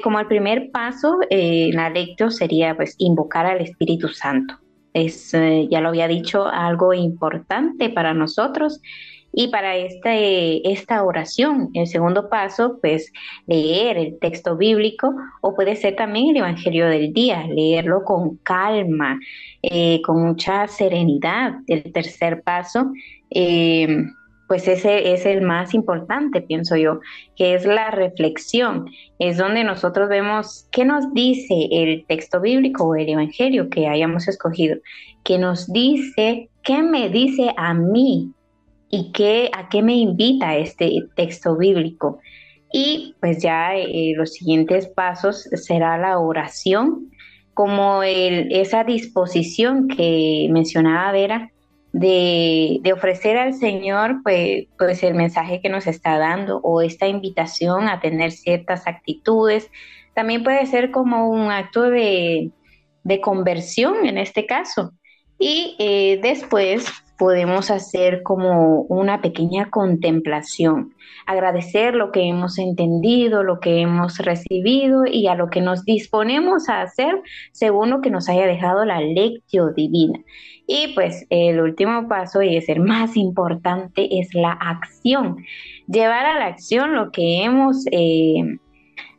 como 0.02 0.20
el 0.20 0.26
primer 0.26 0.70
paso, 0.70 1.18
eh, 1.30 1.70
la 1.72 1.90
lectio 1.90 2.30
sería 2.30 2.76
pues 2.76 2.94
invocar 2.98 3.46
al 3.46 3.60
Espíritu 3.60 4.08
Santo. 4.08 4.54
Es, 4.92 5.34
eh, 5.34 5.68
ya 5.70 5.80
lo 5.80 5.90
había 5.90 6.08
dicho, 6.08 6.46
algo 6.46 6.92
importante 6.94 7.90
para 7.90 8.14
nosotros 8.14 8.80
y 9.33 9.49
para 9.49 9.76
este, 9.76 10.70
esta 10.70 11.05
oración, 11.05 11.70
el 11.74 11.87
segundo 11.87 12.28
paso, 12.28 12.78
pues 12.81 13.12
leer 13.47 13.97
el 13.97 14.18
texto 14.18 14.57
bíblico 14.57 15.14
o 15.41 15.55
puede 15.55 15.76
ser 15.76 15.97
también 15.97 16.31
el 16.31 16.39
Evangelio 16.39 16.89
del 16.89 17.12
día, 17.12 17.47
leerlo 17.47 18.03
con 18.05 18.37
calma, 18.39 19.18
eh, 19.62 20.03
con 20.03 20.22
mucha 20.22 20.66
serenidad. 20.66 21.55
El 21.68 21.93
tercer 21.93 22.43
paso, 22.43 22.91
eh, 23.31 24.05
pues 24.49 24.66
ese 24.66 25.12
es 25.12 25.26
el 25.26 25.43
más 25.43 25.74
importante, 25.74 26.41
pienso 26.41 26.76
yo, 26.76 26.99
que 27.37 27.55
es 27.55 27.64
la 27.64 27.93
reflexión. 27.93 28.87
Es 29.20 29.37
donde 29.37 29.62
nosotros 29.62 30.09
vemos 30.09 30.66
qué 30.72 30.85
nos 30.85 31.14
dice 31.14 31.68
el 31.70 32.05
texto 32.07 32.41
bíblico 32.41 32.83
o 32.85 32.97
el 32.97 33.09
Evangelio 33.09 33.70
que 33.70 33.87
hayamos 33.87 34.26
escogido, 34.26 34.76
que 35.22 35.39
nos 35.39 35.72
dice, 35.72 36.49
qué 36.64 36.83
me 36.83 37.11
dice 37.11 37.55
a 37.57 37.74
mí 37.74 38.35
y 38.91 39.12
qué, 39.12 39.51
a 39.57 39.68
qué 39.68 39.82
me 39.82 39.95
invita 39.95 40.57
este 40.57 41.05
texto 41.14 41.57
bíblico. 41.57 42.18
Y 42.72 43.14
pues 43.20 43.43
ya 43.43 43.76
eh, 43.76 44.12
los 44.16 44.34
siguientes 44.34 44.88
pasos 44.88 45.49
será 45.55 45.97
la 45.97 46.18
oración, 46.18 47.11
como 47.55 48.03
el, 48.03 48.53
esa 48.53 48.84
disposición 48.84 49.88
que 49.88 50.49
mencionaba 50.51 51.12
Vera 51.12 51.51
de, 51.93 52.80
ofrecer 52.95 53.36
al 53.36 53.55
Señor 53.55 54.22
pues, 54.22 54.66
pues 54.78 55.03
el 55.03 55.14
mensaje 55.14 55.61
que 55.61 55.68
nos 55.68 55.86
está 55.86 56.18
dando 56.18 56.59
o 56.59 56.80
esta 56.80 57.09
invitación 57.09 57.88
a 57.88 58.01
tener 58.01 58.32
ciertas 58.32 58.86
actitudes. 58.86 59.70
También 60.14 60.45
puede 60.45 60.66
ser 60.66 60.91
como 60.91 61.28
un 61.28 61.51
acto 61.51 61.82
de, 61.91 62.51
de 63.05 63.20
conversión 63.20 64.07
en 64.07 64.18
este 64.18 64.47
caso. 64.47 64.93
Y 65.38 65.76
eh, 65.78 66.20
después 66.22 66.86
podemos 67.20 67.70
hacer 67.70 68.22
como 68.22 68.80
una 68.84 69.20
pequeña 69.20 69.68
contemplación, 69.68 70.94
agradecer 71.26 71.94
lo 71.94 72.12
que 72.12 72.26
hemos 72.26 72.58
entendido, 72.58 73.42
lo 73.42 73.60
que 73.60 73.82
hemos 73.82 74.16
recibido 74.20 75.02
y 75.04 75.26
a 75.26 75.34
lo 75.34 75.50
que 75.50 75.60
nos 75.60 75.84
disponemos 75.84 76.70
a 76.70 76.80
hacer 76.80 77.20
según 77.52 77.90
lo 77.90 78.00
que 78.00 78.08
nos 78.08 78.30
haya 78.30 78.46
dejado 78.46 78.86
la 78.86 79.02
lectio 79.02 79.68
divina. 79.68 80.18
Y 80.66 80.94
pues 80.94 81.26
el 81.28 81.60
último 81.60 82.08
paso 82.08 82.40
y 82.40 82.56
es 82.56 82.70
el 82.70 82.80
más 82.80 83.18
importante 83.18 84.18
es 84.18 84.34
la 84.34 84.52
acción, 84.52 85.44
llevar 85.88 86.24
a 86.24 86.38
la 86.38 86.46
acción 86.46 86.94
lo 86.94 87.10
que 87.12 87.44
hemos... 87.44 87.84
Eh, 87.92 88.58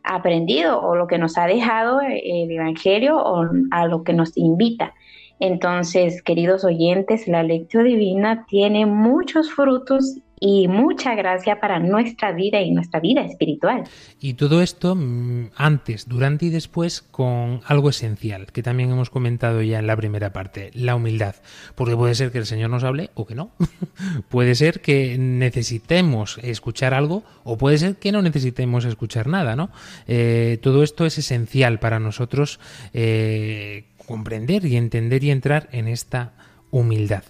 aprendido 0.03 0.81
o 0.81 0.95
lo 0.95 1.05
que 1.05 1.19
nos 1.19 1.37
ha 1.37 1.45
dejado 1.45 2.01
el 2.01 2.49
Evangelio 2.49 3.17
o 3.17 3.47
a 3.69 3.85
lo 3.85 4.03
que 4.03 4.13
nos 4.13 4.35
invita. 4.35 4.95
Entonces, 5.41 6.21
queridos 6.21 6.63
oyentes, 6.63 7.27
la 7.27 7.41
lectura 7.41 7.83
divina 7.83 8.45
tiene 8.47 8.85
muchos 8.85 9.51
frutos 9.51 10.19
y 10.43 10.67
mucha 10.67 11.13
gracia 11.13 11.59
para 11.59 11.79
nuestra 11.79 12.31
vida 12.31 12.61
y 12.61 12.71
nuestra 12.71 12.99
vida 12.99 13.21
espiritual. 13.21 13.83
Y 14.19 14.33
todo 14.33 14.63
esto 14.63 14.95
mm, 14.95 15.51
antes, 15.55 16.09
durante 16.09 16.47
y 16.47 16.49
después 16.49 17.03
con 17.03 17.61
algo 17.65 17.89
esencial 17.89 18.47
que 18.47 18.63
también 18.63 18.91
hemos 18.91 19.11
comentado 19.11 19.61
ya 19.61 19.77
en 19.77 19.85
la 19.85 19.95
primera 19.95 20.33
parte, 20.33 20.71
la 20.73 20.95
humildad. 20.95 21.35
Porque 21.75 21.95
puede 21.95 22.15
ser 22.15 22.31
que 22.31 22.39
el 22.39 22.47
Señor 22.47 22.71
nos 22.71 22.83
hable 22.83 23.11
o 23.13 23.27
que 23.27 23.35
no. 23.35 23.51
puede 24.29 24.55
ser 24.55 24.81
que 24.81 25.15
necesitemos 25.19 26.39
escuchar 26.41 26.95
algo 26.95 27.23
o 27.43 27.59
puede 27.59 27.77
ser 27.77 27.97
que 27.97 28.11
no 28.11 28.23
necesitemos 28.23 28.85
escuchar 28.85 29.27
nada, 29.27 29.55
¿no? 29.55 29.69
Eh, 30.07 30.57
todo 30.63 30.81
esto 30.81 31.05
es 31.05 31.19
esencial 31.19 31.79
para 31.79 31.99
nosotros. 31.99 32.59
Eh, 32.93 33.85
comprender 34.12 34.66
y 34.66 34.76
entender 34.76 35.24
y 35.24 35.32
entrar 35.32 35.70
en 35.72 35.88
esta 35.88 36.34
humildad. 36.70 37.24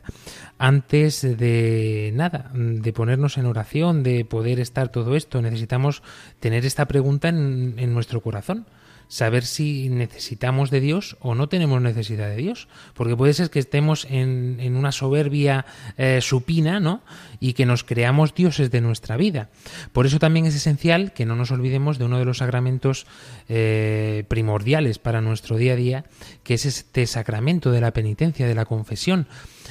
Antes 0.57 1.21
de 1.21 2.11
nada, 2.15 2.49
de 2.55 2.91
ponernos 2.91 3.37
en 3.37 3.45
oración, 3.45 4.01
de 4.01 4.25
poder 4.25 4.59
estar 4.59 4.89
todo 4.89 5.15
esto, 5.15 5.43
necesitamos 5.43 6.01
tener 6.39 6.65
esta 6.65 6.87
pregunta 6.87 7.29
en, 7.29 7.75
en 7.77 7.93
nuestro 7.93 8.21
corazón 8.21 8.65
saber 9.11 9.43
si 9.43 9.89
necesitamos 9.89 10.71
de 10.71 10.79
Dios 10.79 11.17
o 11.19 11.35
no 11.35 11.49
tenemos 11.49 11.81
necesidad 11.81 12.29
de 12.29 12.37
Dios. 12.37 12.69
Porque 12.93 13.17
puede 13.17 13.33
ser 13.33 13.49
que 13.49 13.59
estemos 13.59 14.07
en, 14.09 14.57
en 14.61 14.77
una 14.77 14.93
soberbia 14.93 15.65
eh, 15.97 16.19
supina, 16.21 16.79
¿no? 16.79 17.01
Y 17.41 17.51
que 17.51 17.65
nos 17.65 17.83
creamos 17.83 18.33
dioses 18.33 18.71
de 18.71 18.79
nuestra 18.79 19.17
vida. 19.17 19.49
Por 19.91 20.05
eso 20.05 20.17
también 20.17 20.45
es 20.45 20.55
esencial 20.55 21.11
que 21.11 21.25
no 21.25 21.35
nos 21.35 21.51
olvidemos 21.51 21.99
de 21.99 22.05
uno 22.05 22.19
de 22.19 22.25
los 22.25 22.37
sacramentos 22.37 23.05
eh, 23.49 24.23
primordiales 24.29 24.97
para 24.97 25.19
nuestro 25.19 25.57
día 25.57 25.73
a 25.73 25.75
día, 25.75 26.05
que 26.43 26.53
es 26.53 26.65
este 26.65 27.05
sacramento 27.05 27.71
de 27.71 27.81
la 27.81 27.91
penitencia, 27.91 28.47
de 28.47 28.55
la 28.55 28.63
confesión 28.63 29.27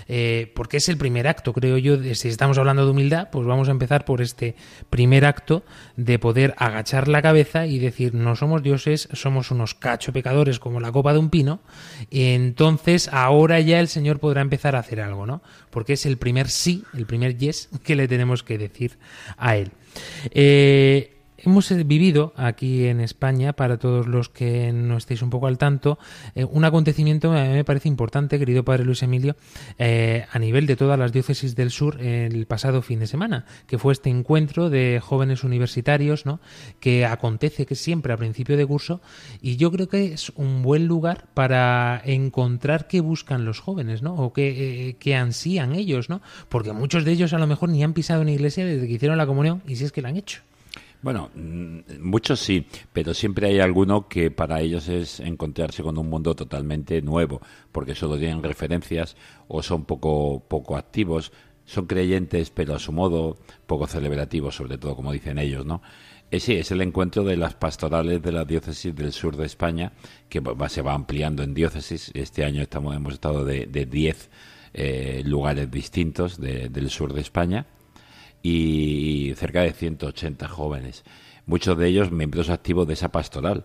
eh, 0.08 0.52
porque 0.54 0.78
es 0.78 0.88
el 0.88 0.96
primer 0.96 1.28
acto, 1.28 1.52
creo 1.52 1.78
yo, 1.78 2.02
si 2.14 2.28
estamos 2.28 2.58
hablando 2.58 2.84
de 2.84 2.90
humildad, 2.90 3.28
pues 3.30 3.46
vamos 3.46 3.68
a 3.68 3.72
empezar 3.72 4.04
por 4.04 4.22
este 4.22 4.54
primer 4.88 5.24
acto 5.24 5.62
de 5.96 6.18
poder 6.18 6.54
agachar 6.58 7.08
la 7.08 7.22
cabeza 7.22 7.66
y 7.66 7.78
decir, 7.78 8.14
no 8.14 8.36
somos 8.36 8.62
dioses, 8.62 9.08
somos 9.12 9.50
unos 9.50 9.74
cacho 9.74 10.12
pecadores 10.12 10.58
como 10.58 10.80
la 10.80 10.92
copa 10.92 11.12
de 11.12 11.18
un 11.18 11.30
pino, 11.30 11.60
y 12.10 12.34
entonces 12.34 13.08
ahora 13.12 13.60
ya 13.60 13.80
el 13.80 13.88
Señor 13.88 14.18
podrá 14.18 14.40
empezar 14.40 14.76
a 14.76 14.80
hacer 14.80 15.00
algo, 15.00 15.26
¿no? 15.26 15.42
Porque 15.70 15.94
es 15.94 16.06
el 16.06 16.18
primer 16.18 16.48
sí, 16.48 16.84
el 16.94 17.06
primer 17.06 17.36
yes 17.36 17.68
que 17.84 17.96
le 17.96 18.08
tenemos 18.08 18.42
que 18.42 18.58
decir 18.58 18.98
a 19.36 19.56
Él. 19.56 19.72
Eh, 20.30 21.19
Hemos 21.42 21.70
eh, 21.70 21.84
vivido 21.84 22.34
aquí 22.36 22.86
en 22.86 23.00
España, 23.00 23.54
para 23.54 23.78
todos 23.78 24.06
los 24.06 24.28
que 24.28 24.72
no 24.74 24.98
estéis 24.98 25.22
un 25.22 25.30
poco 25.30 25.46
al 25.46 25.56
tanto, 25.56 25.98
eh, 26.34 26.44
un 26.44 26.66
acontecimiento 26.66 27.32
que 27.32 27.38
a 27.38 27.44
mí 27.44 27.54
me 27.54 27.64
parece 27.64 27.88
importante, 27.88 28.38
querido 28.38 28.62
Padre 28.62 28.84
Luis 28.84 29.02
Emilio, 29.02 29.36
eh, 29.78 30.26
a 30.30 30.38
nivel 30.38 30.66
de 30.66 30.76
todas 30.76 30.98
las 30.98 31.12
diócesis 31.12 31.56
del 31.56 31.70
sur 31.70 31.98
el 32.02 32.44
pasado 32.44 32.82
fin 32.82 33.00
de 33.00 33.06
semana, 33.06 33.46
que 33.66 33.78
fue 33.78 33.94
este 33.94 34.10
encuentro 34.10 34.68
de 34.68 35.00
jóvenes 35.02 35.42
universitarios, 35.42 36.26
¿no? 36.26 36.40
que 36.78 37.06
acontece 37.06 37.64
que 37.64 37.74
siempre 37.74 38.12
a 38.12 38.18
principio 38.18 38.58
de 38.58 38.66
curso, 38.66 39.00
y 39.40 39.56
yo 39.56 39.70
creo 39.70 39.88
que 39.88 40.12
es 40.12 40.30
un 40.36 40.60
buen 40.62 40.86
lugar 40.86 41.26
para 41.32 42.02
encontrar 42.04 42.86
qué 42.86 43.00
buscan 43.00 43.46
los 43.46 43.60
jóvenes, 43.60 44.02
¿no? 44.02 44.14
o 44.14 44.34
qué, 44.34 44.94
eh, 45.02 45.14
ansían 45.14 45.72
ellos, 45.72 46.10
¿no? 46.10 46.20
porque 46.50 46.72
muchos 46.72 47.06
de 47.06 47.12
ellos 47.12 47.32
a 47.32 47.38
lo 47.38 47.46
mejor 47.46 47.70
ni 47.70 47.82
han 47.82 47.94
pisado 47.94 48.20
una 48.20 48.32
iglesia 48.32 48.66
desde 48.66 48.86
que 48.86 48.92
hicieron 48.92 49.16
la 49.16 49.26
comunión, 49.26 49.62
y 49.66 49.76
si 49.76 49.84
es 49.84 49.92
que 49.92 50.02
la 50.02 50.10
han 50.10 50.18
hecho. 50.18 50.42
Bueno, 51.02 51.30
mm, 51.34 51.78
muchos 52.00 52.40
sí, 52.40 52.66
pero 52.92 53.14
siempre 53.14 53.46
hay 53.46 53.58
alguno 53.60 54.06
que 54.06 54.30
para 54.30 54.60
ellos 54.60 54.88
es 54.88 55.20
encontrarse 55.20 55.82
con 55.82 55.96
un 55.96 56.08
mundo 56.10 56.34
totalmente 56.34 57.00
nuevo, 57.00 57.40
porque 57.72 57.94
solo 57.94 58.18
tienen 58.18 58.42
referencias 58.42 59.16
o 59.48 59.62
son 59.62 59.84
poco, 59.86 60.42
poco 60.46 60.76
activos, 60.76 61.32
son 61.64 61.86
creyentes, 61.86 62.50
pero 62.50 62.74
a 62.74 62.78
su 62.78 62.92
modo, 62.92 63.38
poco 63.66 63.86
celebrativos, 63.86 64.56
sobre 64.56 64.76
todo, 64.76 64.94
como 64.94 65.12
dicen 65.12 65.38
ellos, 65.38 65.64
¿no? 65.64 65.80
Eh, 66.30 66.38
sí, 66.38 66.54
es 66.56 66.70
el 66.70 66.80
encuentro 66.82 67.24
de 67.24 67.36
las 67.36 67.54
pastorales 67.54 68.22
de 68.22 68.32
la 68.32 68.44
diócesis 68.44 68.94
del 68.94 69.12
sur 69.12 69.36
de 69.36 69.46
España, 69.46 69.92
que 70.28 70.42
se 70.68 70.82
va 70.82 70.94
ampliando 70.94 71.42
en 71.42 71.54
diócesis. 71.54 72.10
Este 72.14 72.44
año 72.44 72.62
estamos, 72.62 72.94
hemos 72.94 73.14
estado 73.14 73.44
de 73.44 73.66
10 73.86 74.30
lugares 75.24 75.70
distintos 75.70 76.38
de- 76.40 76.68
del 76.68 76.90
sur 76.90 77.12
de 77.12 77.20
España 77.20 77.66
y 78.42 79.32
cerca 79.36 79.62
de 79.62 79.72
180 79.72 80.48
jóvenes, 80.48 81.04
muchos 81.46 81.76
de 81.76 81.88
ellos 81.88 82.10
miembros 82.10 82.50
activos 82.50 82.86
de 82.86 82.94
esa 82.94 83.10
pastoral 83.10 83.64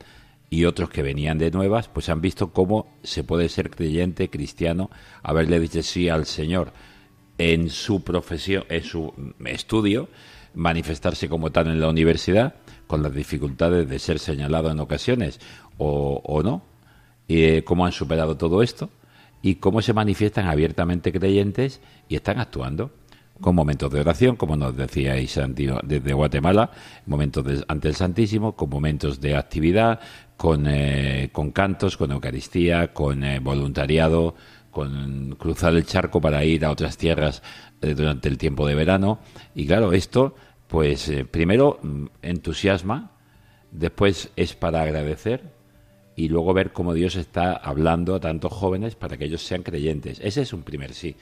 y 0.49 0.65
otros 0.65 0.89
que 0.89 1.01
venían 1.01 1.37
de 1.37 1.51
nuevas, 1.51 1.87
pues 1.87 2.09
han 2.09 2.21
visto 2.21 2.51
cómo 2.51 2.87
se 3.03 3.23
puede 3.23 3.49
ser 3.49 3.69
creyente, 3.69 4.29
cristiano, 4.29 4.89
haberle 5.23 5.59
dicho 5.59 5.81
sí 5.81 6.09
al 6.09 6.25
Señor 6.25 6.71
en 7.37 7.69
su 7.69 8.03
profesión, 8.03 8.63
en 8.69 8.83
su 8.83 9.13
estudio, 9.45 10.09
manifestarse 10.53 11.27
como 11.27 11.51
tal 11.51 11.67
en 11.67 11.79
la 11.79 11.89
universidad, 11.89 12.55
con 12.87 13.03
las 13.03 13.13
dificultades 13.13 13.89
de 13.89 13.99
ser 13.99 14.19
señalado 14.19 14.69
en 14.71 14.79
ocasiones 14.79 15.39
o, 15.77 16.21
o 16.23 16.43
no, 16.43 16.63
y 17.27 17.43
eh, 17.43 17.63
cómo 17.63 17.85
han 17.85 17.91
superado 17.91 18.37
todo 18.37 18.61
esto 18.61 18.89
y 19.41 19.55
cómo 19.55 19.81
se 19.81 19.93
manifiestan 19.93 20.47
abiertamente 20.47 21.11
creyentes 21.11 21.81
y 22.07 22.15
están 22.15 22.39
actuando 22.39 22.91
con 23.41 23.55
momentos 23.55 23.91
de 23.91 23.99
oración, 23.99 24.35
como 24.35 24.55
nos 24.55 24.75
decíais 24.75 25.37
desde 25.83 26.13
Guatemala, 26.13 26.71
momentos 27.05 27.43
de- 27.43 27.65
ante 27.67 27.89
el 27.89 27.95
Santísimo, 27.95 28.55
con 28.55 28.69
momentos 28.69 29.19
de 29.19 29.35
actividad, 29.35 29.99
con, 30.37 30.65
eh, 30.67 31.29
con 31.31 31.51
cantos, 31.51 31.97
con 31.97 32.11
Eucaristía, 32.11 32.93
con 32.93 33.23
eh, 33.23 33.39
voluntariado, 33.39 34.35
con 34.71 35.35
cruzar 35.37 35.73
el 35.75 35.85
charco 35.85 36.19
para 36.21 36.43
ir 36.43 36.65
a 36.65 36.71
otras 36.71 36.97
tierras 36.97 37.41
eh, 37.81 37.93
durante 37.93 38.27
el 38.29 38.37
tiempo 38.37 38.67
de 38.67 38.75
verano. 38.75 39.19
Y 39.53 39.65
claro, 39.67 39.93
esto, 39.93 40.35
pues 40.67 41.11
primero 41.31 41.79
mm, 41.81 42.05
entusiasma, 42.21 43.11
después 43.71 44.31
es 44.35 44.55
para 44.55 44.81
agradecer 44.81 45.54
y 46.15 46.29
luego 46.29 46.53
ver 46.53 46.71
cómo 46.71 46.93
Dios 46.93 47.15
está 47.15 47.53
hablando 47.53 48.15
a 48.15 48.19
tantos 48.19 48.53
jóvenes 48.53 48.95
para 48.95 49.17
que 49.17 49.25
ellos 49.25 49.43
sean 49.43 49.63
creyentes. 49.63 50.19
Ese 50.23 50.41
es 50.41 50.53
un 50.53 50.63
primer 50.63 50.93
sí. 50.93 51.15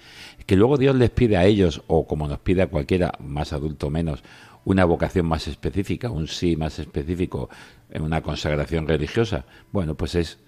Que 0.45 0.55
luego 0.55 0.77
Dios 0.77 0.95
les 0.95 1.09
pide 1.09 1.37
a 1.37 1.45
ellos, 1.45 1.81
o 1.87 2.05
como 2.05 2.27
nos 2.27 2.39
pide 2.39 2.61
a 2.61 2.67
cualquiera, 2.67 3.13
más 3.19 3.53
adulto 3.53 3.87
o 3.87 3.89
menos, 3.89 4.23
una 4.65 4.85
vocación 4.85 5.25
más 5.25 5.47
específica, 5.47 6.09
un 6.09 6.27
sí 6.27 6.55
más 6.55 6.79
específico, 6.79 7.49
en 7.89 8.03
una 8.03 8.21
consagración 8.21 8.87
religiosa, 8.87 9.45
bueno, 9.71 9.95
pues 9.95 10.15
es, 10.15 10.39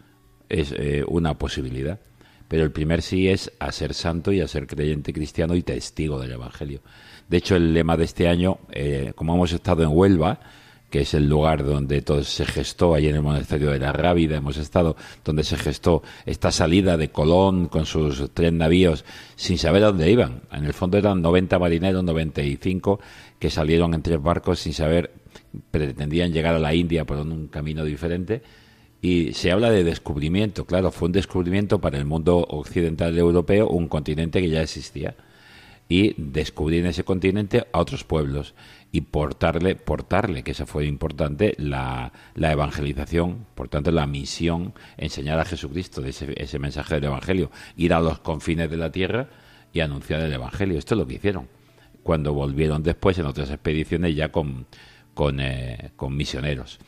es 0.49 0.73
eh, 0.77 1.03
una 1.07 1.37
posibilidad. 1.37 1.99
Pero 2.47 2.63
el 2.63 2.71
primer 2.71 3.01
sí 3.01 3.27
es 3.27 3.51
a 3.59 3.71
ser 3.71 3.95
santo 3.95 4.31
y 4.31 4.41
a 4.41 4.47
ser 4.47 4.67
creyente 4.67 5.11
cristiano 5.11 5.55
y 5.55 5.63
testigo 5.63 6.19
del 6.19 6.33
Evangelio. 6.33 6.81
De 7.27 7.37
hecho, 7.37 7.55
el 7.55 7.73
lema 7.73 7.97
de 7.97 8.03
este 8.03 8.27
año, 8.27 8.59
eh, 8.71 9.13
como 9.15 9.33
hemos 9.33 9.51
estado 9.51 9.81
en 9.81 9.89
Huelva, 9.89 10.39
que 10.89 11.01
es 11.01 11.13
el 11.13 11.27
lugar 11.27 11.65
donde 11.65 12.01
todo 12.01 12.23
se 12.23 12.45
gestó, 12.45 12.93
allí 12.93 13.07
en 13.07 13.15
el 13.15 13.21
monasterio 13.21 13.71
de 13.71 13.79
la 13.79 13.91
Rábida 13.91 14.37
hemos 14.37 14.57
estado, 14.57 14.95
donde 15.23 15.43
se 15.43 15.57
gestó 15.57 16.03
esta 16.25 16.51
salida 16.51 16.97
de 16.97 17.09
Colón 17.09 17.67
con 17.67 17.85
sus 17.85 18.31
tres 18.33 18.53
navíos 18.53 19.03
sin 19.35 19.57
saber 19.57 19.83
a 19.83 19.87
dónde 19.87 20.09
iban. 20.09 20.41
En 20.51 20.65
el 20.65 20.73
fondo 20.73 20.97
eran 20.97 21.21
90 21.21 21.59
marineros, 21.59 22.03
95, 22.03 22.99
que 23.39 23.49
salieron 23.49 23.93
en 23.93 24.01
tres 24.01 24.21
barcos 24.21 24.59
sin 24.59 24.73
saber, 24.73 25.11
pretendían 25.71 26.31
llegar 26.31 26.55
a 26.55 26.59
la 26.59 26.73
India 26.73 27.05
por 27.05 27.17
un 27.17 27.47
camino 27.47 27.83
diferente. 27.83 28.41
Y 29.01 29.33
se 29.33 29.51
habla 29.51 29.69
de 29.69 29.83
descubrimiento, 29.83 30.65
claro, 30.65 30.91
fue 30.91 31.07
un 31.07 31.11
descubrimiento 31.11 31.79
para 31.79 31.97
el 31.97 32.05
mundo 32.05 32.37
occidental 32.37 33.17
europeo, 33.17 33.67
un 33.67 33.87
continente 33.87 34.41
que 34.41 34.49
ya 34.49 34.61
existía 34.61 35.15
y 35.87 36.15
descubrir 36.17 36.81
en 36.81 36.87
ese 36.87 37.03
continente 37.03 37.67
a 37.71 37.79
otros 37.79 38.03
pueblos 38.03 38.55
y 38.95 39.01
portarle, 39.01 39.75
portarle, 39.75 40.41
que 40.41 40.51
eso 40.51 40.65
fue 40.65 40.85
importante, 40.85 41.53
la, 41.57 42.13
la 42.33 42.53
evangelización, 42.53 43.45
por 43.53 43.67
tanto 43.67 43.91
la 43.91 44.07
misión, 44.07 44.73
enseñar 44.95 45.37
a 45.37 45.43
Jesucristo 45.43 46.01
de 46.01 46.11
ese, 46.11 46.33
ese 46.41 46.59
mensaje 46.59 46.95
del 46.95 47.03
Evangelio, 47.03 47.51
ir 47.75 47.93
a 47.93 47.99
los 47.99 48.19
confines 48.19 48.71
de 48.71 48.77
la 48.77 48.93
tierra 48.93 49.27
y 49.73 49.81
anunciar 49.81 50.21
el 50.21 50.31
Evangelio. 50.31 50.79
Esto 50.79 50.93
es 50.93 50.99
lo 50.99 51.07
que 51.07 51.15
hicieron 51.15 51.49
cuando 52.03 52.33
volvieron 52.33 52.83
después 52.83 53.19
en 53.19 53.25
otras 53.25 53.51
expediciones 53.51 54.15
ya 54.15 54.31
con, 54.31 54.65
con, 55.13 55.41
eh, 55.41 55.91
con 55.97 56.15
misioneros. 56.15 56.79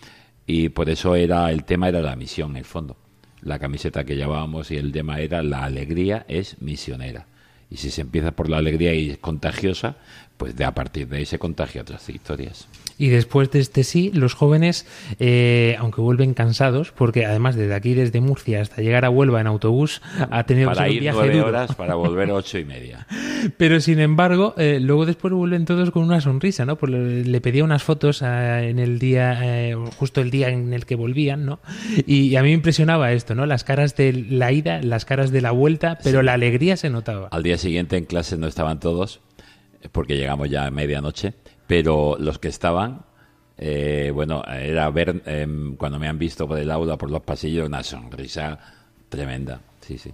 Y 0.46 0.70
por 0.70 0.90
eso 0.90 1.14
era 1.14 1.52
el 1.52 1.66
tema 1.66 1.90
era 1.90 2.00
la 2.00 2.16
misión, 2.16 2.52
en 2.52 2.58
el 2.58 2.66
fondo. 2.66 2.96
La 3.42 3.60
camiseta 3.60 4.06
que 4.06 4.16
llevábamos 4.16 4.72
y 4.72 4.78
el 4.78 4.94
tema 4.94 5.20
era 5.20 5.44
la 5.44 5.66
alegría 5.66 6.26
es 6.30 6.62
misionera. 6.62 7.28
Y 7.70 7.78
si 7.78 7.92
se 7.92 8.02
empieza 8.02 8.32
por 8.32 8.50
la 8.50 8.58
alegría 8.58 8.94
y 8.94 9.10
es 9.10 9.18
contagiosa, 9.18 9.98
pues 10.38 10.56
de 10.56 10.64
a 10.64 10.74
partir 10.74 11.08
de 11.08 11.18
ahí 11.18 11.26
se 11.26 11.40
contagia 11.40 11.82
otras 11.82 12.08
historias. 12.10 12.68
Y 13.00 13.10
después 13.10 13.52
de 13.52 13.60
este 13.60 13.84
sí, 13.84 14.12
los 14.14 14.34
jóvenes, 14.34 14.86
eh, 15.20 15.76
aunque 15.80 16.02
vuelven 16.02 16.34
cansados, 16.34 16.92
porque 16.92 17.26
además 17.26 17.56
desde 17.56 17.76
aquí, 17.76 17.94
desde 17.94 18.22
Murcia 18.22 18.62
hasta 18.62 18.82
llegar 18.82 19.06
a 19.06 19.10
Huelva 19.10 19.40
en 19.42 19.48
autobús, 19.48 20.02
ha 20.32 20.44
tenido 20.46 20.70
que 20.70 20.76
ser 20.76 20.88
un 20.88 20.94
ir 20.94 21.00
viaje 21.02 21.18
nueve 21.18 21.34
duro. 21.36 21.48
horas, 21.48 21.76
para 21.76 21.96
volver 21.96 22.32
ocho 22.32 22.58
y 22.58 22.66
media. 22.66 23.06
Pero 23.56 23.80
sin 23.80 24.00
embargo, 24.00 24.54
eh, 24.58 24.80
luego 24.82 25.06
después 25.06 25.34
vuelven 25.34 25.66
todos 25.66 25.92
con 25.92 26.04
una 26.04 26.22
sonrisa, 26.22 26.66
¿no? 26.66 26.76
Pues 26.76 26.92
le, 26.92 27.42
pedía 27.42 27.64
unas 27.64 27.84
fotos 27.84 28.22
ah, 28.22 28.64
en 28.64 28.80
el 28.80 29.00
día, 29.00 29.40
eh, 29.44 29.76
justo 29.98 30.22
el 30.22 30.32
día 30.32 30.50
en 30.50 30.74
el 30.74 30.86
que 30.86 30.96
volvían, 30.96 31.46
¿no? 31.46 31.60
Y, 32.06 32.36
a 32.36 32.44
mí 32.44 32.50
me 32.50 32.56
impresionaba 32.56 33.12
esto, 33.14 33.36
¿no? 33.36 33.46
Las 33.46 33.64
caras 33.64 33.96
de 33.96 34.14
la 34.14 34.52
ida, 34.52 34.82
las 34.82 35.06
caras 35.06 35.32
de 35.32 35.42
la 35.42 35.52
vuelta, 35.52 35.98
pero 36.04 36.24
la 36.24 36.34
alegría 36.34 36.78
se 36.78 36.90
notaba. 36.90 37.30
Al 37.32 37.44
día 37.44 37.58
siguiente 37.58 37.98
en 37.98 38.06
clase 38.06 38.38
no 38.38 38.48
estaban 38.48 38.80
todos, 38.80 39.22
eh, 39.82 39.90
porque 39.92 40.18
llegamos 40.18 40.50
ya 40.50 40.66
a 40.66 40.72
medianoche, 40.72 41.34
pero 41.68 42.18
los 42.20 42.40
que 42.40 42.48
estaban, 42.48 43.06
eh, 43.58 44.12
bueno, 44.14 44.44
era 44.46 44.90
ver, 44.90 45.22
eh, 45.26 45.48
cuando 45.78 46.00
me 46.00 46.08
han 46.08 46.18
visto 46.18 46.48
por 46.48 46.58
el 46.60 46.72
aula, 46.72 46.98
por 46.98 47.12
los 47.12 47.22
pasillos, 47.22 47.68
una 47.68 47.84
sonrisa 47.84 48.60
tremenda. 49.10 49.62
Sí, 49.82 49.98
sí. 49.98 50.12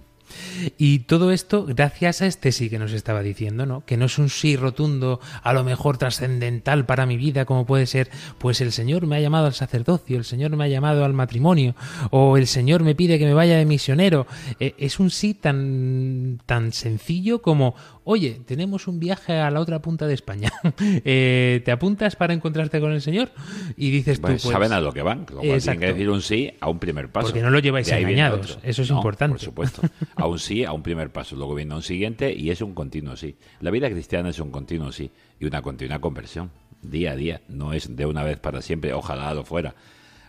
Y 0.78 1.00
todo 1.00 1.30
esto 1.30 1.64
gracias 1.66 2.22
a 2.22 2.26
este 2.26 2.52
sí 2.52 2.70
que 2.70 2.78
nos 2.78 2.92
estaba 2.92 3.22
diciendo, 3.22 3.66
¿no? 3.66 3.84
Que 3.84 3.96
no 3.96 4.06
es 4.06 4.18
un 4.18 4.30
sí 4.30 4.56
rotundo, 4.56 5.20
a 5.42 5.52
lo 5.52 5.64
mejor 5.64 5.98
trascendental 5.98 6.86
para 6.86 7.06
mi 7.06 7.16
vida, 7.16 7.44
como 7.44 7.66
puede 7.66 7.86
ser, 7.86 8.10
pues 8.38 8.60
el 8.60 8.72
Señor 8.72 9.06
me 9.06 9.16
ha 9.16 9.20
llamado 9.20 9.46
al 9.46 9.54
sacerdocio, 9.54 10.16
el 10.16 10.24
Señor 10.24 10.56
me 10.56 10.64
ha 10.64 10.68
llamado 10.68 11.04
al 11.04 11.12
matrimonio, 11.12 11.74
o 12.10 12.36
el 12.36 12.46
Señor 12.46 12.82
me 12.82 12.94
pide 12.94 13.18
que 13.18 13.26
me 13.26 13.34
vaya 13.34 13.56
de 13.56 13.64
misionero. 13.64 14.26
Eh, 14.60 14.74
es 14.78 15.00
un 15.00 15.10
sí 15.10 15.34
tan, 15.34 16.40
tan 16.46 16.72
sencillo 16.72 17.42
como, 17.42 17.74
oye, 18.04 18.40
tenemos 18.46 18.86
un 18.86 19.00
viaje 19.00 19.34
a 19.34 19.50
la 19.50 19.60
otra 19.60 19.80
punta 19.80 20.06
de 20.06 20.14
España. 20.14 20.52
Eh, 21.06 21.62
¿Te 21.64 21.72
apuntas 21.72 22.16
para 22.16 22.34
encontrarte 22.34 22.80
con 22.80 22.92
el 22.92 23.00
Señor? 23.00 23.30
Y 23.76 23.90
dices 23.90 24.18
Pues 24.18 24.42
tú, 24.42 24.48
pues, 24.48 24.52
saben 24.52 24.72
a 24.72 24.80
lo 24.80 24.92
que 24.92 25.02
van, 25.02 25.26
tienen 25.26 25.80
que 25.80 25.86
decir 25.86 26.10
un 26.10 26.22
sí 26.22 26.52
a 26.60 26.68
un 26.68 26.78
primer 26.78 27.10
paso. 27.10 27.28
Porque 27.28 27.42
no 27.42 27.50
lo 27.50 27.58
lleváis 27.58 27.88
engañados, 27.90 28.58
eso 28.62 28.82
es 28.82 28.90
No, 28.90 28.96
importante. 28.96 29.34
Por 29.34 29.40
supuesto. 29.40 29.82
A 30.16 30.26
un 30.26 30.38
sí, 30.38 30.64
a 30.64 30.72
un 30.72 30.82
primer 30.82 31.10
paso. 31.10 31.36
Luego 31.36 31.54
viene 31.54 31.74
un 31.74 31.82
siguiente 31.82 32.32
y 32.32 32.50
es 32.50 32.60
un 32.60 32.74
continuo 32.74 33.16
sí. 33.16 33.36
La 33.60 33.70
vida 33.70 33.88
cristiana 33.90 34.30
es 34.30 34.38
un 34.38 34.50
continuo 34.50 34.92
sí 34.92 35.10
y 35.40 35.46
una 35.46 35.62
continua 35.62 36.00
conversión, 36.00 36.50
día 36.82 37.12
a 37.12 37.16
día. 37.16 37.40
No 37.48 37.72
es 37.72 37.94
de 37.94 38.06
una 38.06 38.22
vez 38.22 38.38
para 38.38 38.62
siempre, 38.62 38.92
ojalá 38.92 39.32
lo 39.34 39.44
fuera. 39.44 39.74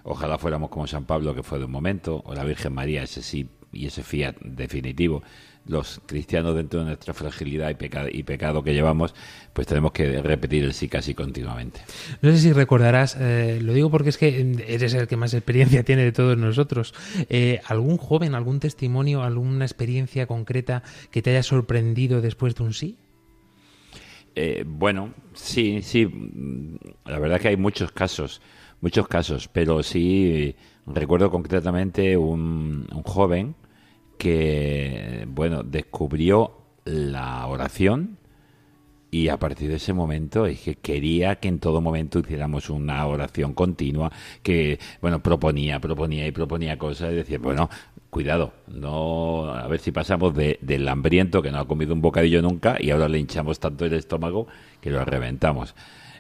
Ojalá 0.04 0.38
fuéramos 0.38 0.70
como 0.70 0.88
San 0.88 1.06
Pablo, 1.06 1.34
que 1.34 1.44
fue 1.44 1.60
de 1.60 1.66
un 1.66 1.72
momento, 1.72 2.22
o 2.26 2.34
la 2.34 2.44
Virgen 2.44 2.74
María, 2.74 3.04
ese 3.04 3.24
sí 3.24 3.50
y 3.72 3.88
ese 3.88 4.04
fiat 4.04 4.36
definitivo 4.40 5.24
los 5.68 6.02
cristianos 6.06 6.56
dentro 6.56 6.80
de 6.80 6.86
nuestra 6.88 7.14
fragilidad 7.14 7.70
y 7.70 7.76
pecado, 7.76 8.08
y 8.12 8.24
pecado 8.24 8.64
que 8.64 8.74
llevamos, 8.74 9.16
pues 9.54 9.68
tenemos 9.68 9.92
que 9.92 10.22
repetir 10.22 10.64
el 10.64 10.74
sí 10.74 10.88
casi 10.88 11.14
continuamente. 11.14 11.82
No 12.22 12.32
sé 12.32 12.38
si 12.38 12.54
recordarás, 12.54 13.18
eh, 13.20 13.60
lo 13.62 13.74
digo 13.74 13.90
porque 13.90 14.10
es 14.10 14.18
que 14.18 14.56
eres 14.68 14.94
el 14.94 15.08
que 15.08 15.18
más 15.18 15.34
experiencia 15.34 15.84
tiene 15.84 16.04
de 16.04 16.12
todos 16.12 16.38
nosotros, 16.38 16.94
eh, 17.30 17.62
algún 17.66 17.98
joven, 17.98 18.36
algún 18.36 18.60
testimonio, 18.60 19.24
alguna 19.24 19.66
experiencia 19.66 20.28
concreta 20.28 20.84
que 21.12 21.22
te 21.22 21.32
haya 21.32 21.44
sorprendido 21.44 22.22
después 22.22 22.56
de 22.56 22.64
un 22.64 22.74
sí. 22.74 22.98
Eh, 24.36 24.66
bueno, 24.68 25.14
sí, 25.34 25.82
sí, 25.82 26.08
la 27.06 27.20
verdad 27.20 27.40
que 27.40 27.48
hay 27.48 27.58
muchos 27.58 27.92
casos, 27.92 28.42
muchos 28.82 29.08
casos, 29.08 29.48
pero 29.48 29.82
sí 29.82 30.56
recuerdo 30.86 31.32
concretamente 31.32 32.18
un, 32.18 32.86
un 32.94 33.04
joven 33.04 33.56
que, 34.18 35.26
bueno, 35.28 35.64
descubrió 35.64 36.58
la 36.86 37.46
oración 37.48 38.18
y 39.12 39.30
a 39.30 39.38
partir 39.38 39.70
de 39.70 39.76
ese 39.76 39.94
momento 39.94 40.46
es 40.46 40.60
que 40.60 40.76
quería 40.76 41.36
que 41.38 41.48
en 41.48 41.60
todo 41.60 41.80
momento 41.80 42.20
hiciéramos 42.20 42.70
una 42.70 43.06
oración 43.08 43.54
continua 43.54 44.12
que, 44.44 44.78
bueno, 45.02 45.24
proponía, 45.24 45.80
proponía 45.80 46.28
y 46.28 46.32
proponía 46.32 46.78
cosas 46.78 47.14
y 47.14 47.16
decía, 47.16 47.38
bueno, 47.40 47.70
cuidado, 48.10 48.52
no 48.68 49.54
a 49.54 49.68
ver 49.68 49.80
si 49.80 49.92
pasamos 49.92 50.36
de, 50.36 50.60
del 50.62 50.88
hambriento 50.88 51.42
que 51.42 51.52
no 51.52 51.60
ha 51.60 51.68
comido 51.68 51.94
un 51.94 52.02
bocadillo 52.02 52.42
nunca 52.42 52.76
y 52.80 52.92
ahora 52.92 53.08
le 53.08 53.20
hinchamos 53.20 53.60
tanto 53.60 53.86
el 53.86 53.94
estómago 53.94 54.48
que 54.82 54.90
lo 54.90 55.04
reventamos. 55.06 55.76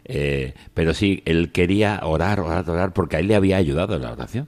Eh, 0.05 0.53
pero 0.73 0.93
sí, 0.93 1.21
él 1.25 1.51
quería 1.51 1.99
orar, 2.03 2.39
orar, 2.39 2.69
orar 2.69 2.93
porque 2.93 3.17
a 3.17 3.19
él 3.19 3.27
le 3.27 3.35
había 3.35 3.57
ayudado 3.57 3.99
la 3.99 4.13
oración 4.13 4.47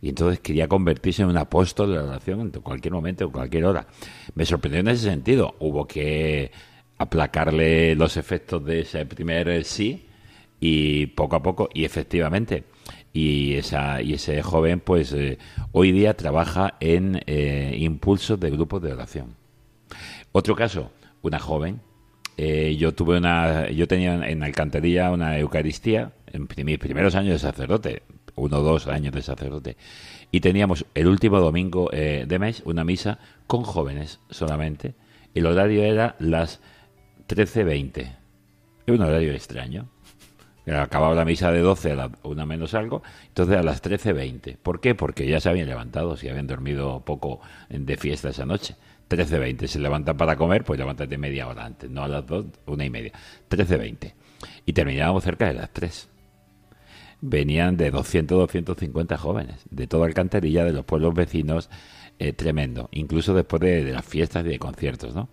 y 0.00 0.10
entonces 0.10 0.40
quería 0.40 0.68
convertirse 0.68 1.22
en 1.22 1.28
un 1.28 1.36
apóstol 1.36 1.90
de 1.90 1.96
la 1.96 2.04
oración 2.04 2.40
en 2.40 2.50
cualquier 2.50 2.94
momento, 2.94 3.24
en 3.24 3.30
cualquier 3.30 3.64
hora. 3.64 3.86
Me 4.34 4.44
sorprendió 4.44 4.80
en 4.80 4.88
ese 4.88 5.04
sentido. 5.04 5.56
Hubo 5.58 5.86
que 5.86 6.50
aplacarle 6.98 7.94
los 7.94 8.16
efectos 8.16 8.64
de 8.64 8.80
ese 8.80 9.04
primer 9.06 9.64
sí 9.64 10.06
y 10.60 11.06
poco 11.06 11.36
a 11.36 11.42
poco, 11.42 11.68
y 11.74 11.84
efectivamente, 11.84 12.64
y, 13.12 13.54
esa, 13.54 14.00
y 14.00 14.14
ese 14.14 14.42
joven 14.42 14.80
pues 14.80 15.12
eh, 15.12 15.38
hoy 15.72 15.92
día 15.92 16.14
trabaja 16.14 16.76
en 16.80 17.20
eh, 17.26 17.76
impulsos 17.78 18.40
de 18.40 18.50
grupos 18.50 18.82
de 18.82 18.92
oración. 18.92 19.36
Otro 20.32 20.54
caso, 20.56 20.90
una 21.22 21.38
joven. 21.38 21.80
Eh, 22.38 22.76
yo 22.78 22.94
tuve 22.94 23.16
una, 23.16 23.70
yo 23.70 23.88
tenía 23.88 24.14
en 24.28 24.42
Alcantarilla 24.42 25.10
una 25.10 25.38
Eucaristía 25.38 26.12
en 26.32 26.46
mis 26.66 26.78
primeros 26.78 27.14
años 27.14 27.32
de 27.32 27.38
sacerdote, 27.38 28.02
uno 28.36 28.58
o 28.58 28.62
dos 28.62 28.86
años 28.86 29.12
de 29.12 29.22
sacerdote. 29.22 29.76
Y 30.30 30.40
teníamos 30.40 30.86
el 30.94 31.08
último 31.08 31.40
domingo 31.40 31.90
eh, 31.92 32.24
de 32.26 32.38
mes 32.38 32.62
una 32.64 32.84
misa 32.84 33.18
con 33.46 33.62
jóvenes 33.62 34.20
solamente. 34.30 34.94
El 35.34 35.46
horario 35.46 35.82
era 35.82 36.16
las 36.18 36.60
13.20. 37.28 38.16
Es 38.86 38.94
un 38.94 39.02
horario 39.02 39.32
extraño. 39.32 39.88
Acababa 40.66 41.14
la 41.14 41.24
misa 41.24 41.52
de 41.52 41.60
12 41.60 41.92
a 41.92 41.94
la 41.94 42.10
una 42.24 42.44
menos 42.44 42.74
algo, 42.74 43.02
entonces 43.28 43.56
a 43.56 43.62
las 43.62 43.82
13.20. 43.84 44.56
¿Por 44.56 44.80
qué? 44.80 44.96
Porque 44.96 45.28
ya 45.28 45.38
se 45.38 45.48
habían 45.48 45.68
levantado, 45.68 46.16
si 46.16 46.28
habían 46.28 46.48
dormido 46.48 47.04
poco 47.04 47.40
de 47.68 47.96
fiesta 47.96 48.30
esa 48.30 48.44
noche. 48.46 48.74
13.20. 49.08 49.68
Se 49.68 49.78
levantan 49.78 50.16
para 50.16 50.34
comer, 50.34 50.64
pues 50.64 50.80
levántate 50.80 51.16
media 51.18 51.46
hora 51.46 51.64
antes, 51.64 51.88
no 51.88 52.02
a 52.02 52.08
las 52.08 52.26
2, 52.26 52.46
una 52.66 52.84
y 52.84 52.90
media. 52.90 53.12
13.20. 53.48 54.12
Y 54.66 54.72
terminábamos 54.72 55.22
cerca 55.22 55.46
de 55.46 55.54
las 55.54 55.70
3 55.72 56.08
venían 57.28 57.76
de 57.76 57.90
200, 57.90 58.38
250 58.38 59.18
jóvenes, 59.18 59.56
de 59.70 59.86
toda 59.86 60.06
Alcantarilla, 60.06 60.64
de 60.64 60.72
los 60.72 60.84
pueblos 60.84 61.14
vecinos, 61.14 61.68
eh, 62.18 62.32
tremendo, 62.32 62.88
incluso 62.92 63.34
después 63.34 63.60
de, 63.60 63.92
las 63.92 64.04
fiestas 64.04 64.44
y 64.46 64.48
de 64.48 64.58
conciertos, 64.58 65.14
¿no? 65.14 65.28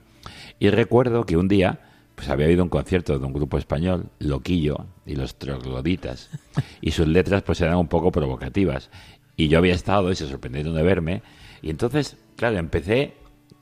Y 0.59 0.69
recuerdo 0.69 1.25
que 1.25 1.37
un 1.37 1.47
día, 1.47 1.79
pues 2.15 2.29
había 2.29 2.45
habido 2.45 2.63
un 2.63 2.69
concierto 2.69 3.17
de 3.17 3.25
un 3.25 3.33
grupo 3.33 3.57
español, 3.57 4.07
Loquillo 4.19 4.87
y 5.05 5.15
los 5.15 5.35
Trogloditas, 5.35 6.29
y 6.81 6.91
sus 6.91 7.07
letras 7.07 7.43
pues 7.43 7.61
eran 7.61 7.77
un 7.77 7.87
poco 7.87 8.11
provocativas. 8.11 8.89
Y 9.35 9.47
yo 9.47 9.57
había 9.57 9.73
estado 9.73 10.11
y 10.11 10.15
se 10.15 10.27
sorprendieron 10.27 10.75
de 10.75 10.83
verme, 10.83 11.23
y 11.61 11.69
entonces, 11.69 12.17
claro, 12.35 12.57
empecé, 12.57 13.13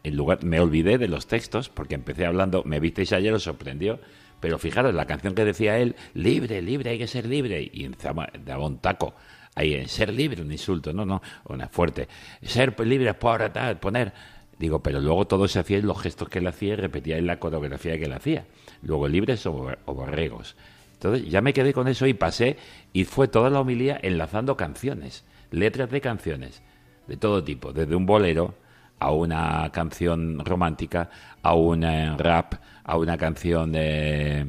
en 0.03 0.15
lugar, 0.15 0.43
me 0.43 0.59
olvidé 0.59 0.97
de 0.97 1.07
los 1.07 1.27
textos, 1.27 1.69
porque 1.69 1.95
empecé 1.95 2.25
hablando, 2.25 2.63
me 2.65 2.79
visteis 2.79 3.13
ayer, 3.13 3.33
os 3.33 3.43
sorprendió, 3.43 3.99
pero 4.39 4.57
fijaros, 4.57 4.93
la 4.93 5.05
canción 5.05 5.35
que 5.35 5.45
decía 5.45 5.77
él, 5.77 5.95
libre, 6.13 6.61
libre, 6.61 6.89
hay 6.89 6.97
que 6.97 7.07
ser 7.07 7.27
libre, 7.27 7.61
y 7.61 7.87
daba 7.87 8.65
un 8.65 8.79
taco. 8.79 9.13
Ahí, 9.53 9.75
en 9.75 9.87
ser 9.87 10.11
libre, 10.11 10.41
un 10.41 10.51
insulto, 10.51 10.93
no, 10.93 11.05
no, 11.05 11.21
una 11.45 11.67
fuerte. 11.67 12.07
Ser 12.41 12.77
libre 12.85 13.13
por 13.13 13.47
tal, 13.49 13.79
poner. 13.79 14.13
Digo, 14.57 14.81
pero 14.81 14.99
luego 14.99 15.25
todo 15.25 15.47
se 15.47 15.59
hacía 15.59 15.77
en 15.77 15.87
los 15.87 16.01
gestos 16.01 16.29
que 16.29 16.39
él 16.39 16.47
hacía 16.47 16.73
y 16.73 16.75
repetía 16.75 17.17
en 17.17 17.27
la 17.27 17.39
coreografía 17.39 17.97
que 17.97 18.05
él 18.05 18.13
hacía. 18.13 18.45
Luego 18.81 19.07
libres 19.07 19.45
o, 19.45 19.75
borregos. 19.85 20.55
Entonces 20.93 21.27
ya 21.29 21.41
me 21.41 21.53
quedé 21.53 21.73
con 21.73 21.87
eso 21.87 22.07
y 22.07 22.13
pasé, 22.13 22.57
y 22.93 23.03
fue 23.03 23.27
toda 23.27 23.49
la 23.49 23.59
homilía 23.59 23.99
enlazando 24.01 24.55
canciones, 24.55 25.25
letras 25.49 25.89
de 25.89 25.99
canciones, 25.99 26.61
de 27.07 27.17
todo 27.17 27.43
tipo, 27.43 27.73
desde 27.73 27.95
un 27.95 28.05
bolero 28.05 28.55
a 29.01 29.11
una 29.11 29.67
canción 29.71 30.45
romántica, 30.45 31.09
a 31.41 31.55
un 31.55 31.83
eh, 31.83 32.15
rap, 32.17 32.53
a 32.83 32.97
una 32.97 33.17
canción 33.17 33.71
de, 33.71 34.45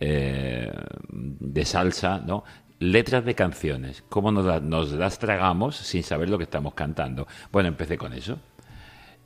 eh, 0.00 0.72
de 1.10 1.64
salsa, 1.66 2.18
¿no? 2.26 2.42
Letras 2.78 3.26
de 3.26 3.34
canciones, 3.34 4.02
cómo 4.08 4.32
nos, 4.32 4.92
las 4.92 5.18
tragamos 5.18 5.76
sin 5.76 6.02
saber 6.02 6.30
lo 6.30 6.38
que 6.38 6.44
estamos 6.44 6.72
cantando. 6.72 7.28
Bueno, 7.52 7.68
empecé 7.68 7.98
con 7.98 8.14
eso. 8.14 8.38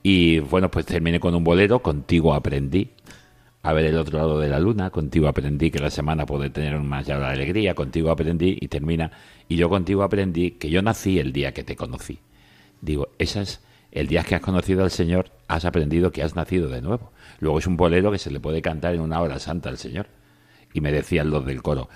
Y 0.02 0.40
bueno, 0.40 0.68
pues 0.72 0.86
terminé 0.86 1.20
con 1.20 1.36
un 1.36 1.44
bolero, 1.44 1.78
contigo 1.78 2.34
aprendí 2.34 2.90
a 3.62 3.72
ver 3.72 3.84
el 3.84 3.96
otro 3.96 4.18
lado 4.18 4.40
de 4.40 4.48
la 4.48 4.58
luna, 4.58 4.90
contigo 4.90 5.28
aprendí 5.28 5.70
que 5.70 5.78
la 5.78 5.90
semana 5.90 6.26
puede 6.26 6.50
tener 6.50 6.80
más 6.80 7.06
ya 7.06 7.16
la 7.16 7.30
alegría, 7.30 7.76
contigo 7.76 8.10
aprendí 8.10 8.58
y 8.60 8.66
termina, 8.66 9.12
y 9.48 9.54
yo 9.54 9.68
contigo 9.68 10.02
aprendí 10.02 10.50
que 10.50 10.68
yo 10.68 10.82
nací 10.82 11.20
el 11.20 11.32
día 11.32 11.54
que 11.54 11.62
te 11.62 11.76
conocí. 11.76 12.18
Digo, 12.82 13.10
esas 13.18 13.62
el 13.94 14.06
día 14.08 14.22
que 14.24 14.34
has 14.34 14.40
conocido 14.42 14.84
al 14.84 14.90
Señor, 14.90 15.30
has 15.48 15.64
aprendido 15.64 16.12
que 16.12 16.22
has 16.22 16.36
nacido 16.36 16.68
de 16.68 16.82
nuevo. 16.82 17.12
Luego 17.40 17.58
es 17.58 17.66
un 17.66 17.76
bolero 17.76 18.12
que 18.12 18.18
se 18.18 18.30
le 18.30 18.40
puede 18.40 18.60
cantar 18.60 18.94
en 18.94 19.00
una 19.00 19.20
hora 19.20 19.38
santa 19.38 19.70
al 19.70 19.78
Señor. 19.78 20.08
Y 20.72 20.80
me 20.80 20.92
decían 20.92 21.30
los 21.30 21.46
del 21.46 21.62
coro, 21.62 21.88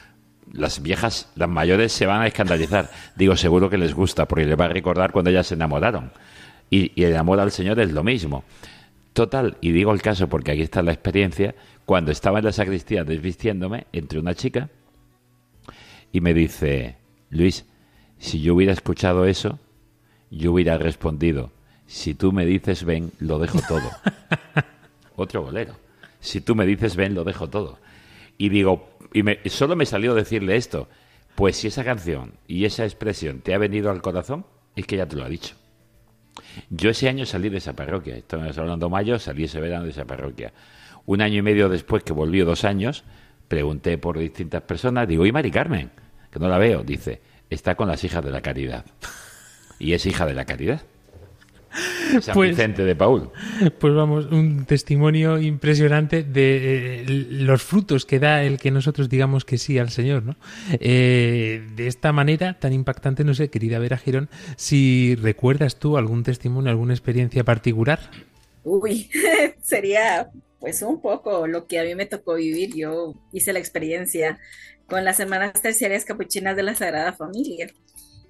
las 0.52 0.80
viejas, 0.80 1.30
las 1.34 1.48
mayores 1.48 1.92
se 1.92 2.06
van 2.06 2.22
a 2.22 2.26
escandalizar. 2.26 2.90
Digo, 3.16 3.36
seguro 3.36 3.68
que 3.68 3.76
les 3.76 3.92
gusta, 3.92 4.26
porque 4.26 4.46
les 4.46 4.58
va 4.58 4.66
a 4.66 4.68
recordar 4.68 5.12
cuando 5.12 5.30
ellas 5.30 5.48
se 5.48 5.54
enamoraron. 5.54 6.12
Y, 6.70 6.92
y 6.94 7.04
el 7.04 7.16
amor 7.16 7.40
al 7.40 7.50
Señor 7.50 7.80
es 7.80 7.92
lo 7.92 8.04
mismo. 8.04 8.44
Total, 9.12 9.56
y 9.60 9.72
digo 9.72 9.92
el 9.92 10.00
caso 10.00 10.28
porque 10.28 10.52
aquí 10.52 10.62
está 10.62 10.80
la 10.80 10.92
experiencia, 10.92 11.56
cuando 11.84 12.12
estaba 12.12 12.38
en 12.38 12.44
la 12.44 12.52
sacristía 12.52 13.02
desvistiéndome, 13.02 13.86
entre 13.92 14.20
una 14.20 14.34
chica 14.34 14.70
y 16.12 16.20
me 16.20 16.34
dice, 16.34 16.96
Luis, 17.30 17.66
si 18.18 18.40
yo 18.40 18.54
hubiera 18.54 18.72
escuchado 18.72 19.26
eso, 19.26 19.58
yo 20.30 20.52
hubiera 20.52 20.78
respondido, 20.78 21.52
si 21.88 22.14
tú 22.14 22.32
me 22.32 22.44
dices 22.44 22.84
ven, 22.84 23.12
lo 23.18 23.38
dejo 23.38 23.60
todo. 23.66 23.90
Otro 25.16 25.42
bolero. 25.42 25.74
Si 26.20 26.42
tú 26.42 26.54
me 26.54 26.66
dices 26.66 26.96
ven, 26.96 27.14
lo 27.14 27.24
dejo 27.24 27.48
todo. 27.48 27.78
Y 28.36 28.50
digo, 28.50 28.90
y 29.14 29.22
me, 29.22 29.40
solo 29.46 29.74
me 29.74 29.86
salió 29.86 30.14
decirle 30.14 30.56
esto. 30.56 30.86
Pues 31.34 31.56
si 31.56 31.68
esa 31.68 31.84
canción 31.84 32.34
y 32.46 32.66
esa 32.66 32.84
expresión 32.84 33.40
te 33.40 33.54
ha 33.54 33.58
venido 33.58 33.90
al 33.90 34.02
corazón, 34.02 34.44
es 34.76 34.86
que 34.86 34.98
ya 34.98 35.06
te 35.06 35.16
lo 35.16 35.24
ha 35.24 35.30
dicho. 35.30 35.54
Yo 36.68 36.90
ese 36.90 37.08
año 37.08 37.24
salí 37.24 37.48
de 37.48 37.56
esa 37.56 37.72
parroquia, 37.72 38.16
estamos 38.16 38.56
hablando 38.58 38.90
mayo, 38.90 39.18
salí 39.18 39.44
ese 39.44 39.58
verano 39.58 39.84
de 39.84 39.90
esa 39.90 40.04
parroquia. 40.04 40.52
Un 41.06 41.22
año 41.22 41.38
y 41.38 41.42
medio 41.42 41.70
después, 41.70 42.04
que 42.04 42.12
volvió 42.12 42.44
dos 42.44 42.64
años, 42.64 43.02
pregunté 43.48 43.96
por 43.96 44.18
distintas 44.18 44.60
personas, 44.62 45.08
digo, 45.08 45.24
¿y 45.24 45.32
Mari 45.32 45.50
Carmen? 45.50 45.90
Que 46.30 46.38
no 46.38 46.48
la 46.48 46.58
veo, 46.58 46.82
dice, 46.82 47.22
está 47.48 47.76
con 47.76 47.88
las 47.88 48.04
hijas 48.04 48.22
de 48.22 48.30
la 48.30 48.42
caridad. 48.42 48.84
Y 49.78 49.94
es 49.94 50.04
hija 50.04 50.26
de 50.26 50.34
la 50.34 50.44
caridad. 50.44 50.82
San 52.20 52.34
pues, 52.34 52.50
Vicente 52.50 52.84
de 52.84 52.96
Paul. 52.96 53.30
Pues 53.78 53.94
vamos, 53.94 54.26
un 54.26 54.64
testimonio 54.64 55.38
impresionante 55.38 56.22
de 56.22 57.02
eh, 57.02 57.04
los 57.06 57.62
frutos 57.62 58.04
que 58.04 58.18
da 58.18 58.42
el 58.42 58.58
que 58.58 58.70
nosotros 58.70 59.08
digamos 59.08 59.44
que 59.44 59.58
sí 59.58 59.78
al 59.78 59.90
Señor, 59.90 60.22
¿no? 60.22 60.36
Eh, 60.80 61.66
de 61.76 61.86
esta 61.86 62.12
manera 62.12 62.58
tan 62.58 62.72
impactante, 62.72 63.24
no 63.24 63.34
sé, 63.34 63.50
querida 63.50 63.78
Vera 63.78 63.98
Girón, 63.98 64.28
si 64.56 65.14
recuerdas 65.16 65.76
tú 65.76 65.96
algún 65.96 66.22
testimonio, 66.22 66.70
alguna 66.70 66.94
experiencia 66.94 67.44
particular. 67.44 68.00
Uy, 68.64 69.10
sería 69.62 70.30
pues 70.60 70.82
un 70.82 71.00
poco 71.00 71.46
lo 71.46 71.66
que 71.66 71.78
a 71.78 71.84
mí 71.84 71.94
me 71.94 72.06
tocó 72.06 72.34
vivir. 72.34 72.74
Yo 72.74 73.14
hice 73.32 73.52
la 73.52 73.58
experiencia 73.58 74.38
con 74.86 75.04
las 75.04 75.20
Hermanas 75.20 75.60
Terciarias 75.60 76.04
Capuchinas 76.04 76.56
de 76.56 76.62
la 76.62 76.74
Sagrada 76.74 77.12
Familia. 77.12 77.70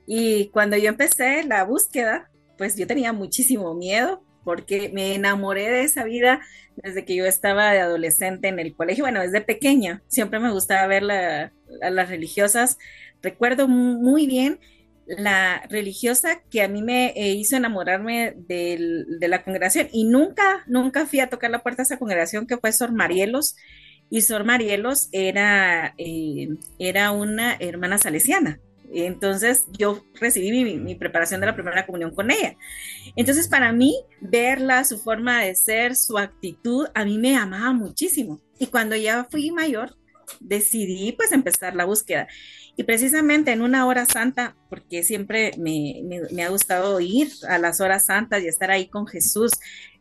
Y 0.07 0.49
cuando 0.49 0.77
yo 0.77 0.89
empecé 0.89 1.45
la 1.45 1.65
búsqueda, 1.65 2.31
pues 2.59 2.77
yo 2.77 2.87
tenía 2.87 3.13
muchísimo 3.15 3.75
miedo 3.75 4.23
porque 4.45 4.91
me 4.93 5.15
enamoré 5.15 5.71
de 5.71 5.83
esa 5.85 6.05
vida 6.05 6.41
desde 6.77 7.05
que 7.05 7.17
yo 7.17 7.25
estaba 7.27 7.73
de 7.73 7.81
adolescente 7.81 8.49
en 8.49 8.59
el 8.59 8.75
colegio, 8.75 9.05
bueno, 9.05 9.21
desde 9.21 9.41
pequeña, 9.41 10.03
siempre 10.09 10.39
me 10.41 10.51
gustaba 10.53 10.87
ver 10.87 11.05
a 11.11 11.91
las 11.91 12.09
religiosas, 12.09 12.79
recuerdo 13.23 13.67
muy 13.69 14.27
bien 14.27 14.61
la 15.07 15.63
religiosa 15.71 16.43
que 16.51 16.63
a 16.63 16.69
mí 16.69 16.83
me 16.83 17.13
eh, 17.17 17.33
hizo 17.33 17.57
enamorarme 17.57 18.35
del- 18.37 19.07
de 19.19 19.29
la 19.29 19.43
congregación 19.43 19.89
y 19.93 20.05
nunca, 20.05 20.63
nunca 20.67 21.07
fui 21.07 21.21
a 21.21 21.31
tocar 21.31 21.51
la 21.51 21.63
puerta 21.63 21.83
de 21.83 21.85
esa 21.85 21.99
congregación 21.99 22.47
que 22.47 22.59
fue 22.59 22.73
Sor 22.73 22.93
Marielos. 22.93 23.57
Y 24.11 24.21
Sor 24.23 24.45
Marielos 24.45 25.09
era, 25.13 25.95
eh, 25.99 26.49
era 26.79 27.11
una 27.11 27.57
hermana 27.59 27.99
salesiana. 27.99 28.61
Entonces 28.93 29.67
yo 29.79 30.03
recibí 30.15 30.51
mi, 30.65 30.77
mi 30.79 30.95
preparación 30.95 31.41
de 31.41 31.47
la 31.47 31.55
primera 31.55 31.87
comunión 31.87 32.15
con 32.15 32.31
ella. 32.31 32.57
Entonces 33.17 33.49
para 33.49 33.73
mí 33.73 33.95
verla, 34.21 34.85
su 34.85 34.99
forma 34.99 35.43
de 35.43 35.55
ser, 35.55 35.97
su 35.97 36.19
actitud, 36.19 36.87
a 36.95 37.05
mí 37.05 37.19
me 37.19 37.37
amaba 37.37 37.73
muchísimo. 37.73 38.41
Y 38.59 38.67
cuando 38.67 38.97
ya 38.97 39.27
fui 39.31 39.51
mayor, 39.51 39.95
decidí 40.41 41.13
pues 41.13 41.33
empezar 41.33 41.75
la 41.75 41.85
búsqueda. 41.85 42.29
Y 42.77 42.85
precisamente 42.85 43.53
en 43.53 43.63
una 43.63 43.87
hora 43.87 44.05
santa, 44.07 44.57
porque 44.71 45.03
siempre 45.03 45.53
me, 45.59 46.01
me- 46.05 46.23
me 46.33 46.45
ha 46.45 46.49
gustado 46.51 47.01
ir 47.01 47.29
a 47.49 47.59
las 47.59 47.81
horas 47.81 48.07
santas 48.07 48.43
y 48.43 48.49
estar 48.49 48.71
ahí 48.71 48.89
con 48.89 49.07
Jesús 49.07 49.51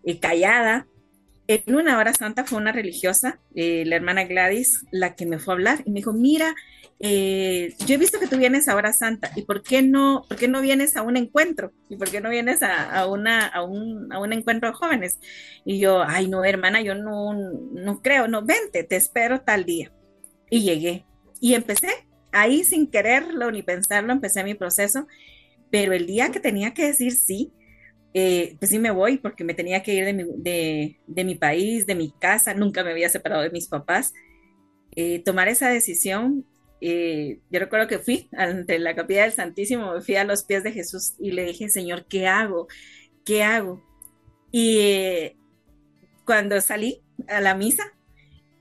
eh, 0.03 0.19
callada, 0.19 0.87
en 1.47 1.75
una 1.75 1.97
hora 1.97 2.13
santa 2.13 2.43
fue 2.43 2.57
una 2.59 2.73
religiosa, 2.73 3.39
eh, 3.55 3.83
la 3.85 3.95
hermana 3.95 4.25
Gladys, 4.25 4.85
la 4.91 5.15
que 5.15 5.25
me 5.25 5.39
fue 5.39 5.53
a 5.53 5.55
hablar 5.55 5.81
y 5.85 5.91
me 5.91 5.99
dijo, 6.01 6.11
mira, 6.13 6.53
eh, 6.99 7.75
yo 7.85 7.95
he 7.95 7.97
visto 7.97 8.19
que 8.19 8.27
tú 8.27 8.37
vienes 8.37 8.67
a 8.67 8.75
hora 8.75 8.91
santa, 8.93 9.31
¿y 9.35 9.43
por 9.43 9.61
qué 9.63 9.81
no, 9.81 10.25
por 10.27 10.37
qué 10.37 10.47
no 10.47 10.61
vienes 10.61 10.95
a 10.95 11.03
un 11.03 11.17
encuentro? 11.17 11.71
¿Y 11.89 11.97
por 11.97 12.09
qué 12.09 12.21
no 12.21 12.29
vienes 12.29 12.63
a, 12.63 12.91
a 13.01 13.07
una, 13.07 13.45
a, 13.47 13.63
un, 13.63 14.11
a 14.11 14.19
un 14.19 14.33
encuentro 14.33 14.69
de 14.69 14.75
jóvenes? 14.75 15.19
Y 15.65 15.79
yo, 15.79 16.01
ay, 16.03 16.27
no, 16.27 16.43
hermana, 16.43 16.81
yo 16.81 16.95
no, 16.95 17.33
no 17.33 18.01
creo, 18.01 18.27
no, 18.27 18.43
vente, 18.45 18.83
te 18.83 18.95
espero 18.95 19.41
tal 19.41 19.65
día. 19.65 19.91
Y 20.49 20.61
llegué 20.63 21.05
y 21.41 21.53
empecé 21.55 21.89
ahí 22.31 22.63
sin 22.63 22.89
quererlo 22.89 23.51
ni 23.51 23.63
pensarlo, 23.63 24.11
empecé 24.13 24.43
mi 24.43 24.55
proceso, 24.55 25.07
pero 25.71 25.93
el 25.93 26.07
día 26.07 26.31
que 26.31 26.39
tenía 26.39 26.73
que 26.73 26.85
decir 26.87 27.13
sí, 27.13 27.53
eh, 28.13 28.55
pues 28.59 28.71
sí 28.71 28.79
me 28.79 28.91
voy 28.91 29.17
porque 29.17 29.43
me 29.43 29.53
tenía 29.53 29.83
que 29.83 29.93
ir 29.93 30.05
de 30.05 30.13
mi, 30.13 30.23
de, 30.37 30.99
de 31.07 31.23
mi 31.25 31.35
país, 31.35 31.85
de 31.85 31.95
mi 31.95 32.11
casa, 32.11 32.53
nunca 32.53 32.83
me 32.83 32.91
había 32.91 33.09
separado 33.09 33.43
de 33.43 33.51
mis 33.51 33.67
papás. 33.67 34.13
Eh, 34.95 35.23
tomar 35.23 35.47
esa 35.47 35.69
decisión, 35.69 36.45
eh, 36.81 37.39
yo 37.49 37.59
recuerdo 37.59 37.87
que 37.87 37.99
fui 37.99 38.29
ante 38.33 38.79
la 38.79 38.95
capilla 38.95 39.23
del 39.23 39.31
Santísimo, 39.31 39.93
me 39.93 40.01
fui 40.01 40.15
a 40.15 40.23
los 40.23 40.43
pies 40.43 40.63
de 40.63 40.71
Jesús 40.71 41.13
y 41.19 41.31
le 41.31 41.45
dije, 41.45 41.69
Señor, 41.69 42.05
¿qué 42.07 42.27
hago? 42.27 42.67
¿Qué 43.25 43.43
hago? 43.43 43.83
Y 44.51 44.79
eh, 44.79 45.37
cuando 46.25 46.59
salí 46.61 47.01
a 47.27 47.41
la 47.41 47.55
misa, 47.55 47.83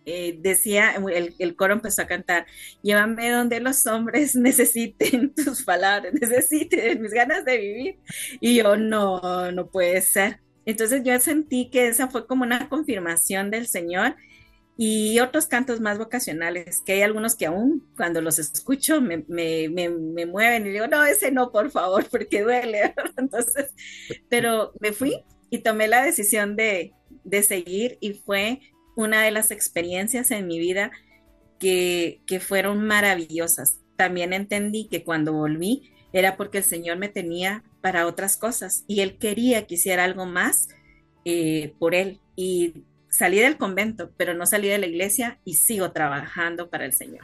eh, 0.06 0.38
decía, 0.40 0.94
el, 0.94 1.34
el 1.38 1.56
coro 1.56 1.74
empezó 1.74 2.02
a 2.02 2.06
cantar, 2.06 2.46
llévame 2.82 3.28
donde 3.30 3.60
los 3.60 3.86
hombres 3.86 4.34
necesiten 4.36 5.34
tus 5.34 5.64
palabras, 5.64 6.14
necesiten 6.14 7.02
mis 7.02 7.12
ganas 7.12 7.44
de 7.44 7.58
vivir. 7.58 7.98
Y 8.40 8.56
yo, 8.56 8.76
no, 8.76 9.50
no 9.52 9.66
puede 9.68 10.00
ser. 10.02 10.40
Entonces 10.64 11.02
yo 11.04 11.18
sentí 11.20 11.70
que 11.70 11.88
esa 11.88 12.08
fue 12.08 12.26
como 12.26 12.44
una 12.44 12.68
confirmación 12.68 13.50
del 13.50 13.66
Señor 13.66 14.16
y 14.78 15.20
otros 15.20 15.46
cantos 15.46 15.80
más 15.80 15.98
vocacionales, 15.98 16.82
que 16.84 16.94
hay 16.94 17.02
algunos 17.02 17.34
que 17.34 17.46
aún 17.46 17.86
cuando 17.96 18.20
los 18.20 18.38
escucho 18.38 19.00
me, 19.00 19.24
me, 19.26 19.68
me, 19.70 19.88
me 19.88 20.26
mueven 20.26 20.66
y 20.66 20.70
digo, 20.70 20.86
no, 20.86 21.02
ese 21.04 21.30
no, 21.30 21.50
por 21.50 21.70
favor, 21.70 22.06
porque 22.10 22.42
duele. 22.42 22.94
Entonces, 23.16 23.70
pero 24.28 24.72
me 24.80 24.92
fui 24.92 25.24
y 25.50 25.58
tomé 25.58 25.88
la 25.88 26.02
decisión 26.04 26.56
de, 26.56 26.92
de 27.24 27.42
seguir 27.42 27.96
y 28.00 28.14
fue 28.14 28.60
una 28.96 29.22
de 29.22 29.30
las 29.30 29.50
experiencias 29.50 30.30
en 30.30 30.46
mi 30.46 30.58
vida 30.58 30.90
que, 31.58 32.20
que 32.26 32.40
fueron 32.40 32.86
maravillosas. 32.86 33.80
También 33.96 34.34
entendí 34.34 34.88
que 34.88 35.04
cuando 35.04 35.32
volví 35.32 35.90
era 36.12 36.36
porque 36.36 36.58
el 36.58 36.64
Señor 36.64 36.98
me 36.98 37.08
tenía 37.08 37.64
para 37.80 38.06
otras 38.06 38.36
cosas 38.36 38.84
y 38.86 39.00
Él 39.00 39.16
quería 39.18 39.66
que 39.66 39.74
hiciera 39.74 40.04
algo 40.04 40.26
más 40.26 40.68
eh, 41.24 41.74
por 41.78 41.94
Él. 41.94 42.20
Y 42.36 42.84
salí 43.16 43.38
del 43.38 43.56
convento, 43.56 44.10
pero 44.16 44.34
no 44.34 44.46
salí 44.46 44.68
de 44.68 44.78
la 44.78 44.86
iglesia 44.86 45.38
y 45.44 45.54
sigo 45.54 45.90
trabajando 45.92 46.68
para 46.68 46.84
el 46.84 46.92
Señor. 46.92 47.20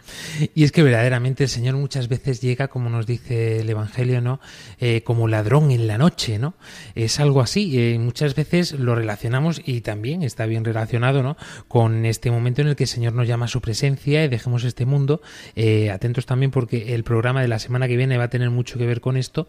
Y 0.55 0.65
es 0.65 0.73
que 0.73 0.83
verdaderamente 0.83 1.45
el 1.45 1.51
Señor 1.51 1.77
muchas 1.77 2.09
veces 2.09 2.41
llega, 2.41 2.69
como 2.69 2.89
nos 2.89 3.07
dice 3.07 3.61
el 3.61 3.69
Evangelio, 3.69 4.21
¿no? 4.21 4.41
Eh, 4.81 5.03
como 5.03 5.29
ladrón 5.29 5.71
en 5.71 5.87
la 5.87 5.99
noche, 5.99 6.39
¿no? 6.39 6.55
Es 6.95 7.21
algo 7.21 7.41
así. 7.41 7.79
Eh, 7.79 7.99
muchas 7.99 8.35
veces 8.35 8.73
lo 8.73 8.95
relacionamos 8.95 9.61
y 9.65 9.83
también 9.83 10.23
está 10.23 10.47
bien 10.47 10.65
relacionado, 10.65 11.23
¿no? 11.23 11.37
Con 11.69 12.07
este 12.07 12.31
momento 12.31 12.63
en 12.63 12.69
el 12.69 12.77
que 12.77 12.85
el 12.85 12.89
Señor 12.89 13.13
nos 13.13 13.29
llama 13.29 13.45
a 13.45 13.49
su 13.49 13.61
presencia 13.61 14.25
y 14.25 14.29
dejemos 14.29 14.65
este 14.65 14.87
mundo. 14.87 15.21
Eh, 15.57 15.91
atentos 15.91 16.25
también 16.25 16.51
porque 16.51 16.95
el 16.95 17.05
programa 17.05 17.43
de 17.43 17.49
la 17.49 17.59
semana 17.59 17.87
que 17.87 17.97
viene 17.97 18.17
va 18.17 18.25
a 18.25 18.31
tener 18.31 18.51
mucho 18.51 18.79
que 18.79 18.87
ver 18.87 19.01
con 19.01 19.17
esto. 19.17 19.49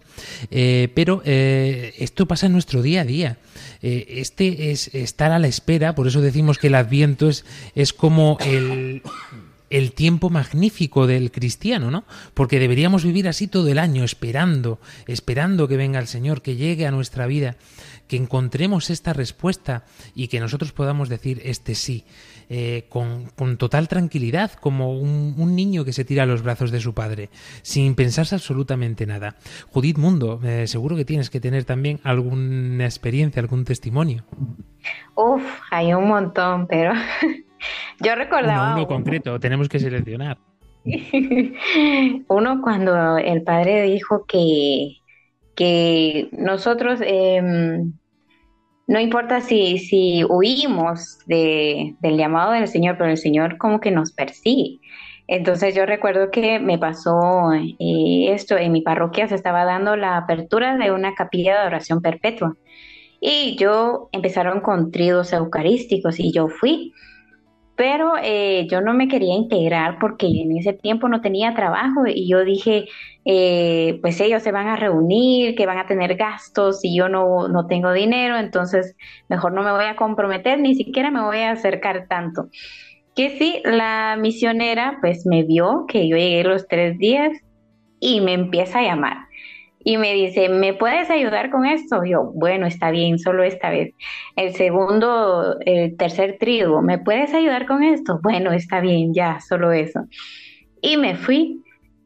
Pero 0.50 1.22
esto 1.24 2.28
pasa 2.28 2.48
en 2.48 2.54
nuestro 2.54 2.82
día 2.82 3.02
a 3.02 3.06
día. 3.06 3.38
Eh, 3.84 4.22
este 4.22 4.72
es 4.72 4.88
estar 4.96 5.32
a 5.32 5.40
la 5.40 5.48
espera, 5.48 5.94
por 5.94 6.08
eso 6.08 6.22
decimos 6.22 6.58
que 6.58 6.68
el 6.68 6.76
Adviento 6.76 7.28
es, 7.30 7.46
es 7.76 7.92
como 7.92 8.38
el, 8.40 9.04
el 9.70 9.92
tiempo 9.92 10.30
magnífico 10.30 11.06
del 11.06 11.32
cristiano, 11.32 11.92
¿no? 11.92 12.06
Porque 12.34 12.60
deberíamos 12.60 13.04
vivir 13.04 13.28
así 13.28 13.48
todo 13.48 13.68
el 13.68 13.80
año, 13.80 14.04
esperando, 14.04 14.80
esperando 15.06 15.68
que 15.68 15.78
venga 15.78 16.00
el 16.00 16.08
Señor, 16.08 16.42
que 16.42 16.56
llegue 16.56 16.88
a 16.88 16.92
nuestra 16.92 17.28
vida, 17.28 17.58
que 18.14 18.18
encontremos 18.18 18.91
esta 18.91 19.11
respuesta 19.11 19.86
y 20.14 20.28
que 20.28 20.39
nosotros 20.39 20.72
podamos 20.72 21.09
decir 21.09 21.41
este 21.45 21.74
sí, 21.74 22.05
eh, 22.47 22.86
con, 22.88 23.26
con, 23.36 23.57
total 23.57 23.88
tranquilidad, 23.88 24.51
como 24.51 24.95
un, 24.95 25.34
un, 25.36 25.55
niño 25.55 25.84
que 25.84 25.93
se 25.93 26.05
tira 26.05 26.22
a 26.22 26.26
los 26.28 26.43
brazos 26.43 26.70
de 26.70 26.80
su 26.80 26.93
padre, 26.93 27.32
sin 27.64 27.95
pensarse 27.95 28.36
absolutamente 28.36 29.07
nada. 29.07 29.36
Judith 29.72 29.97
Mundo, 29.97 30.39
eh, 30.43 30.68
seguro 30.68 30.95
que 30.95 31.05
tienes 31.05 31.32
que 31.32 31.39
tener 31.39 31.66
también 31.66 32.01
alguna 32.03 32.86
experiencia, 32.86 33.41
algún 33.41 33.66
testimonio. 33.66 34.26
Uf, 35.16 35.43
hay 35.72 35.91
un 35.95 36.07
montón, 36.07 36.68
pero 36.68 36.93
yo 37.99 38.14
recordaba... 38.14 38.74
Uno, 38.74 38.76
uno 38.76 38.88
concreto, 38.88 39.39
tenemos 39.39 39.68
que 39.70 39.80
seleccionar. 39.80 40.38
uno 42.28 42.61
cuando 42.61 43.18
el 43.18 43.41
padre 43.41 43.82
dijo 43.82 44.24
que, 44.28 44.97
que 45.55 46.30
nosotros... 46.32 46.99
Eh, 47.01 47.82
no 48.88 49.00
importa 49.00 49.42
si, 49.42 49.78
si 49.78 50.24
huimos 50.24 51.20
de, 51.26 51.96
del 52.00 52.18
llamado 52.18 52.52
del 52.52 52.68
Señor, 52.68 52.98
pero 52.98 53.10
el 53.10 53.18
Señor 53.18 53.58
como 53.58 53.80
que 53.80 53.92
nos 53.92 54.12
persigue. 54.12 54.80
Entonces 55.28 55.74
yo 55.74 55.86
recuerdo 55.86 56.32
que 56.32 56.60
me 56.60 56.78
pasó 56.78 57.54
eh, 57.54 58.34
esto, 58.34 58.58
en 58.58 58.74
mi 58.74 58.82
parroquia 58.82 59.28
se 59.28 59.36
estaba 59.36 59.64
dando 59.64 59.96
la 59.96 60.18
apertura 60.18 60.78
de 60.78 60.92
una 60.92 61.14
capilla 61.16 61.62
de 61.62 61.68
oración 61.68 62.02
perpetua 62.02 62.58
y 63.22 63.56
yo 63.56 64.10
empezaron 64.12 64.60
con 64.60 64.92
tríos 64.92 65.32
eucarísticos 65.32 66.20
y 66.20 66.34
yo 66.34 66.50
fui, 66.50 66.94
pero 67.76 68.13
eh, 68.21 68.67
yo 68.69 68.82
no 68.82 68.93
me 68.93 69.07
quería 69.07 69.34
integrar 69.34 69.97
porque 69.99 70.28
en 70.28 70.57
ese 70.57 70.74
tiempo 70.74 71.09
no 71.09 71.21
tenía 71.21 71.55
trabajo 71.55 72.05
y 72.05 72.30
yo 72.30 72.43
dije, 72.43 72.86
eh, 73.26 73.99
pues 74.01 74.19
ellos 74.21 74.43
se 74.43 74.51
van 74.51 74.67
a 74.67 74.76
reunir, 74.76 75.55
que 75.55 75.65
van 75.65 75.80
a 75.80 75.88
tener 75.88 76.15
gastos 76.15 76.84
y 76.84 76.95
yo 76.95 77.09
no, 77.09 77.47
no 77.47 77.65
tengo 77.65 77.91
dinero, 77.91 78.38
entonces 78.38 78.95
mejor 79.28 79.53
no 79.53 79.63
me 79.63 79.71
voy 79.71 79.86
a 79.86 79.95
comprometer, 79.95 80.59
ni 80.59 80.76
siquiera 80.76 81.09
me 81.09 81.24
voy 81.24 81.39
a 81.39 81.51
acercar 81.51 82.07
tanto. 82.07 82.49
Que 83.15 83.38
sí, 83.38 83.61
la 83.63 84.17
misionera 84.19 84.97
pues 85.01 85.26
me 85.26 85.43
vio 85.43 85.86
que 85.88 86.07
yo 86.07 86.17
llegué 86.17 86.43
los 86.43 86.67
tres 86.67 86.97
días 86.97 87.32
y 87.99 88.21
me 88.21 88.34
empieza 88.34 88.80
a 88.80 88.84
llamar 88.84 89.17
y 89.84 89.98
me 89.98 90.14
dice, 90.14 90.50
¿me 90.50 90.74
puedes 90.74 91.10
ayudar 91.10 91.50
con 91.50 91.66
esto? 91.66 92.04
Yo, 92.06 92.32
bueno, 92.34 92.66
está 92.66 92.92
bien, 92.92 93.20
solo 93.20 93.44
esta 93.44 93.70
vez. 93.70 93.94
El 94.36 94.54
segundo, 94.54 95.58
el 95.66 95.98
tercer 95.98 96.38
trigo, 96.40 96.82
¿me 96.82 97.00
puedes 97.00 97.34
ayudar 97.34 97.66
con 97.66 97.84
esto? 97.84 98.20
Bueno, 98.24 98.54
está 98.54 98.80
bien, 98.80 99.14
ya, 99.14 99.40
solo 99.42 99.72
eso. 99.72 100.06
Y 100.82 100.98
me 100.98 101.16
fui. 101.16 101.60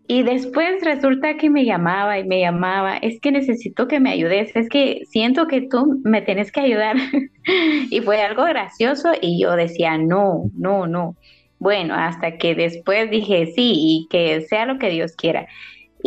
Y 0.09 0.23
después 0.23 0.81
resulta 0.83 1.35
que 1.35 1.49
me 1.49 1.65
llamaba 1.65 2.17
y 2.17 2.23
me 2.23 2.39
llamaba, 2.39 2.95
es 2.97 3.19
que 3.19 3.31
necesito 3.31 3.89
que 3.89 3.99
me 3.99 4.11
ayudes, 4.11 4.55
es 4.55 4.69
que 4.69 5.01
siento 5.09 5.47
que 5.47 5.61
tú 5.61 5.99
me 6.05 6.21
tienes 6.21 6.51
que 6.51 6.61
ayudar. 6.61 6.95
y 7.91 7.99
fue 8.01 8.21
algo 8.21 8.45
gracioso 8.45 9.11
y 9.21 9.41
yo 9.41 9.55
decía, 9.55 9.97
no, 9.97 10.49
no, 10.55 10.87
no. 10.87 11.17
Bueno, 11.59 11.95
hasta 11.95 12.37
que 12.37 12.55
después 12.55 13.09
dije, 13.09 13.47
sí, 13.47 13.73
y 13.75 14.07
que 14.09 14.41
sea 14.41 14.65
lo 14.65 14.77
que 14.77 14.89
Dios 14.89 15.15
quiera. 15.15 15.47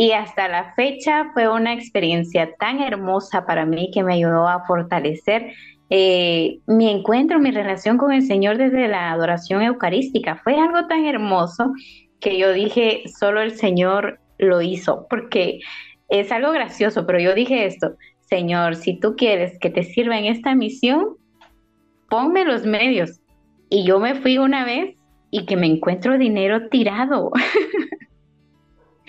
Y 0.01 0.13
hasta 0.13 0.49
la 0.49 0.73
fecha 0.73 1.31
fue 1.35 1.47
una 1.47 1.75
experiencia 1.75 2.55
tan 2.59 2.81
hermosa 2.81 3.45
para 3.45 3.67
mí 3.67 3.91
que 3.93 4.03
me 4.03 4.15
ayudó 4.15 4.49
a 4.49 4.65
fortalecer 4.65 5.53
eh, 5.91 6.61
mi 6.67 6.89
encuentro, 6.89 7.39
mi 7.39 7.51
relación 7.51 7.99
con 7.99 8.11
el 8.11 8.23
Señor 8.23 8.57
desde 8.57 8.89
la 8.89 9.13
adoración 9.13 9.61
eucarística. 9.61 10.37
Fue 10.37 10.59
algo 10.59 10.87
tan 10.87 11.05
hermoso 11.05 11.75
que 12.19 12.39
yo 12.39 12.51
dije, 12.55 13.03
solo 13.15 13.43
el 13.43 13.51
Señor 13.51 14.21
lo 14.39 14.63
hizo, 14.63 15.07
porque 15.11 15.61
es 16.09 16.33
algo 16.33 16.51
gracioso, 16.53 17.07
pero 17.07 17.21
yo 17.21 17.35
dije 17.35 17.67
esto, 17.67 17.97
Señor, 18.23 18.77
si 18.77 18.99
tú 18.99 19.17
quieres 19.17 19.59
que 19.59 19.69
te 19.69 19.83
sirva 19.83 20.19
en 20.19 20.25
esta 20.25 20.55
misión, 20.55 21.19
ponme 22.09 22.47
los 22.47 22.65
medios. 22.65 23.21
Y 23.69 23.85
yo 23.85 24.01
me 24.01 24.15
fui 24.15 24.39
una 24.39 24.65
vez 24.65 24.97
y 25.31 25.45
que 25.45 25.59
me 25.59 25.67
encuentro 25.67 26.17
dinero 26.17 26.71
tirado. 26.71 27.33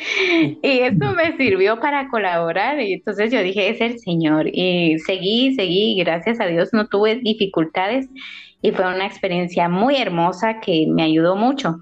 Y 0.64 0.80
eso 0.80 1.14
me 1.16 1.36
sirvió 1.38 1.80
para 1.80 2.10
colaborar 2.10 2.80
y 2.82 2.94
entonces 2.94 3.32
yo 3.32 3.42
dije, 3.42 3.70
es 3.70 3.82
el 3.82 4.00
Señor. 4.00 4.48
Y 4.52 4.98
seguí, 5.00 5.56
seguí, 5.56 5.96
gracias 5.98 6.40
a 6.40 6.48
Dios 6.48 6.70
no 6.74 6.88
tuve 6.88 7.18
dificultades 7.18 8.08
y 8.62 8.72
fue 8.72 8.88
una 8.94 9.06
experiencia 9.06 9.70
muy 9.70 9.98
hermosa 9.98 10.60
que 10.60 10.86
me 10.88 11.04
ayudó 11.04 11.36
mucho 11.36 11.78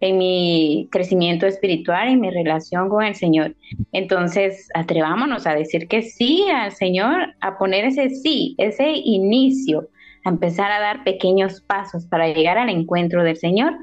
en 0.00 0.18
mi 0.18 0.88
crecimiento 0.92 1.46
espiritual 1.46 2.10
y 2.10 2.16
mi 2.16 2.30
relación 2.30 2.88
con 2.88 3.04
el 3.04 3.14
Señor. 3.14 3.56
Entonces, 3.92 4.68
atrevámonos 4.74 5.46
a 5.46 5.54
decir 5.54 5.88
que 5.88 6.02
sí 6.02 6.44
al 6.54 6.72
Señor, 6.72 7.34
a 7.40 7.58
poner 7.58 7.84
ese 7.84 8.10
sí, 8.10 8.54
ese 8.58 8.92
inicio, 8.92 9.88
a 10.24 10.30
empezar 10.30 10.70
a 10.70 10.80
dar 10.80 11.04
pequeños 11.04 11.60
pasos 11.62 12.06
para 12.06 12.28
llegar 12.28 12.58
al 12.58 12.68
encuentro 12.68 13.24
del 13.24 13.36
Señor 13.36 13.74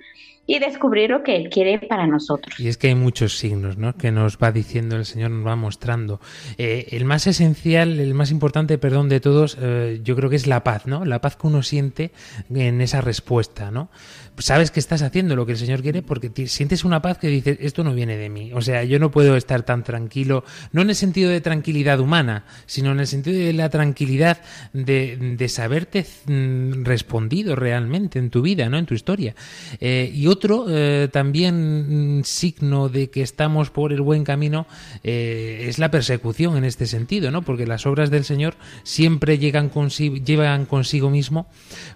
y 0.47 0.59
descubrir 0.59 1.09
lo 1.09 1.23
que 1.23 1.35
Él 1.35 1.49
quiere 1.49 1.79
para 1.79 2.07
nosotros. 2.07 2.59
Y 2.59 2.67
es 2.67 2.77
que 2.77 2.87
hay 2.87 2.95
muchos 2.95 3.37
signos 3.37 3.77
¿no? 3.77 3.95
que 3.95 4.11
nos 4.11 4.37
va 4.37 4.51
diciendo 4.51 4.95
el 4.95 5.05
Señor, 5.05 5.31
nos 5.31 5.45
va 5.45 5.55
mostrando. 5.55 6.19
Eh, 6.57 6.87
el 6.91 7.05
más 7.05 7.27
esencial, 7.27 7.99
el 7.99 8.13
más 8.13 8.31
importante, 8.31 8.77
perdón, 8.77 9.09
de 9.09 9.19
todos, 9.19 9.57
eh, 9.59 10.01
yo 10.03 10.15
creo 10.15 10.29
que 10.29 10.35
es 10.35 10.47
la 10.47 10.63
paz, 10.63 10.85
¿no? 10.85 11.05
La 11.05 11.21
paz 11.21 11.35
que 11.35 11.47
uno 11.47 11.63
siente 11.63 12.11
en 12.53 12.81
esa 12.81 13.01
respuesta, 13.01 13.71
¿no? 13.71 13.89
Sabes 14.37 14.71
que 14.71 14.79
estás 14.79 15.01
haciendo 15.01 15.35
lo 15.35 15.45
que 15.45 15.53
el 15.53 15.57
Señor 15.57 15.81
quiere 15.81 16.01
porque 16.01 16.31
sientes 16.47 16.83
una 16.83 17.01
paz 17.01 17.17
que 17.17 17.27
dices, 17.27 17.57
esto 17.61 17.83
no 17.83 17.93
viene 17.93 18.17
de 18.17 18.29
mí. 18.29 18.51
O 18.53 18.61
sea, 18.61 18.83
yo 18.83 18.99
no 18.99 19.11
puedo 19.11 19.35
estar 19.35 19.63
tan 19.63 19.83
tranquilo, 19.83 20.43
no 20.71 20.81
en 20.81 20.89
el 20.89 20.95
sentido 20.95 21.29
de 21.29 21.41
tranquilidad 21.41 21.99
humana, 21.99 22.45
sino 22.65 22.91
en 22.91 22.99
el 22.99 23.07
sentido 23.07 23.37
de 23.37 23.53
la 23.53 23.69
tranquilidad 23.69 24.41
de, 24.73 25.35
de 25.37 25.49
saberte 25.49 26.05
mm, 26.25 26.83
respondido 26.83 27.55
realmente 27.55 28.19
en 28.19 28.29
tu 28.29 28.41
vida, 28.41 28.69
¿no? 28.69 28.77
En 28.77 28.85
tu 28.85 28.93
historia. 28.93 29.35
Eh, 29.79 30.11
y 30.13 30.27
otro 30.27 30.65
eh, 30.69 31.09
también 31.11 32.19
mm, 32.19 32.23
signo 32.23 32.89
de 32.89 33.09
que 33.09 33.21
estamos 33.21 33.69
por 33.69 33.93
el 33.93 34.01
buen 34.01 34.23
camino 34.23 34.67
eh, 35.03 35.65
es 35.67 35.79
la 35.79 35.91
persecución 35.91 36.57
en 36.57 36.65
este 36.65 36.85
sentido, 36.85 37.31
¿no? 37.31 37.41
Porque 37.41 37.65
las 37.67 37.85
obras 37.85 38.09
del 38.11 38.25
Señor 38.25 38.55
siempre 38.83 39.37
llegan 39.37 39.71
llevan 40.25 40.65
consigo 40.65 41.09
mismo 41.09 41.47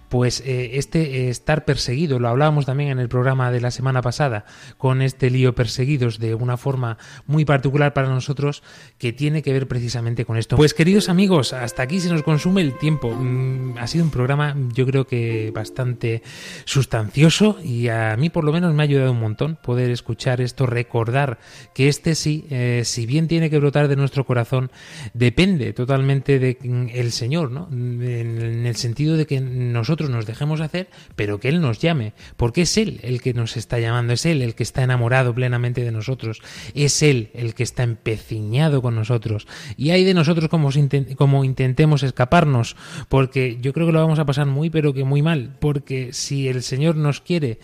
pues 0.10 0.41
eh, 0.45 0.72
este 0.74 1.01
eh, 1.01 1.30
estar 1.30 1.66
perseguido, 1.66 2.20
lo 2.20 2.28
hablábamos 2.28 2.66
también 2.66 2.89
en 2.89 2.99
el 2.99 3.07
programa 3.07 3.51
de 3.51 3.62
la 3.62 3.72
semana 3.72 4.01
pasada, 4.01 4.45
con 4.78 5.01
este 5.01 5.30
lío 5.30 5.53
perseguidos 5.53 6.20
de 6.20 6.34
una 6.34 6.57
forma 6.57 6.97
muy 7.28 7.45
particular 7.45 7.93
para 7.93 8.10
nosotros 8.10 8.64
que 8.97 9.14
tiene 9.14 9.43
que 9.43 9.53
ver 9.53 9.68
precisamente 9.68 10.26
con 10.26 10.38
esto. 10.38 10.57
Pues 10.57 10.74
queridos 10.74 11.10
amigos, 11.10 11.53
hasta 11.53 11.84
aquí 11.84 11.99
se 11.99 12.10
nos 12.10 12.24
consume 12.24 12.62
el 12.62 12.78
tiempo. 12.78 13.12
Mm, 13.12 13.78
ha 13.78 13.88
sido 13.88 14.03
un 14.03 14.12
programa 14.12 14.55
yo 14.74 14.86
creo 14.86 15.05
que 15.05 15.51
bastante 15.53 16.24
sustancioso 16.66 17.57
y 17.64 17.89
a 17.89 18.16
mí 18.18 18.30
por 18.30 18.43
lo 18.43 18.51
menos 18.51 18.74
me 18.74 18.84
ha 18.84 18.86
ayudado 18.86 19.12
un 19.12 19.20
montón 19.20 19.57
poder 19.62 19.91
escuchar 19.91 20.41
esto, 20.41 20.66
recordar 20.66 21.39
que 21.76 21.88
este 21.88 22.16
sí, 22.16 22.45
eh, 22.49 22.82
si 22.84 23.05
bien 23.05 23.28
tiene 23.28 23.49
que 23.49 23.60
brotar 23.60 23.88
de 23.88 23.95
nuestro 23.95 24.26
corazón, 24.26 24.72
depende 25.14 25.74
totalmente 25.74 26.39
del 26.39 26.57
mm, 26.62 27.10
Señor, 27.10 27.51
¿no? 27.51 27.68
en 27.72 28.66
el 28.66 28.76
sentido 28.76 29.16
de 29.16 29.26
que 29.26 29.39
nosotros 29.39 29.99
nos 30.08 30.26
dejemos 30.26 30.62
hacer, 30.62 30.88
pero 31.16 31.39
que 31.39 31.50
Él 31.50 31.60
nos 31.60 31.80
llame, 31.80 32.14
porque 32.38 32.62
es 32.62 32.78
Él 32.78 33.00
el 33.04 33.22
que 33.22 33.34
nos 33.34 33.58
está 33.58 33.80
llamando, 33.80 34.14
es 34.14 34.26
Él 34.26 34.41
el 34.41 34.56
que 34.56 34.64
está 34.64 34.84
enamorado 34.84 35.34
plenamente 35.34 35.84
de 35.84 35.91
nosotros, 35.91 36.41
es 36.74 37.02
Él 37.02 37.32
el 37.34 37.56
que 37.56 37.64
está 37.64 37.84
empeciñado 37.84 38.82
con 38.82 38.95
nosotros. 38.95 39.47
Y 39.76 39.89
hay 39.89 40.04
de 40.04 40.14
nosotros 40.14 40.47
como, 40.50 40.70
como 41.18 41.43
intentemos 41.43 42.04
escaparnos, 42.04 42.76
porque 43.10 43.58
yo 43.60 43.74
creo 43.74 43.88
que 43.88 43.93
lo 43.93 44.00
vamos 44.00 44.20
a 44.20 44.26
pasar 44.26 44.45
muy, 44.45 44.70
pero 44.70 44.93
que 44.93 45.04
muy 45.04 45.22
mal, 45.22 45.58
porque 45.60 46.14
si 46.14 46.47
el 46.47 46.64
Señor 46.64 46.95
nos 46.95 47.22
quiere 47.22 47.60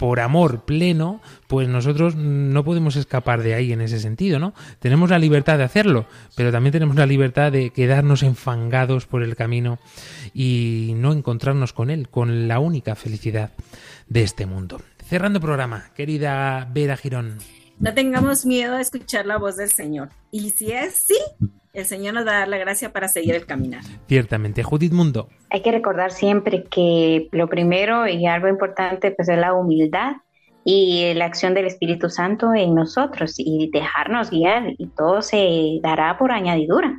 por 0.00 0.18
amor 0.18 0.64
pleno, 0.64 1.20
pues 1.46 1.68
nosotros 1.68 2.16
no 2.16 2.64
podemos 2.64 2.96
escapar 2.96 3.42
de 3.42 3.52
ahí 3.52 3.74
en 3.74 3.82
ese 3.82 4.00
sentido, 4.00 4.38
¿no? 4.38 4.54
Tenemos 4.78 5.10
la 5.10 5.18
libertad 5.18 5.58
de 5.58 5.64
hacerlo, 5.64 6.06
pero 6.34 6.50
también 6.50 6.72
tenemos 6.72 6.96
la 6.96 7.04
libertad 7.04 7.52
de 7.52 7.68
quedarnos 7.68 8.22
enfangados 8.22 9.04
por 9.04 9.22
el 9.22 9.36
camino 9.36 9.78
y 10.32 10.94
no 10.96 11.12
encontrarnos 11.12 11.74
con 11.74 11.90
él, 11.90 12.08
con 12.08 12.48
la 12.48 12.60
única 12.60 12.94
felicidad 12.94 13.50
de 14.08 14.22
este 14.22 14.46
mundo. 14.46 14.80
Cerrando 15.06 15.38
programa, 15.38 15.90
querida 15.94 16.66
Vera 16.72 16.96
Girón. 16.96 17.36
No 17.78 17.92
tengamos 17.92 18.46
miedo 18.46 18.76
a 18.76 18.80
escuchar 18.80 19.26
la 19.26 19.36
voz 19.36 19.56
del 19.56 19.70
Señor. 19.70 20.08
Y 20.30 20.48
si 20.48 20.72
es 20.72 20.94
sí, 21.08 21.18
el 21.72 21.84
Señor 21.84 22.14
nos 22.14 22.26
va 22.26 22.32
a 22.32 22.38
dar 22.40 22.48
la 22.48 22.58
gracia 22.58 22.92
para 22.92 23.08
seguir 23.08 23.34
el 23.34 23.46
caminar. 23.46 23.82
Ciertamente. 24.08 24.62
Judith 24.62 24.92
Mundo. 24.92 25.28
Hay 25.50 25.62
que 25.62 25.70
recordar 25.70 26.10
siempre 26.10 26.64
que 26.64 27.28
lo 27.32 27.48
primero 27.48 28.08
y 28.08 28.26
algo 28.26 28.48
importante 28.48 29.12
pues 29.12 29.28
es 29.28 29.38
la 29.38 29.54
humildad 29.54 30.16
y 30.64 31.14
la 31.14 31.26
acción 31.26 31.54
del 31.54 31.66
Espíritu 31.66 32.10
Santo 32.10 32.52
en 32.54 32.74
nosotros 32.74 33.34
y 33.38 33.70
dejarnos 33.72 34.30
guiar 34.30 34.74
y 34.76 34.86
todo 34.88 35.22
se 35.22 35.78
dará 35.82 36.18
por 36.18 36.32
añadidura. 36.32 36.98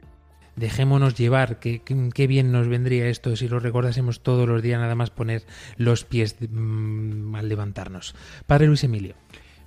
Dejémonos 0.55 1.15
llevar, 1.15 1.59
qué 1.59 2.27
bien 2.27 2.51
nos 2.51 2.67
vendría 2.67 3.07
esto 3.07 3.35
si 3.35 3.47
lo 3.47 3.59
recordásemos 3.59 4.21
todos 4.21 4.47
los 4.47 4.61
días, 4.61 4.79
nada 4.79 4.95
más 4.95 5.09
poner 5.09 5.43
los 5.77 6.03
pies 6.03 6.35
mm, 6.39 7.35
al 7.35 7.47
levantarnos. 7.47 8.15
Padre 8.47 8.67
Luis 8.67 8.83
Emilio. 8.83 9.15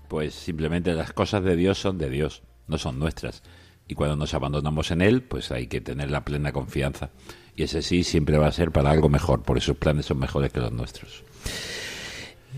Pues 0.09 0.35
simplemente 0.35 0.93
las 0.93 1.13
cosas 1.13 1.43
de 1.43 1.57
Dios 1.57 1.79
son 1.79 1.99
de 1.99 2.11
Dios, 2.11 2.43
no 2.69 2.79
son 2.79 2.99
nuestras 2.99 3.43
y 3.87 3.95
cuando 3.95 4.17
nos 4.17 4.35
abandonamos 4.35 4.91
en 4.91 5.03
Él, 5.03 5.23
pues 5.23 5.51
hay 5.51 5.67
que 5.67 5.81
tener 5.81 6.11
la 6.11 6.25
plena 6.25 6.53
confianza. 6.53 7.11
Y 7.57 7.65
ese 7.65 7.83
sí 7.83 8.03
siempre 8.03 8.39
va 8.39 8.49
a 8.49 8.53
ser 8.53 8.73
para 8.73 8.91
algo 8.91 9.09
mejor, 9.09 9.43
porque 9.43 9.61
sus 9.61 9.77
planes 9.77 10.07
son 10.07 10.19
mejores 10.19 10.53
que 10.53 10.61
los 10.61 10.73
nuestros. 10.73 11.23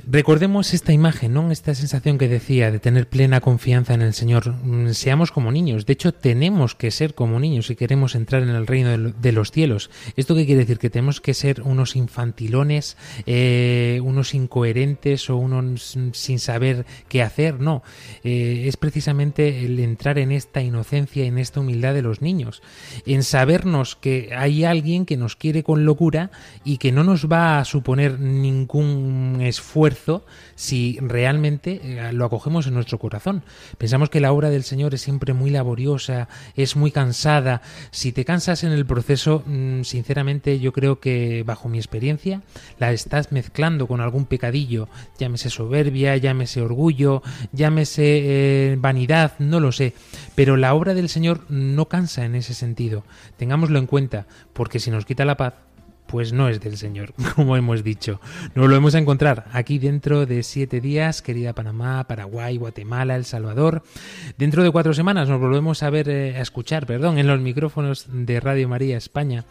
Recordemos 0.08 0.72
esta 0.72 0.92
imagen, 0.92 1.34
¿no? 1.34 1.50
Esta 1.50 1.74
sensación 1.74 2.16
que 2.16 2.28
decía 2.28 2.70
de 2.70 2.78
tener 2.78 3.08
plena 3.08 3.40
confianza 3.40 3.92
en 3.92 4.02
el 4.02 4.14
Señor. 4.14 4.52
Mm, 4.62 4.90
seamos 4.90 5.32
como 5.32 5.50
niños. 5.50 5.84
De 5.84 5.94
hecho, 5.94 6.14
tenemos 6.14 6.76
que 6.76 6.92
ser 6.92 7.16
como 7.16 7.40
niños 7.40 7.66
si 7.66 7.74
queremos 7.74 8.14
entrar 8.14 8.44
en 8.44 8.50
el 8.50 8.68
reino 8.68 8.96
de 8.96 9.32
los 9.32 9.50
cielos. 9.50 9.90
¿Esto 10.14 10.36
qué 10.36 10.46
quiere 10.46 10.60
decir? 10.60 10.78
Que 10.78 10.90
tenemos 10.90 11.20
que 11.20 11.34
ser 11.34 11.60
unos 11.62 11.96
infantilones, 11.96 12.96
eh, 13.26 14.00
unos 14.04 14.32
incoherentes 14.34 15.28
o 15.28 15.38
unos 15.38 15.98
sin 16.12 16.38
saber 16.38 16.86
qué 17.08 17.22
hacer. 17.22 17.58
No. 17.58 17.82
Eh, 18.22 18.66
es 18.68 18.76
precisamente 18.76 19.64
el 19.64 19.80
entrar 19.80 20.20
en 20.20 20.30
esta 20.30 20.62
inocencia, 20.62 21.24
en 21.24 21.36
esta 21.36 21.58
humildad 21.58 21.94
de 21.94 22.02
los 22.02 22.22
niños. 22.22 22.62
En 23.06 23.24
sabernos 23.24 23.96
que 23.96 24.30
hay 24.36 24.62
alguien 24.62 25.04
que 25.04 25.16
nos 25.16 25.34
quiere 25.34 25.64
con 25.64 25.84
locura 25.84 26.30
y 26.64 26.78
que 26.78 26.92
no 26.92 27.02
nos 27.02 27.26
va 27.26 27.58
a 27.58 27.64
suponer 27.64 28.20
ningún 28.20 29.38
esfuerzo 29.40 29.95
si 30.54 30.98
realmente 31.00 31.80
eh, 31.82 32.12
lo 32.12 32.24
acogemos 32.24 32.66
en 32.66 32.74
nuestro 32.74 32.98
corazón. 32.98 33.42
Pensamos 33.78 34.10
que 34.10 34.20
la 34.20 34.32
obra 34.32 34.50
del 34.50 34.64
Señor 34.64 34.94
es 34.94 35.02
siempre 35.02 35.32
muy 35.32 35.50
laboriosa, 35.50 36.28
es 36.54 36.76
muy 36.76 36.90
cansada. 36.90 37.62
Si 37.90 38.12
te 38.12 38.24
cansas 38.24 38.64
en 38.64 38.72
el 38.72 38.86
proceso, 38.86 39.42
mm, 39.46 39.82
sinceramente 39.82 40.58
yo 40.60 40.72
creo 40.72 41.00
que 41.00 41.42
bajo 41.44 41.68
mi 41.68 41.78
experiencia 41.78 42.42
la 42.78 42.92
estás 42.92 43.32
mezclando 43.32 43.86
con 43.86 44.00
algún 44.00 44.26
pecadillo, 44.26 44.88
llámese 45.18 45.50
soberbia, 45.50 46.16
llámese 46.16 46.60
orgullo, 46.60 47.22
llámese 47.52 48.72
eh, 48.72 48.76
vanidad, 48.78 49.32
no 49.38 49.60
lo 49.60 49.72
sé. 49.72 49.94
Pero 50.34 50.56
la 50.56 50.74
obra 50.74 50.94
del 50.94 51.08
Señor 51.08 51.44
no 51.50 51.86
cansa 51.86 52.24
en 52.24 52.34
ese 52.34 52.54
sentido. 52.54 53.04
Tengámoslo 53.36 53.78
en 53.78 53.86
cuenta, 53.86 54.26
porque 54.52 54.80
si 54.80 54.90
nos 54.90 55.04
quita 55.04 55.24
la 55.24 55.36
paz, 55.36 55.54
pues 56.06 56.32
no 56.32 56.48
es 56.48 56.60
del 56.60 56.76
Señor, 56.76 57.12
como 57.34 57.56
hemos 57.56 57.82
dicho. 57.82 58.20
Nos 58.54 58.68
lo 58.68 58.74
vamos 58.74 58.94
a 58.94 58.98
encontrar 58.98 59.46
aquí 59.52 59.78
dentro 59.78 60.26
de 60.26 60.42
siete 60.42 60.80
días, 60.80 61.22
querida 61.22 61.54
Panamá, 61.54 62.04
Paraguay, 62.04 62.56
Guatemala, 62.56 63.16
El 63.16 63.24
Salvador. 63.24 63.82
Dentro 64.38 64.62
de 64.62 64.70
cuatro 64.70 64.94
semanas 64.94 65.28
nos 65.28 65.40
volvemos 65.40 65.82
a 65.82 65.90
ver, 65.90 66.08
eh, 66.08 66.36
a 66.36 66.40
escuchar, 66.40 66.86
perdón, 66.86 67.18
en 67.18 67.26
los 67.26 67.40
micrófonos 67.40 68.06
de 68.08 68.40
Radio 68.40 68.68
María 68.68 68.96
España. 68.96 69.44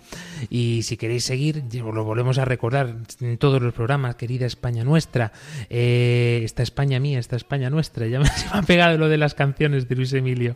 Y 0.50 0.84
si 0.84 0.98
queréis 0.98 1.26
seguir, 1.26 1.64
os 1.84 1.94
lo 1.94 2.04
volvemos 2.04 2.38
a 2.38 2.46
recordar 2.46 2.96
en 3.20 3.38
todos 3.38 3.62
los 3.62 3.74
programas, 3.74 4.16
querida 4.16 4.46
España 4.46 4.84
nuestra, 4.84 5.32
eh, 5.70 6.42
esta 6.44 6.64
España 6.64 7.00
mía, 7.00 7.20
esta 7.20 7.36
España 7.36 7.70
nuestra. 7.70 8.08
Ya 8.08 8.20
me, 8.20 8.26
se 8.30 8.50
me 8.50 8.60
ha 8.60 8.62
pegado 8.62 8.98
lo 8.98 9.10
de 9.10 9.18
las 9.18 9.34
canciones 9.34 9.88
de 9.88 9.96
Luis 9.96 10.14
Emilio. 10.14 10.56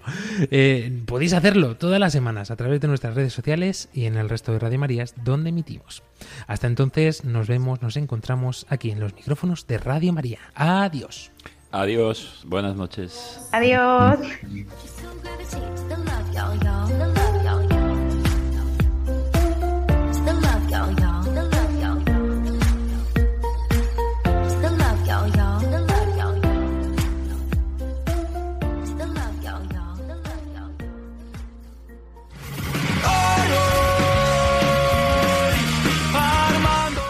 Eh, 0.52 1.02
podéis 1.06 1.34
hacerlo 1.34 1.76
todas 1.78 2.00
las 2.00 2.14
semanas 2.14 2.52
a 2.52 2.56
través 2.56 2.82
de 2.82 2.88
nuestras 2.88 3.16
redes 3.16 3.34
sociales 3.34 3.90
y 3.94 4.06
en 4.06 4.18
el 4.18 4.30
resto 4.30 4.52
de 4.54 4.60
Radio 4.60 4.80
Marías, 4.80 5.14
donde 5.24 5.50
emitimos. 5.50 5.89
Hasta 6.48 6.68
entonces 6.68 7.24
nos 7.24 7.48
vemos, 7.48 7.82
nos 7.82 7.98
encontramos 7.98 8.66
aquí 8.70 8.92
en 8.92 9.00
los 9.00 9.14
micrófonos 9.14 9.68
de 9.68 9.78
Radio 9.78 10.14
María. 10.14 10.40
Adiós. 10.56 11.32
Adiós, 11.72 12.44
buenas 12.48 12.76
noches. 12.76 13.40
Adiós. 13.52 14.20